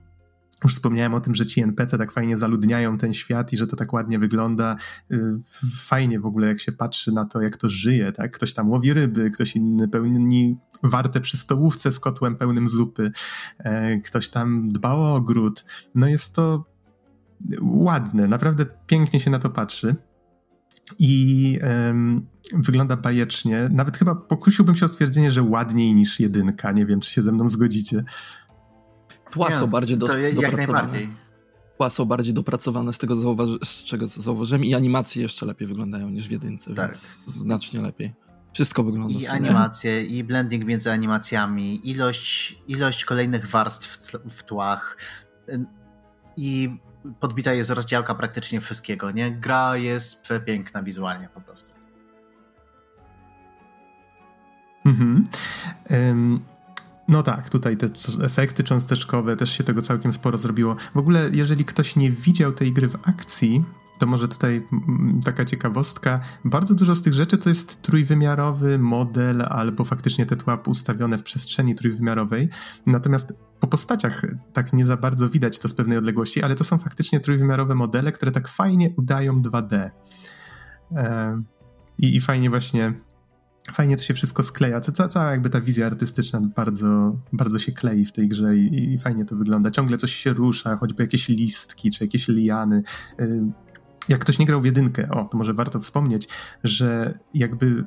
Już 0.64 0.74
wspomniałem 0.76 1.14
o 1.14 1.20
tym, 1.20 1.36
że 1.36 1.46
ci 1.46 1.62
NPC 1.62 1.98
tak 1.98 2.12
fajnie 2.12 2.38
zaludniają 2.38 2.98
ten 2.98 3.14
świat 3.14 3.54
i 3.54 3.58
że 3.58 3.68
to 3.68 3.76
tak 3.76 3.94
ładnie 3.94 4.20
wygląda. 4.20 4.76
Y, 5.12 5.40
fajnie 5.78 6.20
w 6.20 6.26
ogóle, 6.26 6.48
jak 6.48 6.62
się 6.62 6.72
patrzy 6.72 7.12
na 7.12 7.26
to, 7.26 7.42
jak 7.42 7.58
to 7.58 7.70
żyje, 7.70 8.12
tak? 8.12 8.32
Ktoś 8.32 8.54
tam 8.54 8.70
łowi 8.70 8.94
ryby, 8.94 9.32
ktoś 9.32 9.56
inny 9.56 9.88
pełni 9.88 10.58
warte 10.84 11.22
przy 11.22 11.38
stołówce 11.38 11.92
z 11.92 12.00
kotłem 12.00 12.36
pełnym 12.36 12.70
zupy, 12.70 13.12
e, 13.60 14.00
ktoś 14.00 14.30
tam 14.30 14.72
dba 14.72 14.94
o 14.94 15.16
ogród. 15.16 15.66
No 15.96 16.08
jest 16.08 16.36
to 16.36 16.66
ładne, 17.62 18.28
naprawdę 18.28 18.66
pięknie 18.88 19.20
się 19.20 19.32
na 19.32 19.40
to 19.40 19.50
patrzy. 19.50 19.96
I 21.00 21.60
um, 21.88 22.28
wygląda 22.54 22.98
bajecznie. 22.98 23.70
Nawet 23.72 23.98
chyba 23.98 24.16
pokusiłbym 24.16 24.76
się 24.76 24.86
o 24.86 24.88
stwierdzenie, 24.88 25.32
że 25.32 25.44
ładniej 25.44 25.96
niż 25.96 26.20
jedynka. 26.20 26.72
Nie 26.72 26.86
wiem, 26.86 27.00
czy 27.00 27.12
się 27.12 27.22
ze 27.22 27.32
mną 27.32 27.50
zgodzicie. 27.50 28.04
Tła 29.32 29.52
są 29.52 29.68
bardziej 29.68 29.98
do, 29.98 30.08
to 30.08 30.18
jak 30.18 30.58
najbardziej. 30.58 31.10
Tła 31.78 31.90
są 31.90 32.06
bardziej 32.06 32.34
dopracowane 32.34 32.94
z 32.94 32.98
tego, 32.98 33.16
zauważy, 33.16 33.58
z 33.64 33.84
czego 33.84 34.08
zauważyłem 34.08 34.66
i 34.66 34.76
animacje 34.76 35.22
jeszcze 35.22 35.46
lepiej 35.46 35.68
wyglądają 35.68 36.10
niż 36.10 36.28
w 36.28 36.32
jedynce, 36.32 36.74
tak. 36.74 36.92
więc 36.92 37.18
znacznie 37.28 37.82
lepiej. 37.82 38.14
Wszystko 38.54 38.84
wygląda. 38.84 39.20
I 39.20 39.28
animacje, 39.28 40.04
i 40.04 40.24
blending 40.24 40.66
między 40.66 40.92
animacjami, 40.92 41.90
ilość, 41.90 42.60
ilość 42.68 43.06
kolejnych 43.06 43.48
warstw 43.48 43.98
w 44.30 44.44
tłach 44.44 44.98
i 46.38 46.78
podbita 47.20 47.54
jest 47.54 47.70
rozdziałka 47.70 48.16
praktycznie 48.16 48.62
wszystkiego, 48.62 49.12
nie? 49.12 49.32
Gra 49.32 49.78
jest 49.78 50.22
przepiękna 50.22 50.84
wizualnie 50.84 51.30
po 51.34 51.42
prostu. 51.42 51.74
Mhm. 54.86 55.24
Um, 55.90 56.40
no 57.08 57.24
tak, 57.24 57.50
tutaj 57.50 57.78
te 57.78 57.88
efekty 58.24 58.64
cząsteczkowe, 58.64 59.36
też 59.36 59.58
się 59.58 59.64
tego 59.64 59.82
całkiem 59.82 60.14
sporo 60.14 60.38
zrobiło. 60.38 60.76
W 60.96 60.98
ogóle, 60.98 61.30
jeżeli 61.32 61.66
ktoś 61.66 61.96
nie 61.96 62.12
widział 62.12 62.52
tej 62.52 62.74
gry 62.74 62.90
w 62.90 62.96
akcji, 63.10 63.64
to 64.00 64.08
może 64.08 64.28
tutaj 64.28 64.68
taka 65.26 65.46
ciekawostka. 65.46 66.20
Bardzo 66.46 66.76
dużo 66.76 66.96
z 66.96 67.02
tych 67.02 67.14
rzeczy 67.14 67.38
to 67.38 67.50
jest 67.50 67.82
trójwymiarowy 67.82 68.80
model 68.80 69.42
albo 69.50 69.84
faktycznie 69.84 70.26
te 70.26 70.36
tła 70.36 70.62
ustawione 70.66 71.18
w 71.18 71.24
przestrzeni 71.24 71.76
trójwymiarowej. 71.76 72.50
Natomiast 72.86 73.34
po 73.60 73.68
postaciach 73.68 74.26
tak 74.54 74.74
nie 74.74 74.86
za 74.86 74.98
bardzo 74.98 75.30
widać 75.30 75.60
to 75.60 75.68
z 75.68 75.74
pewnej 75.74 75.98
odległości, 75.98 76.44
ale 76.44 76.56
to 76.56 76.64
są 76.64 76.78
faktycznie 76.78 77.20
trójwymiarowe 77.20 77.76
modele, 77.76 78.12
które 78.12 78.32
tak 78.32 78.48
fajnie 78.48 78.94
udają 78.98 79.42
2D. 79.42 79.90
E, 80.92 81.42
i, 81.98 82.16
I 82.16 82.22
fajnie 82.22 82.50
właśnie 82.50 82.94
fajnie 83.72 83.98
to 83.98 84.04
się 84.04 84.14
wszystko 84.14 84.44
skleja. 84.44 84.82
Cała, 84.82 85.10
cała 85.10 85.32
jakby 85.32 85.50
ta 85.50 85.62
wizja 85.62 85.86
artystyczna 85.86 86.42
bardzo, 86.56 87.18
bardzo 87.34 87.60
się 87.60 87.72
klei 87.72 88.06
w 88.06 88.12
tej 88.12 88.28
grze 88.28 88.56
i, 88.56 88.94
i, 88.94 88.98
fajnie 88.98 89.26
to 89.26 89.36
wygląda. 89.36 89.72
Ciągle 89.72 89.98
coś 89.98 90.16
się 90.16 90.34
rusza, 90.34 90.78
choćby 90.78 91.04
jakieś 91.04 91.30
listki 91.30 91.92
czy 91.92 92.04
jakieś 92.04 92.28
liany. 92.28 92.84
Y, 93.20 93.44
jak 94.10 94.20
ktoś 94.20 94.40
nie 94.40 94.46
grał 94.46 94.62
w 94.62 94.66
jedynkę, 94.66 95.10
o, 95.10 95.26
to 95.26 95.38
może 95.38 95.54
warto 95.54 95.80
wspomnieć, 95.80 96.28
że 96.64 97.20
jakby 97.34 97.86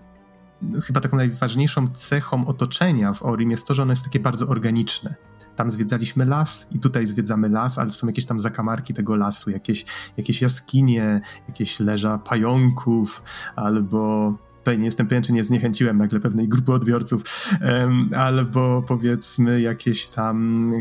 chyba 0.87 1.01
taką 1.01 1.17
najważniejszą 1.17 1.89
cechą 1.89 2.47
otoczenia 2.47 3.13
w 3.13 3.23
Orim 3.23 3.51
jest 3.51 3.67
to, 3.67 3.75
że 3.75 3.83
ono 3.83 3.93
jest 3.93 4.05
takie 4.05 4.21
bardzo 4.21 4.49
organiczne. 4.49 5.15
Tam 5.57 5.71
zwiedzaliśmy 5.71 6.25
las 6.25 6.69
i 6.73 6.79
tutaj 6.79 7.07
zwiedzamy 7.07 7.49
las, 7.49 7.79
ale 7.79 7.91
są 7.91 8.07
jakieś 8.07 8.27
tam 8.27 8.41
zakamarki 8.41 8.95
tego 8.95 9.17
lasu, 9.17 9.51
jakieś, 9.51 9.85
jakieś 10.17 10.43
jaskinie, 10.43 11.21
jakieś 11.49 11.81
leża 11.81 12.19
pająków 12.19 13.23
albo 13.57 14.35
tutaj 14.61 14.79
nie 14.79 14.85
jestem 14.85 15.07
pewien, 15.07 15.23
czy 15.23 15.33
nie 15.33 15.45
zniechęciłem 15.45 15.99
nagle 15.99 16.21
pewnej 16.21 16.49
grupy 16.49 16.73
odbiorców, 16.73 17.23
um, 17.63 18.11
albo 18.17 18.83
powiedzmy 18.89 19.61
jakieś 19.61 20.07
tam. 20.07 20.73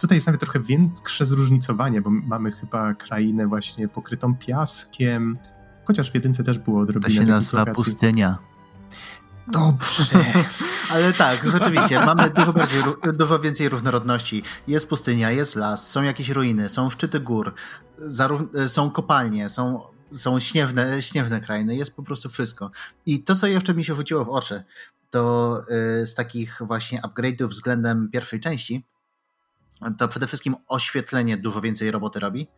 Tutaj 0.00 0.16
jest 0.16 0.26
nawet 0.26 0.40
trochę 0.40 0.60
większe 0.60 1.26
zróżnicowanie, 1.26 2.00
bo 2.00 2.10
mamy 2.10 2.50
chyba 2.50 2.94
krainę 2.94 3.46
właśnie 3.46 3.88
pokrytą 3.88 4.34
piaskiem, 4.34 5.38
chociaż 5.84 6.10
w 6.10 6.14
jedynce 6.14 6.44
też 6.44 6.58
było 6.58 6.80
odrobinę. 6.80 7.14
To 7.14 7.26
się 7.26 7.30
nazywa 7.30 7.58
lokacji. 7.58 7.84
pustynia. 7.84 8.38
Dobrze. 9.48 10.24
Ale 10.92 11.12
tak, 11.12 11.48
rzeczywiście, 11.48 12.06
mamy 12.06 12.30
dużo, 12.30 12.52
bardziej, 12.52 12.82
dużo 13.12 13.38
więcej 13.38 13.68
różnorodności. 13.68 14.42
Jest 14.66 14.88
pustynia, 14.88 15.30
jest 15.30 15.56
las, 15.56 15.90
są 15.90 16.02
jakieś 16.02 16.28
ruiny, 16.28 16.68
są 16.68 16.90
szczyty 16.90 17.20
gór, 17.20 17.54
są 18.68 18.90
kopalnie, 18.90 19.48
są 19.48 19.82
są 20.12 20.40
śnieżne, 20.40 21.02
śnieżne 21.02 21.40
krainy, 21.40 21.76
jest 21.76 21.96
po 21.96 22.02
prostu 22.02 22.28
wszystko. 22.28 22.70
I 23.06 23.22
to, 23.22 23.34
co 23.34 23.46
jeszcze 23.46 23.74
mi 23.74 23.84
się 23.84 23.94
rzuciło 23.94 24.24
w 24.24 24.28
oczy, 24.28 24.64
to 25.10 25.56
y, 26.02 26.06
z 26.06 26.14
takich 26.14 26.58
właśnie 26.60 27.00
upgrade'ów 27.02 27.48
względem 27.48 28.08
pierwszej 28.12 28.40
części, 28.40 28.84
to 29.98 30.08
przede 30.08 30.26
wszystkim 30.26 30.56
oświetlenie 30.68 31.36
dużo 31.36 31.60
więcej 31.60 31.90
roboty 31.90 32.20
robi. 32.20 32.48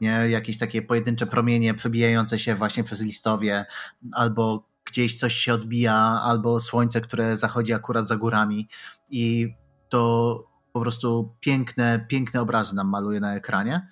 Nie? 0.00 0.10
Jakieś 0.10 0.58
takie 0.58 0.82
pojedyncze 0.82 1.26
promienie 1.26 1.74
przebijające 1.74 2.38
się 2.38 2.54
właśnie 2.54 2.84
przez 2.84 3.00
listowie, 3.00 3.66
albo 4.12 4.68
gdzieś 4.84 5.18
coś 5.18 5.34
się 5.34 5.54
odbija, 5.54 6.20
albo 6.22 6.60
słońce, 6.60 7.00
które 7.00 7.36
zachodzi 7.36 7.72
akurat 7.72 8.08
za 8.08 8.16
górami. 8.16 8.68
I 9.10 9.54
to 9.88 10.52
po 10.72 10.80
prostu 10.80 11.34
piękne, 11.40 12.06
piękne 12.08 12.40
obrazy 12.40 12.74
nam 12.74 12.88
maluje 12.88 13.20
na 13.20 13.34
ekranie. 13.34 13.88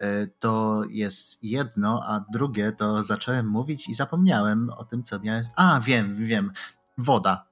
E, 0.00 0.26
to 0.26 0.82
jest 0.90 1.44
jedno, 1.44 2.02
a 2.06 2.24
drugie 2.32 2.72
to 2.72 3.02
zacząłem 3.02 3.46
mówić 3.48 3.88
i 3.88 3.94
zapomniałem 3.94 4.70
o 4.70 4.84
tym, 4.84 5.02
co 5.02 5.20
miałem. 5.20 5.44
A, 5.56 5.80
wiem, 5.80 6.16
wiem. 6.16 6.52
Woda. 6.98 7.46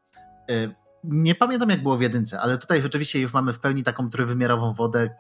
E, 0.51 0.75
nie 1.05 1.35
pamiętam, 1.35 1.71
jak 1.71 1.83
było 1.83 1.97
w 1.97 2.01
jedynce, 2.01 2.41
ale 2.41 2.59
tutaj 2.59 2.83
rzeczywiście 2.83 3.21
już 3.21 3.35
mamy 3.35 3.53
w 3.53 3.61
pełni 3.61 3.85
taką 3.85 4.11
trójwymiarową 4.11 4.73
wodę, 4.73 5.11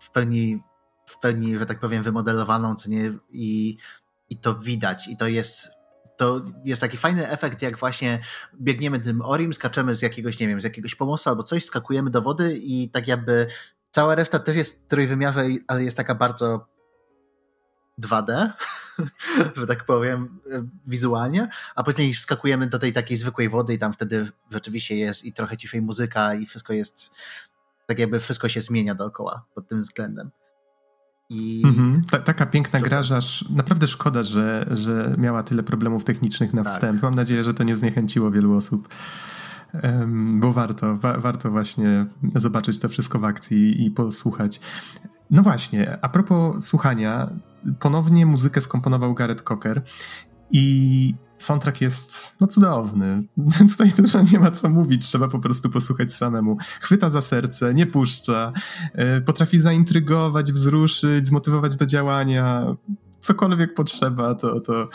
w 0.00 0.10
pełni, 0.10 0.62
w 1.06 1.18
pełni, 1.18 1.58
że 1.58 1.66
tak 1.66 1.80
powiem, 1.80 2.02
wymodelowaną, 2.02 2.74
co 2.74 2.90
nie, 2.90 3.12
i, 3.30 3.76
i 4.30 4.36
to 4.36 4.54
widać. 4.54 5.08
I 5.08 5.16
to 5.16 5.28
jest 5.28 5.80
to 6.20 6.40
jest 6.64 6.80
taki 6.80 6.96
fajny 6.96 7.28
efekt, 7.28 7.62
jak 7.62 7.78
właśnie 7.78 8.20
biegniemy 8.60 9.00
tym 9.00 9.22
orim, 9.22 9.54
skaczemy 9.54 9.94
z 9.94 10.02
jakiegoś, 10.02 10.38
nie 10.38 10.48
wiem, 10.48 10.60
z 10.60 10.64
jakiegoś 10.64 10.94
pomostu 10.94 11.30
albo 11.30 11.42
coś, 11.42 11.64
skakujemy 11.64 12.10
do 12.10 12.22
wody 12.22 12.56
i 12.56 12.90
tak 12.90 13.08
jakby 13.08 13.46
Cała 13.90 14.14
reszta 14.14 14.38
też 14.38 14.56
jest 14.56 14.88
trójwymiarowa, 14.88 15.40
ale 15.66 15.84
jest 15.84 15.96
taka 15.96 16.14
bardzo 16.14 16.66
2D, 18.02 18.50
że 19.56 19.66
tak 19.66 19.84
powiem, 19.84 20.40
wizualnie, 20.86 21.48
a 21.74 21.82
później 21.82 22.14
wskakujemy 22.14 22.66
do 22.66 22.78
tej 22.78 22.92
takiej 22.92 23.16
zwykłej 23.16 23.48
wody 23.48 23.74
i 23.74 23.78
tam 23.78 23.92
wtedy 23.92 24.28
rzeczywiście 24.52 24.96
jest 24.96 25.24
i 25.24 25.32
trochę 25.32 25.56
ciszej 25.56 25.82
muzyka 25.82 26.34
i 26.34 26.46
wszystko 26.46 26.72
jest, 26.72 27.10
tak 27.86 27.98
jakby 27.98 28.20
wszystko 28.20 28.48
się 28.48 28.60
zmienia 28.60 28.94
dookoła 28.94 29.44
pod 29.54 29.68
tym 29.68 29.80
względem. 29.80 30.30
I... 31.30 31.62
Mhm. 31.64 32.02
Ta, 32.10 32.18
taka 32.18 32.46
piękna 32.46 32.80
gra, 32.80 33.02
że 33.02 33.18
naprawdę 33.50 33.86
szkoda, 33.86 34.22
że, 34.22 34.66
że 34.70 35.14
miała 35.18 35.42
tyle 35.42 35.62
problemów 35.62 36.04
technicznych 36.04 36.54
na 36.54 36.64
tak. 36.64 36.72
wstęp. 36.72 37.02
Mam 37.02 37.14
nadzieję, 37.14 37.44
że 37.44 37.54
to 37.54 37.64
nie 37.64 37.76
zniechęciło 37.76 38.30
wielu 38.30 38.56
osób 38.56 38.88
bo 40.32 40.52
warto, 40.52 40.96
wa 40.96 41.18
warto 41.18 41.50
właśnie 41.50 42.06
zobaczyć 42.34 42.78
to 42.78 42.88
wszystko 42.88 43.18
w 43.18 43.24
akcji 43.24 43.86
i 43.86 43.90
posłuchać. 43.90 44.60
No 45.30 45.42
właśnie, 45.42 45.98
a 46.04 46.08
propos 46.08 46.64
słuchania, 46.64 47.30
ponownie 47.78 48.26
muzykę 48.26 48.60
skomponował 48.60 49.14
Gareth 49.14 49.42
Cocker 49.42 49.82
i 50.50 51.14
soundtrack 51.38 51.80
jest 51.80 52.36
no 52.40 52.46
cudowny. 52.46 53.22
Tutaj 53.72 53.90
dużo 53.98 54.22
nie 54.32 54.38
ma 54.38 54.50
co 54.50 54.68
mówić, 54.68 55.06
trzeba 55.06 55.28
po 55.28 55.38
prostu 55.38 55.70
posłuchać 55.70 56.12
samemu. 56.12 56.56
Chwyta 56.80 57.10
za 57.10 57.22
serce, 57.22 57.74
nie 57.74 57.86
puszcza, 57.86 58.52
e, 58.92 59.20
potrafi 59.20 59.60
zaintrygować, 59.60 60.52
wzruszyć, 60.52 61.26
zmotywować 61.26 61.76
do 61.76 61.86
działania 61.86 62.76
cokolwiek 63.20 63.74
potrzeba, 63.74 64.34
to, 64.34 64.60
to 64.60 64.88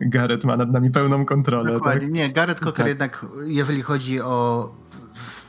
Gareth 0.00 0.44
ma 0.44 0.56
nad 0.56 0.72
nami 0.72 0.90
pełną 0.90 1.24
kontrolę. 1.24 1.72
Dokładnie. 1.72 2.00
Tak? 2.00 2.10
Nie, 2.10 2.28
Gareth 2.28 2.60
Cocker 2.60 2.84
tak. 2.84 2.86
jednak, 2.86 3.26
jeżeli 3.46 3.82
chodzi 3.82 4.20
o 4.20 4.70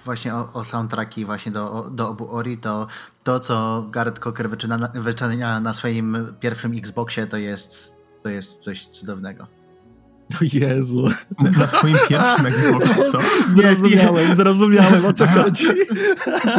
właśnie 0.05 0.36
o, 0.36 0.53
o 0.53 0.63
soundtracki 0.63 1.26
właśnie 1.26 1.51
do, 1.51 1.89
do 1.91 2.09
obu 2.09 2.36
Ori, 2.36 2.57
to 2.57 2.88
to, 3.24 3.39
co 3.39 3.88
Gareth 3.91 4.20
Cocker 4.20 4.49
wyczyna, 4.49 4.91
wyczynia 4.93 5.59
na 5.59 5.74
swoim 5.74 6.34
pierwszym 6.39 6.78
Xboxie, 6.78 7.28
to 7.28 7.38
jest, 7.38 7.95
to 8.24 8.30
jest 8.30 8.57
coś 8.57 8.86
cudownego. 8.86 9.47
O 10.36 10.43
Jezu. 10.53 11.09
Na, 11.43 11.51
na 11.51 11.67
swoim 11.67 11.97
pierwszym 12.09 12.45
Xboxie, 12.45 13.03
co? 13.11 13.19
Zrozumiałem, 13.55 14.36
zrozumiałem 14.36 15.05
o 15.05 15.13
co 15.13 15.28
chodzi. 15.28 15.65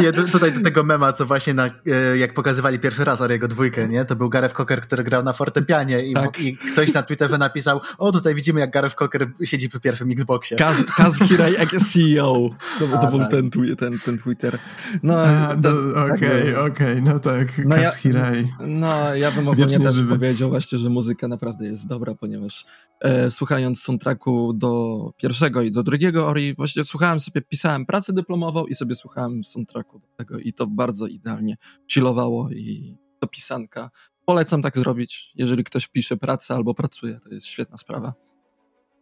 Nie, 0.01 0.11
tutaj 0.11 0.51
do 0.51 0.61
tego 0.61 0.83
mema, 0.83 1.13
co 1.13 1.25
właśnie 1.25 1.53
na, 1.53 1.65
e, 1.65 2.17
jak 2.17 2.33
pokazywali 2.33 2.79
pierwszy 2.79 3.05
raz 3.05 3.21
Oriego 3.21 3.47
dwójkę, 3.47 3.87
nie? 3.87 4.05
To 4.05 4.15
był 4.15 4.29
Gareth 4.29 4.55
Cocker, 4.55 4.81
który 4.81 5.03
grał 5.03 5.23
na 5.23 5.33
fortepianie 5.33 6.03
i, 6.05 6.13
tak. 6.13 6.39
i 6.39 6.57
ktoś 6.57 6.93
na 6.93 7.03
Twitterze 7.03 7.37
napisał, 7.37 7.81
o 7.97 8.11
tutaj 8.11 8.35
widzimy 8.35 8.59
jak 8.59 8.71
Gareth 8.71 8.95
Cocker 8.95 9.27
siedzi 9.43 9.69
przy 9.69 9.79
pierwszym 9.79 10.11
Xboxie. 10.11 10.57
Kaz, 10.57 10.83
Kaz 10.97 11.17
Hirai 11.17 11.53
jak 11.53 11.69
CEO. 11.69 12.49
To, 12.79 12.87
to 13.01 13.07
był 13.07 13.19
tak. 13.19 13.31
ten, 13.31 13.49
ten, 13.77 13.99
ten 14.05 14.17
Twitter. 14.17 14.57
No, 15.03 15.15
no 15.63 15.69
okej, 16.05 16.53
tak 16.53 16.71
okej, 16.71 17.01
no 17.01 17.19
tak, 17.19 17.47
no 17.65 17.75
Kaz 17.75 17.85
ja, 17.85 17.91
Hirai. 17.91 18.53
No, 18.59 19.15
ja 19.15 19.31
bym 19.31 19.47
ogólnie 19.47 19.79
też 19.79 20.03
powiedział 20.09 20.49
właśnie, 20.49 20.79
że 20.79 20.89
muzyka 20.89 21.27
naprawdę 21.27 21.65
jest 21.65 21.87
dobra, 21.87 22.15
ponieważ 22.15 22.65
e, 23.01 23.31
słuchając 23.31 23.58
słuchając 23.59 23.81
soundtracku 23.81 24.53
do 24.53 25.13
pierwszego 25.17 25.61
i 25.61 25.71
do 25.71 25.83
drugiego 25.83 26.27
Ori, 26.27 26.55
właśnie 26.55 26.83
słuchałem 26.83 27.19
sobie, 27.19 27.41
pisałem 27.41 27.85
pracę 27.85 28.13
dyplomową 28.13 28.65
i 28.65 28.75
sobie 28.75 28.95
słuchałem 28.95 29.43
soundtracku 29.43 29.99
do 29.99 30.07
tego 30.17 30.39
i 30.39 30.53
to 30.53 30.67
bardzo 30.67 31.07
idealnie 31.07 31.57
chillowało 31.91 32.49
i 32.51 32.97
to 33.19 33.27
pisanka. 33.27 33.89
Polecam 34.25 34.61
tak 34.61 34.77
zrobić, 34.77 35.31
jeżeli 35.35 35.63
ktoś 35.63 35.87
pisze 35.87 36.17
pracę 36.17 36.55
albo 36.55 36.73
pracuje, 36.73 37.19
to 37.23 37.29
jest 37.29 37.47
świetna 37.47 37.77
sprawa. 37.77 38.13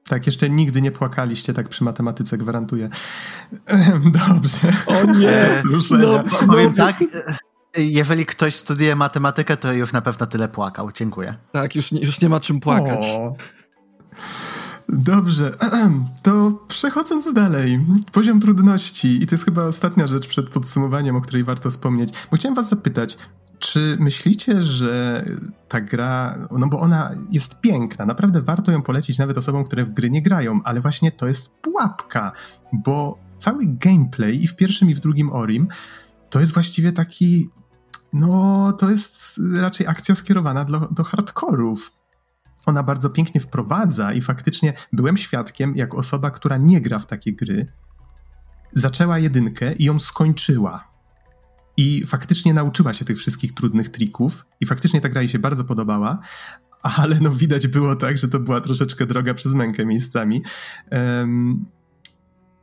Tak, 0.08 0.26
jeszcze 0.26 0.50
nigdy 0.50 0.82
nie 0.82 0.92
płakaliście 0.92 1.54
tak 1.54 1.70
przy 1.70 1.84
matematyce, 1.84 2.38
gwarantuję. 2.38 2.90
Dobrze. 4.28 4.68
O 4.88 5.06
nie! 5.06 5.54
No, 6.00 6.24
powiem 6.48 6.74
no, 6.78 6.86
tak, 6.86 7.04
jeżeli 7.78 8.26
ktoś 8.26 8.56
studiuje 8.56 8.96
matematykę, 8.96 9.58
to 9.58 9.74
już 9.74 9.94
na 9.94 10.02
pewno 10.02 10.26
tyle 10.26 10.48
płakał. 10.48 10.92
Dziękuję. 10.92 11.36
Tak, 11.52 11.76
już, 11.76 11.92
już 11.92 12.22
nie 12.22 12.30
ma 12.30 12.40
czym 12.40 12.60
płakać. 12.60 13.06
O. 13.06 13.36
Dobrze, 14.90 15.52
to 16.24 16.52
przechodząc 16.68 17.34
dalej, 17.34 17.80
poziom 18.12 18.40
trudności, 18.40 19.24
i 19.24 19.28
to 19.28 19.36
jest 19.36 19.46
chyba 19.46 19.64
ostatnia 19.64 20.08
rzecz 20.08 20.28
przed 20.28 20.50
podsumowaniem, 20.50 21.16
o 21.16 21.22
której 21.22 21.44
warto 21.44 21.70
wspomnieć, 21.70 22.14
bo 22.32 22.38
chciałem 22.38 22.56
was 22.56 22.70
zapytać, 22.70 23.18
czy 23.60 23.98
myślicie, 24.00 24.64
że 24.64 25.26
ta 25.68 25.82
gra, 25.82 26.48
no 26.52 26.68
bo 26.68 26.80
ona 26.80 27.12
jest 27.32 27.62
piękna, 27.62 28.06
naprawdę 28.06 28.42
warto 28.42 28.72
ją 28.72 28.82
polecić 28.82 29.18
nawet 29.18 29.38
osobom, 29.38 29.64
które 29.64 29.86
w 29.86 29.94
gry 29.94 30.10
nie 30.10 30.22
grają, 30.22 30.60
ale 30.64 30.82
właśnie 30.82 31.12
to 31.12 31.28
jest 31.28 31.58
pułapka, 31.62 32.32
bo 32.74 33.18
cały 33.38 33.64
gameplay 33.68 34.44
i 34.44 34.48
w 34.48 34.56
pierwszym 34.56 34.90
i 34.90 34.96
w 34.96 35.00
drugim 35.00 35.34
Orim 35.34 35.68
to 36.30 36.40
jest 36.40 36.54
właściwie 36.54 36.92
taki, 36.92 37.50
no 38.14 38.74
to 38.74 38.92
jest 38.92 39.40
raczej 39.60 39.88
akcja 39.88 40.16
skierowana 40.16 40.66
do, 40.66 40.80
do 40.80 41.04
hardkorów. 41.04 41.94
Ona 42.68 42.84
bardzo 42.84 43.10
pięknie 43.10 43.42
wprowadza 43.42 44.14
i 44.14 44.22
faktycznie 44.22 44.74
byłem 44.94 45.18
świadkiem, 45.18 45.76
jak 45.76 45.96
osoba, 45.96 46.32
która 46.32 46.58
nie 46.58 46.82
gra 46.82 47.00
w 47.00 47.06
takie 47.06 47.34
gry, 47.34 47.72
zaczęła 48.74 49.20
jedynkę 49.20 49.74
i 49.74 49.84
ją 49.84 50.00
skończyła 50.00 50.88
i 51.78 52.06
faktycznie 52.06 52.54
nauczyła 52.54 52.94
się 52.94 53.06
tych 53.06 53.18
wszystkich 53.18 53.54
trudnych 53.54 53.90
trików 53.90 54.46
i 54.62 54.66
faktycznie 54.66 55.02
ta 55.02 55.10
gra 55.10 55.22
jej 55.22 55.30
się 55.30 55.40
bardzo 55.40 55.64
podobała, 55.64 56.20
ale 56.82 57.20
no 57.22 57.32
widać 57.32 57.68
było 57.68 57.96
tak, 57.96 58.18
że 58.18 58.28
to 58.28 58.40
była 58.40 58.62
troszeczkę 58.62 59.06
droga 59.06 59.34
przez 59.34 59.54
mękę 59.54 59.86
miejscami. 59.86 60.42
Um, 60.92 61.66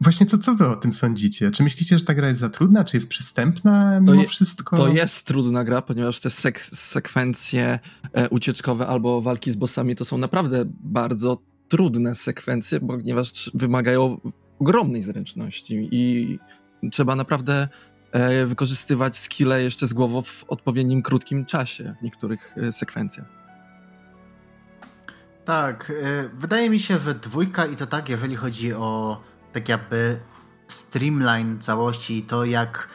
Właśnie 0.04 0.26
co, 0.26 0.38
co 0.38 0.54
wy 0.54 0.68
o 0.68 0.76
tym 0.76 0.92
sądzicie? 0.92 1.50
Czy 1.50 1.62
myślicie, 1.62 1.98
że 1.98 2.04
ta 2.04 2.14
gra 2.14 2.28
jest 2.28 2.40
za 2.40 2.48
trudna, 2.48 2.84
czy 2.84 2.96
jest 2.96 3.08
przystępna 3.08 4.00
mimo 4.00 4.14
je, 4.14 4.28
wszystko? 4.28 4.76
To 4.76 4.88
jest 4.88 5.26
trudna 5.26 5.64
gra, 5.64 5.82
ponieważ 5.82 6.20
te 6.20 6.30
sek 6.30 6.60
sekwencje 6.60 7.78
e, 8.12 8.28
ucieczkowe 8.28 8.86
albo 8.86 9.22
walki 9.22 9.50
z 9.50 9.56
bossami 9.56 9.96
to 9.96 10.04
są 10.04 10.18
naprawdę 10.18 10.64
bardzo 10.68 11.38
trudne 11.68 12.14
sekwencje, 12.14 12.80
ponieważ 12.80 13.50
wymagają 13.54 14.20
ogromnej 14.58 15.02
zręczności 15.02 15.88
i 15.90 16.38
trzeba 16.90 17.16
naprawdę 17.16 17.68
E, 18.14 18.46
wykorzystywać 18.46 19.16
skille 19.16 19.62
jeszcze 19.62 19.86
z 19.86 19.92
głową 19.92 20.22
w 20.22 20.44
odpowiednim 20.48 21.02
krótkim 21.02 21.46
czasie 21.46 21.94
w 22.00 22.02
niektórych 22.02 22.54
e, 22.56 22.72
sekwencjach. 22.72 23.26
Tak, 25.44 25.92
e, 26.02 26.28
wydaje 26.38 26.70
mi 26.70 26.80
się, 26.80 26.98
że 26.98 27.14
dwójka 27.14 27.66
i 27.66 27.76
to 27.76 27.86
tak, 27.86 28.08
jeżeli 28.08 28.36
chodzi 28.36 28.72
o 28.72 29.20
tak 29.54 29.68
jakby 29.68 30.20
streamline 30.68 31.58
całości 31.60 32.18
i 32.18 32.22
to 32.22 32.44
jak, 32.44 32.88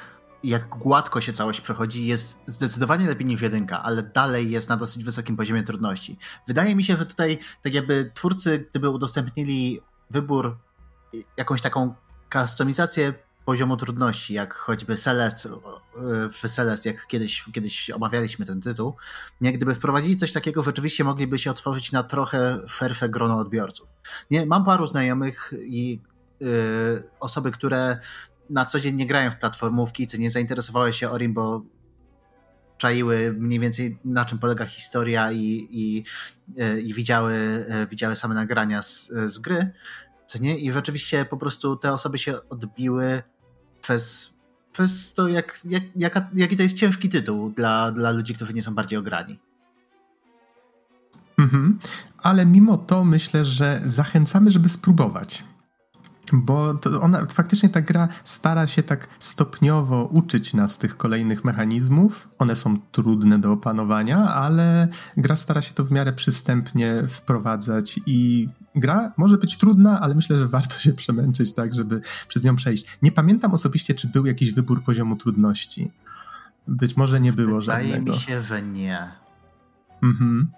jak 0.44 0.68
gładko 0.68 1.22
się 1.22 1.34
całość 1.34 1.62
przechodzi, 1.62 2.08
jest 2.08 2.40
zdecydowanie 2.48 3.08
lepiej 3.08 3.26
niż 3.26 3.42
jedynka, 3.42 3.84
ale 3.84 4.04
dalej 4.04 4.52
jest 4.52 4.70
na 4.70 4.78
dosyć 4.78 5.04
wysokim 5.04 5.38
poziomie 5.38 5.64
trudności. 5.64 6.18
Wydaje 6.48 6.76
mi 6.76 6.84
się, 6.84 6.98
że 6.98 7.06
tutaj 7.06 7.40
tak 7.64 7.74
jakby 7.74 8.12
twórcy, 8.14 8.68
gdyby 8.70 8.90
udostępnili 8.90 9.82
wybór, 10.10 10.58
jakąś 11.38 11.62
taką 11.62 11.96
kustomizację 12.32 13.14
poziomu 13.46 13.78
trudności, 13.78 14.34
jak 14.34 14.54
choćby 14.54 14.96
Celest, 14.96 15.48
w 16.32 16.50
Celest, 16.50 16.86
jak 16.86 17.08
kiedyś, 17.08 17.46
kiedyś 17.54 17.90
omawialiśmy 17.90 18.46
ten 18.46 18.62
tytuł, 18.62 18.96
nie, 19.42 19.54
gdyby 19.54 19.76
wprowadzili 19.76 20.18
coś 20.18 20.32
takiego, 20.32 20.62
rzeczywiście 20.62 21.04
mogliby 21.04 21.40
się 21.40 21.52
otworzyć 21.52 21.92
na 21.92 22.04
trochę 22.04 22.58
szersze 22.68 23.10
grono 23.10 23.38
odbiorców. 23.38 23.90
Nie, 24.32 24.46
mam 24.46 24.66
paru 24.66 24.88
znajomych 24.88 25.54
i 25.60 26.02
osoby, 27.20 27.52
które 27.52 27.98
na 28.50 28.66
co 28.66 28.80
dzień 28.80 28.96
nie 28.96 29.08
grają 29.08 29.32
w 29.32 29.38
platformówki, 29.38 30.08
co 30.08 30.18
nie 30.18 30.32
zainteresowały 30.32 30.94
się 30.94 31.10
Orim, 31.10 31.34
bo 31.34 31.62
czaiły 32.78 33.34
mniej 33.34 33.60
więcej 33.60 34.00
na 34.06 34.26
czym 34.26 34.40
polega 34.40 34.66
historia 34.66 35.32
i, 35.32 35.68
i, 35.72 36.04
yy, 36.56 36.82
i 36.82 36.94
widziały, 36.94 37.66
yy, 37.70 37.88
widziały 37.88 38.16
same 38.16 38.36
nagrania 38.36 38.84
z, 38.84 39.12
z 39.28 39.40
gry, 39.40 39.72
co 40.26 40.40
nie? 40.40 40.58
I 40.58 40.72
rzeczywiście 40.72 41.26
po 41.26 41.38
prostu 41.38 41.76
te 41.76 41.94
osoby 41.94 42.18
się 42.18 42.50
odbiły 42.50 43.24
przez, 43.82 44.34
przez 44.72 45.14
to, 45.14 45.28
jak, 45.28 45.60
jak, 45.66 45.84
jaka, 45.96 46.30
jaki 46.34 46.58
to 46.58 46.64
jest 46.64 46.76
ciężki 46.76 47.10
tytuł 47.10 47.50
dla, 47.50 47.92
dla 47.92 48.12
ludzi, 48.12 48.34
którzy 48.34 48.54
nie 48.54 48.62
są 48.62 48.76
bardziej 48.76 49.00
ograni. 49.00 49.40
Mhm. 51.38 51.80
Ale 52.18 52.46
mimo 52.46 52.78
to 52.78 53.06
myślę, 53.06 53.46
że 53.46 53.82
zachęcamy, 53.86 54.52
żeby 54.52 54.70
spróbować. 54.70 55.44
Bo 56.34 56.80
ona 57.02 57.26
faktycznie 57.26 57.70
ta 57.70 57.82
gra 57.82 58.08
stara 58.24 58.68
się 58.68 58.84
tak 58.84 59.08
stopniowo 59.20 60.06
uczyć 60.06 60.54
nas 60.54 60.78
tych 60.78 60.98
kolejnych 60.98 61.46
mechanizmów. 61.46 62.30
One 62.38 62.56
są 62.56 62.78
trudne 62.92 63.40
do 63.40 63.52
opanowania, 63.52 64.18
ale 64.18 64.88
gra 65.18 65.36
stara 65.36 65.62
się 65.62 65.74
to 65.74 65.86
w 65.86 65.92
miarę 65.92 66.14
przystępnie 66.14 67.04
wprowadzać 67.08 68.00
i 68.06 68.50
gra 68.76 69.14
może 69.18 69.38
być 69.38 69.58
trudna, 69.58 70.00
ale 70.00 70.16
myślę, 70.16 70.40
że 70.40 70.48
warto 70.48 70.80
się 70.80 70.94
przemęczyć 70.94 71.54
tak, 71.54 71.74
żeby 71.74 72.02
przez 72.28 72.44
nią 72.44 72.56
przejść. 72.56 72.86
Nie 73.02 73.12
pamiętam 73.12 73.54
osobiście, 73.54 73.94
czy 73.94 74.08
był 74.08 74.26
jakiś 74.26 74.52
wybór 74.52 74.84
poziomu 74.84 75.16
trudności. 75.16 75.92
Być 76.68 76.98
może 76.98 77.22
nie 77.22 77.34
było 77.34 77.60
Wydaje 77.60 77.88
żadnego. 77.88 78.12
Wydaje 78.12 78.20
mi 78.20 78.26
się, 78.26 78.42
że 78.42 78.62
nie. 78.62 79.12
Mhm. 80.04 80.52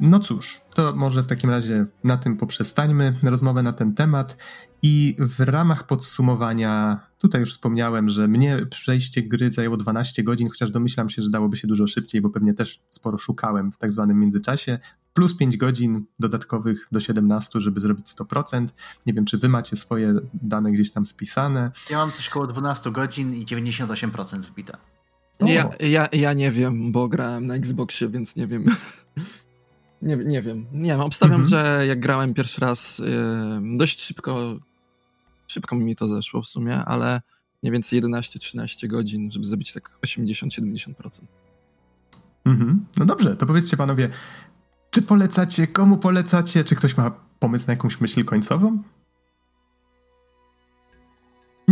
No 0.00 0.18
cóż, 0.18 0.60
to 0.74 0.96
może 0.96 1.22
w 1.22 1.26
takim 1.26 1.50
razie 1.50 1.86
na 2.04 2.16
tym 2.16 2.36
poprzestańmy 2.36 3.18
rozmowę 3.24 3.62
na 3.62 3.72
ten 3.72 3.94
temat 3.94 4.36
i 4.82 5.16
w 5.18 5.40
ramach 5.40 5.86
podsumowania, 5.86 7.00
tutaj 7.18 7.40
już 7.40 7.52
wspomniałem, 7.52 8.08
że 8.08 8.28
mnie 8.28 8.58
przejście 8.70 9.22
gry 9.22 9.50
zajęło 9.50 9.76
12 9.76 10.22
godzin, 10.22 10.48
chociaż 10.48 10.70
domyślam 10.70 11.10
się, 11.10 11.22
że 11.22 11.30
dałoby 11.30 11.56
się 11.56 11.68
dużo 11.68 11.86
szybciej, 11.86 12.20
bo 12.20 12.30
pewnie 12.30 12.54
też 12.54 12.80
sporo 12.90 13.18
szukałem 13.18 13.72
w 13.72 13.78
tak 13.78 13.92
zwanym 13.92 14.20
międzyczasie, 14.20 14.78
plus 15.14 15.36
5 15.36 15.56
godzin 15.56 16.04
dodatkowych 16.18 16.88
do 16.92 17.00
17, 17.00 17.60
żeby 17.60 17.80
zrobić 17.80 18.06
100%. 18.06 18.66
Nie 19.06 19.12
wiem, 19.12 19.24
czy 19.24 19.38
wy 19.38 19.48
macie 19.48 19.76
swoje 19.76 20.14
dane 20.34 20.72
gdzieś 20.72 20.92
tam 20.92 21.06
spisane. 21.06 21.70
Ja 21.90 21.96
mam 21.96 22.12
coś 22.12 22.28
koło 22.28 22.46
12 22.46 22.90
godzin 22.90 23.34
i 23.34 23.46
98% 23.46 24.40
wbite. 24.40 24.76
Ja, 25.40 25.70
ja, 25.80 26.08
ja 26.12 26.32
nie 26.32 26.50
wiem, 26.50 26.92
bo 26.92 27.08
grałem 27.08 27.46
na 27.46 27.54
Xboxie, 27.54 28.08
więc 28.08 28.36
nie 28.36 28.46
wiem. 28.46 28.64
Nie, 30.02 30.16
nie 30.16 30.42
wiem. 30.42 30.66
Nie 30.72 30.90
wiem, 30.90 31.00
obstawiam, 31.00 31.40
mhm. 31.40 31.48
że 31.48 31.86
jak 31.86 32.00
grałem 32.00 32.34
pierwszy 32.34 32.60
raz 32.60 32.98
yy, 32.98 33.76
dość 33.78 34.00
szybko, 34.00 34.56
szybko 35.46 35.76
mi 35.76 35.96
to 35.96 36.08
zeszło 36.08 36.42
w 36.42 36.46
sumie, 36.46 36.76
ale 36.84 37.20
mniej 37.62 37.72
więcej 37.72 38.02
11-13 38.02 38.88
godzin, 38.88 39.30
żeby 39.30 39.44
zabić 39.44 39.72
tak 39.72 39.90
80-70%. 40.06 40.92
Mhm. 42.44 42.86
No 42.96 43.04
dobrze, 43.04 43.36
to 43.36 43.46
powiedzcie 43.46 43.76
panowie, 43.76 44.08
czy 44.90 45.02
polecacie, 45.02 45.66
komu 45.66 45.96
polecacie, 45.96 46.64
czy 46.64 46.74
ktoś 46.74 46.96
ma 46.96 47.10
pomysł 47.38 47.66
na 47.66 47.72
jakąś 47.72 48.00
myśl 48.00 48.24
końcową? 48.24 48.82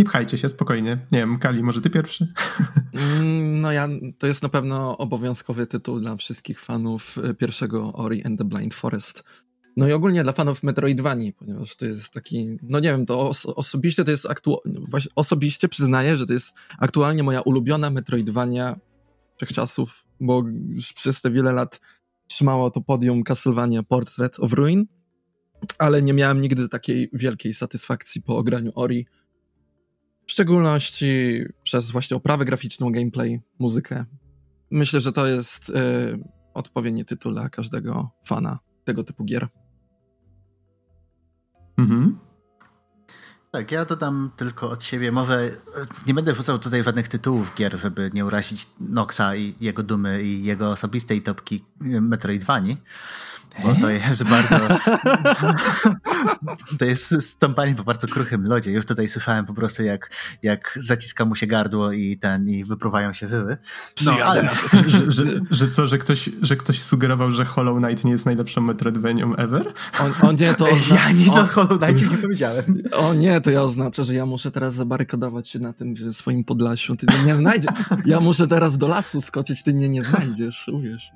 Nie 0.01 0.05
pchajcie 0.05 0.38
się, 0.38 0.48
spokojnie. 0.48 1.07
Nie 1.12 1.18
wiem, 1.18 1.38
Kali, 1.38 1.62
może 1.62 1.80
ty 1.80 1.90
pierwszy? 1.90 2.26
Mm, 3.20 3.61
no 3.61 3.72
ja, 3.72 3.88
to 4.18 4.26
jest 4.26 4.42
na 4.42 4.48
pewno 4.48 4.98
obowiązkowy 4.98 5.66
tytuł 5.66 6.01
dla 6.01 6.16
wszystkich 6.16 6.61
fanów 6.61 7.18
y, 7.18 7.34
pierwszego 7.34 7.92
Ori 7.92 8.24
and 8.24 8.38
the 8.38 8.44
Blind 8.44 8.74
Forest. 8.74 9.24
No 9.76 9.88
i 9.88 9.92
ogólnie 9.92 10.22
dla 10.22 10.32
fanów 10.32 10.62
Metroidvanii, 10.62 11.32
ponieważ 11.32 11.76
to 11.76 11.86
jest 11.86 12.12
taki, 12.12 12.59
no 12.62 12.80
nie 12.80 12.88
wiem, 12.88 13.07
to 13.07 13.28
os 13.28 13.46
osobiście 13.46 14.05
to 14.05 14.11
jest 14.11 14.26
aktualnie, 14.26 14.80
osobiście 15.16 15.68
przyznaję, 15.68 16.16
że 16.16 16.26
to 16.26 16.32
jest 16.32 16.53
aktualnie 16.78 17.22
moja 17.22 17.40
ulubiona 17.40 17.90
Metroidvania 17.90 18.78
wszechczasów, 19.36 20.05
bo 20.20 20.42
już 20.68 20.92
przez 20.92 21.22
te 21.22 21.30
wiele 21.30 21.53
lat 21.53 21.80
trzymało 22.26 22.70
to 22.70 22.80
podium 22.80 23.22
Castlevania 23.22 23.82
Portrait 23.82 24.38
of 24.38 24.53
Ruin, 24.53 24.86
ale 25.78 26.03
nie 26.03 26.12
miałem 26.12 26.40
nigdy 26.40 26.68
takiej 26.68 27.11
wielkiej 27.12 27.55
satysfakcji 27.55 28.22
po 28.22 28.36
ograniu 28.36 28.72
Ori, 28.74 29.07
w 30.31 30.33
szczególności 30.33 31.43
przez 31.62 31.91
właśnie 31.91 32.16
oprawę 32.16 32.45
graficzną, 32.45 32.93
gameplay, 32.93 33.41
muzykę. 33.59 34.05
Myślę, 34.70 35.01
że 35.01 35.12
to 35.12 35.26
jest 35.26 35.68
y, 35.68 35.72
odpowiedni 36.55 37.05
tytuł 37.05 37.33
dla 37.33 37.49
każdego 37.49 38.11
fana 38.24 38.59
tego 38.85 39.05
typu 39.05 39.24
gier. 39.24 39.49
Mhm. 41.78 42.18
Tak, 43.51 43.72
ja 43.72 43.85
dodam 43.85 44.31
tylko 44.37 44.70
od 44.70 44.85
siebie. 44.85 45.12
Może 45.12 45.37
e, 45.37 45.51
nie 46.07 46.14
będę 46.14 46.35
rzucał 46.35 46.59
tutaj 46.59 46.83
żadnych 46.83 47.09
tytułów 47.09 47.55
gier, 47.57 47.78
żeby 47.78 48.11
nie 48.14 48.24
urazić 48.24 48.66
Noxa 48.81 49.37
i 49.37 49.55
jego 49.61 49.83
dumy 49.83 50.22
i 50.22 50.45
jego 50.45 50.70
osobistej 50.70 51.22
topki 51.22 51.64
e, 51.81 52.01
Metroidvanii. 52.01 52.76
Bo 53.62 53.74
to 53.74 53.90
jest 53.90 54.24
bardzo... 54.24 54.57
to 56.78 56.84
jest 56.84 57.14
stąpanie 57.20 57.74
po 57.74 57.84
bardzo 57.84 58.09
kruchym 58.09 58.46
lodzie. 58.46 58.70
Już 58.70 58.86
tutaj 58.86 59.09
słyszałem 59.09 59.46
po 59.46 59.55
prostu, 59.55 59.82
jak, 59.82 60.11
jak 60.42 60.78
zaciska 60.82 61.24
mu 61.24 61.34
się 61.34 61.46
gardło 61.46 61.92
i 61.92 62.18
ten, 62.18 62.48
i 62.48 62.64
wypruwają 62.64 63.12
się 63.12 63.26
wyły. 63.26 63.57
No, 64.05 64.12
ale... 64.12 64.51
że, 64.86 65.12
że, 65.12 65.24
że, 65.51 65.68
co, 65.68 65.88
że 65.88 65.98
ktoś, 65.98 66.30
że 66.42 66.57
ktoś 66.57 66.82
sugerował, 66.82 67.30
że 67.30 67.44
Hollow 67.44 67.82
Knight 67.82 68.05
nie 68.05 68.12
jest 68.12 68.26
najlepszą 68.26 68.61
Metroidvanią 68.61 69.36
ever? 69.36 69.72
O, 70.01 70.26
o 70.26 70.32
nie, 70.32 70.55
to 70.55 70.64
ozna... 70.64 70.96
Ja 70.96 71.11
nic 71.11 71.28
o... 71.28 71.40
o 71.40 71.46
Hollow 71.46 71.78
Knight 71.80 72.12
nie 72.12 72.18
powiedziałem. 72.18 72.82
O 72.92 73.14
nie, 73.14 73.40
to 73.40 73.51
ja 73.51 73.62
oznacza, 73.62 74.05
że 74.05 74.14
ja 74.14 74.26
muszę 74.26 74.51
teraz 74.51 74.74
zabarykadować 74.74 75.48
się 75.48 75.59
na 75.59 75.72
tym 75.72 76.12
swoim 76.12 76.44
Podlasiu. 76.44 76.96
Ty 76.96 77.07
mnie 77.07 77.24
nie 77.24 77.36
znajdziesz. 77.36 77.72
Ja 78.07 78.20
muszę 78.20 78.48
teraz 78.48 78.78
do 78.78 78.88
lasu 78.88 79.20
skoczyć, 79.20 79.62
ty 79.62 79.74
mnie 79.74 79.88
nie 79.88 80.03
znajdziesz, 80.03 80.68
uwierz. 80.68 81.12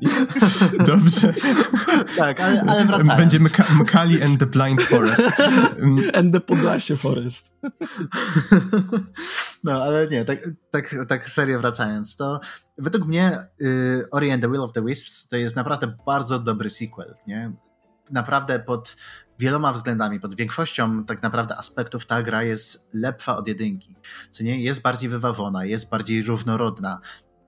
Dobrze. 0.86 1.34
tak, 2.26 2.40
ale, 2.40 2.60
ale 2.60 2.84
wracając. 2.84 3.20
Będziemy 3.20 3.50
Kali 3.86 4.22
and 4.22 4.38
the 4.38 4.46
Blind 4.46 4.82
Forest. 4.82 5.22
and 6.18 6.32
the 6.32 6.40
Podlasie 6.40 6.96
Forest. 6.96 7.50
no, 9.64 9.82
ale 9.82 10.08
nie, 10.08 10.24
tak, 10.24 10.38
tak, 10.70 10.96
tak 11.08 11.30
serio 11.30 11.60
wracając, 11.60 12.16
to 12.16 12.40
według 12.78 13.06
mnie 13.06 13.46
y, 13.62 14.06
Ori 14.10 14.30
and 14.30 14.42
the 14.42 14.50
Will 14.50 14.60
of 14.60 14.72
the 14.72 14.84
Wisps 14.84 15.28
to 15.28 15.36
jest 15.36 15.56
naprawdę 15.56 15.96
bardzo 16.06 16.38
dobry 16.38 16.70
sequel, 16.70 17.14
nie? 17.26 17.52
Naprawdę 18.10 18.58
pod 18.58 18.96
wieloma 19.38 19.72
względami, 19.72 20.20
pod 20.20 20.34
większością 20.34 21.04
tak 21.04 21.22
naprawdę 21.22 21.56
aspektów 21.56 22.06
ta 22.06 22.22
gra 22.22 22.42
jest 22.42 22.88
lepsza 22.94 23.36
od 23.36 23.48
jedynki, 23.48 23.96
co 24.30 24.44
nie? 24.44 24.62
Jest 24.62 24.82
bardziej 24.82 25.08
wyważona, 25.08 25.64
jest 25.64 25.90
bardziej 25.90 26.22
różnorodna, 26.22 27.00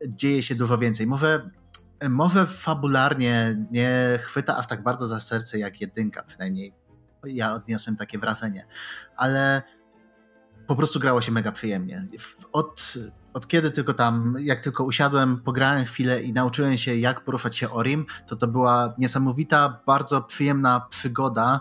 dzieje 0.09 0.43
się 0.43 0.55
dużo 0.55 0.79
więcej. 0.79 1.07
Może 1.07 1.51
może 2.11 2.47
fabularnie 2.47 3.67
nie 3.71 4.19
chwyta 4.23 4.57
aż 4.57 4.67
tak 4.67 4.83
bardzo 4.83 5.07
za 5.07 5.21
serce 5.21 5.59
jak 5.59 5.81
jedynka, 5.81 6.23
przynajmniej 6.23 6.75
ja 7.25 7.53
odniosłem 7.53 7.97
takie 7.97 8.19
wrażenie, 8.19 8.67
ale 9.17 9.63
po 10.67 10.77
prostu 10.77 11.01
grało 11.01 11.21
się 11.21 11.33
mega 11.33 11.53
przyjemnie. 11.53 12.07
Od, 12.53 12.95
od 13.33 13.49
kiedy 13.49 13.71
tylko 13.71 13.95
tam, 13.95 14.35
jak 14.41 14.61
tylko 14.61 14.85
usiadłem, 14.85 15.43
pograłem 15.43 15.85
chwilę 15.85 16.23
i 16.23 16.33
nauczyłem 16.33 16.77
się, 16.77 16.95
jak 16.95 17.25
poruszać 17.25 17.57
się 17.57 17.71
Orim, 17.71 18.07
to 18.27 18.37
to 18.37 18.49
była 18.49 18.95
niesamowita, 18.99 19.83
bardzo 19.87 20.23
przyjemna 20.23 20.87
przygoda, 20.91 21.61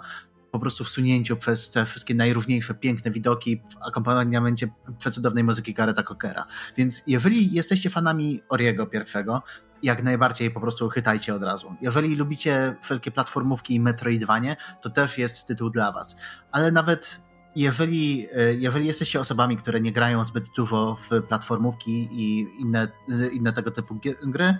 po 0.51 0.59
prostu 0.59 0.83
wsunięciu 0.83 1.37
przez 1.37 1.71
te 1.71 1.85
wszystkie 1.85 2.15
najróżniejsze 2.15 2.73
piękne 2.73 3.11
widoki 3.11 3.61
w 3.69 3.87
akompaniamencie 3.87 4.67
przecudownej 4.99 5.43
muzyki 5.43 5.73
Gareta 5.73 6.03
Cockera. 6.03 6.45
Więc 6.77 7.03
jeżeli 7.07 7.53
jesteście 7.53 7.89
fanami 7.89 8.41
Oriego 8.49 8.85
pierwszego, 8.85 9.43
jak 9.85 10.03
najbardziej 10.03 10.51
po 10.51 10.59
prostu 10.59 10.89
chytajcie 10.89 11.35
od 11.35 11.43
razu. 11.43 11.75
Jeżeli 11.81 12.15
lubicie 12.15 12.75
wszelkie 12.81 13.11
platformówki 13.11 13.75
i 13.75 13.79
Metroidvanie, 13.79 14.55
to 14.81 14.89
też 14.89 15.17
jest 15.17 15.47
tytuł 15.47 15.69
dla 15.69 15.91
was. 15.91 16.15
Ale 16.51 16.71
nawet 16.71 17.21
jeżeli, 17.55 18.27
e, 18.33 18.53
jeżeli 18.53 18.87
jesteście 18.87 19.19
osobami, 19.19 19.57
które 19.57 19.81
nie 19.81 19.91
grają 19.91 20.25
zbyt 20.25 20.45
dużo 20.55 20.95
w 20.95 21.21
platformówki 21.27 22.09
i 22.11 22.47
inne, 22.61 22.87
inne 23.31 23.53
tego 23.53 23.71
typu 23.71 23.99
gry, 24.23 24.57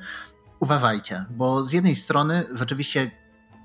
uważajcie, 0.60 1.26
bo 1.30 1.64
z 1.64 1.72
jednej 1.72 1.96
strony 1.96 2.46
rzeczywiście 2.54 3.12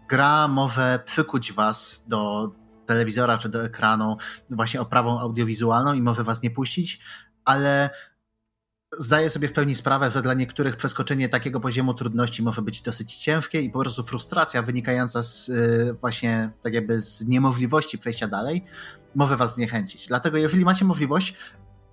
gra 0.08 0.48
może 0.48 1.00
przykuć 1.04 1.52
was 1.52 2.04
do 2.06 2.50
telewizora 2.86 3.38
czy 3.38 3.48
do 3.48 3.64
ekranu 3.64 4.16
właśnie 4.50 4.80
oprawą 4.80 5.20
audiowizualną 5.20 5.92
i 5.92 6.02
może 6.02 6.24
was 6.24 6.42
nie 6.42 6.50
puścić, 6.50 7.00
ale 7.44 7.90
zdaję 8.98 9.30
sobie 9.30 9.48
w 9.48 9.52
pełni 9.52 9.74
sprawę, 9.74 10.10
że 10.10 10.22
dla 10.22 10.34
niektórych 10.34 10.76
przeskoczenie 10.76 11.28
takiego 11.28 11.60
poziomu 11.60 11.94
trudności 11.94 12.42
może 12.42 12.62
być 12.62 12.82
dosyć 12.82 13.16
ciężkie 13.16 13.60
i 13.60 13.70
po 13.70 13.80
prostu 13.80 14.02
frustracja 14.02 14.62
wynikająca 14.62 15.22
z 15.22 15.48
y, 15.48 15.96
właśnie 16.00 16.50
tak 16.62 16.74
jakby 16.74 17.00
z 17.00 17.28
niemożliwości 17.28 17.98
przejścia 17.98 18.28
dalej 18.28 18.64
może 19.14 19.36
was 19.36 19.54
zniechęcić. 19.54 20.08
Dlatego 20.08 20.38
jeżeli 20.38 20.64
macie 20.64 20.84
możliwość, 20.84 21.34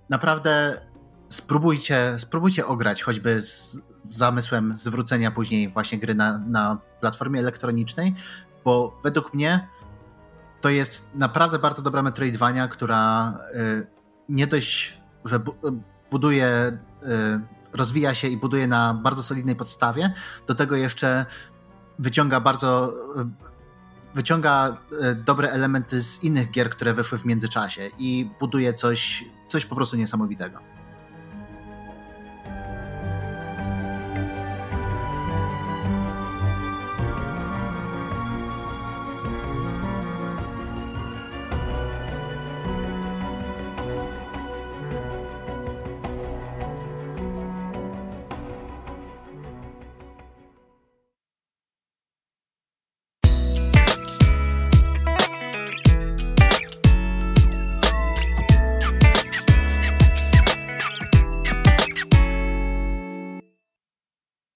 naprawdę 0.08 0.80
spróbujcie, 1.28 2.16
spróbujcie 2.18 2.66
ograć 2.66 3.02
choćby 3.02 3.42
z 3.42 3.82
zamysłem 4.02 4.76
zwrócenia 4.76 5.30
później 5.30 5.68
właśnie 5.68 5.98
gry 5.98 6.14
na, 6.14 6.38
na 6.38 6.78
platformie 7.00 7.40
elektronicznej, 7.40 8.14
bo 8.64 8.98
według 9.04 9.34
mnie 9.34 9.68
to 10.60 10.68
jest 10.68 11.14
naprawdę 11.14 11.58
bardzo 11.58 11.82
dobra 11.82 12.02
Metroidvania, 12.02 12.68
która 12.68 13.32
y, 13.54 13.86
nie 14.28 14.46
dość, 14.46 15.00
że 15.24 15.40
buduje, 16.10 16.46
y, 16.46 16.87
rozwija 17.72 18.14
się 18.14 18.28
i 18.28 18.36
buduje 18.36 18.66
na 18.66 18.94
bardzo 18.94 19.22
solidnej 19.22 19.56
podstawie. 19.56 20.14
Do 20.46 20.54
tego 20.54 20.76
jeszcze 20.76 21.26
wyciąga 21.98 22.40
bardzo 22.40 22.92
y, 23.20 23.26
wyciąga 24.14 24.78
y, 24.92 25.14
dobre 25.14 25.50
elementy 25.50 26.02
z 26.02 26.24
innych 26.24 26.50
gier, 26.50 26.70
które 26.70 26.94
wyszły 26.94 27.18
w 27.18 27.24
międzyczasie 27.24 27.90
i 27.98 28.30
buduje 28.40 28.74
coś, 28.74 29.24
coś 29.48 29.66
po 29.66 29.74
prostu 29.74 29.96
niesamowitego. 29.96 30.77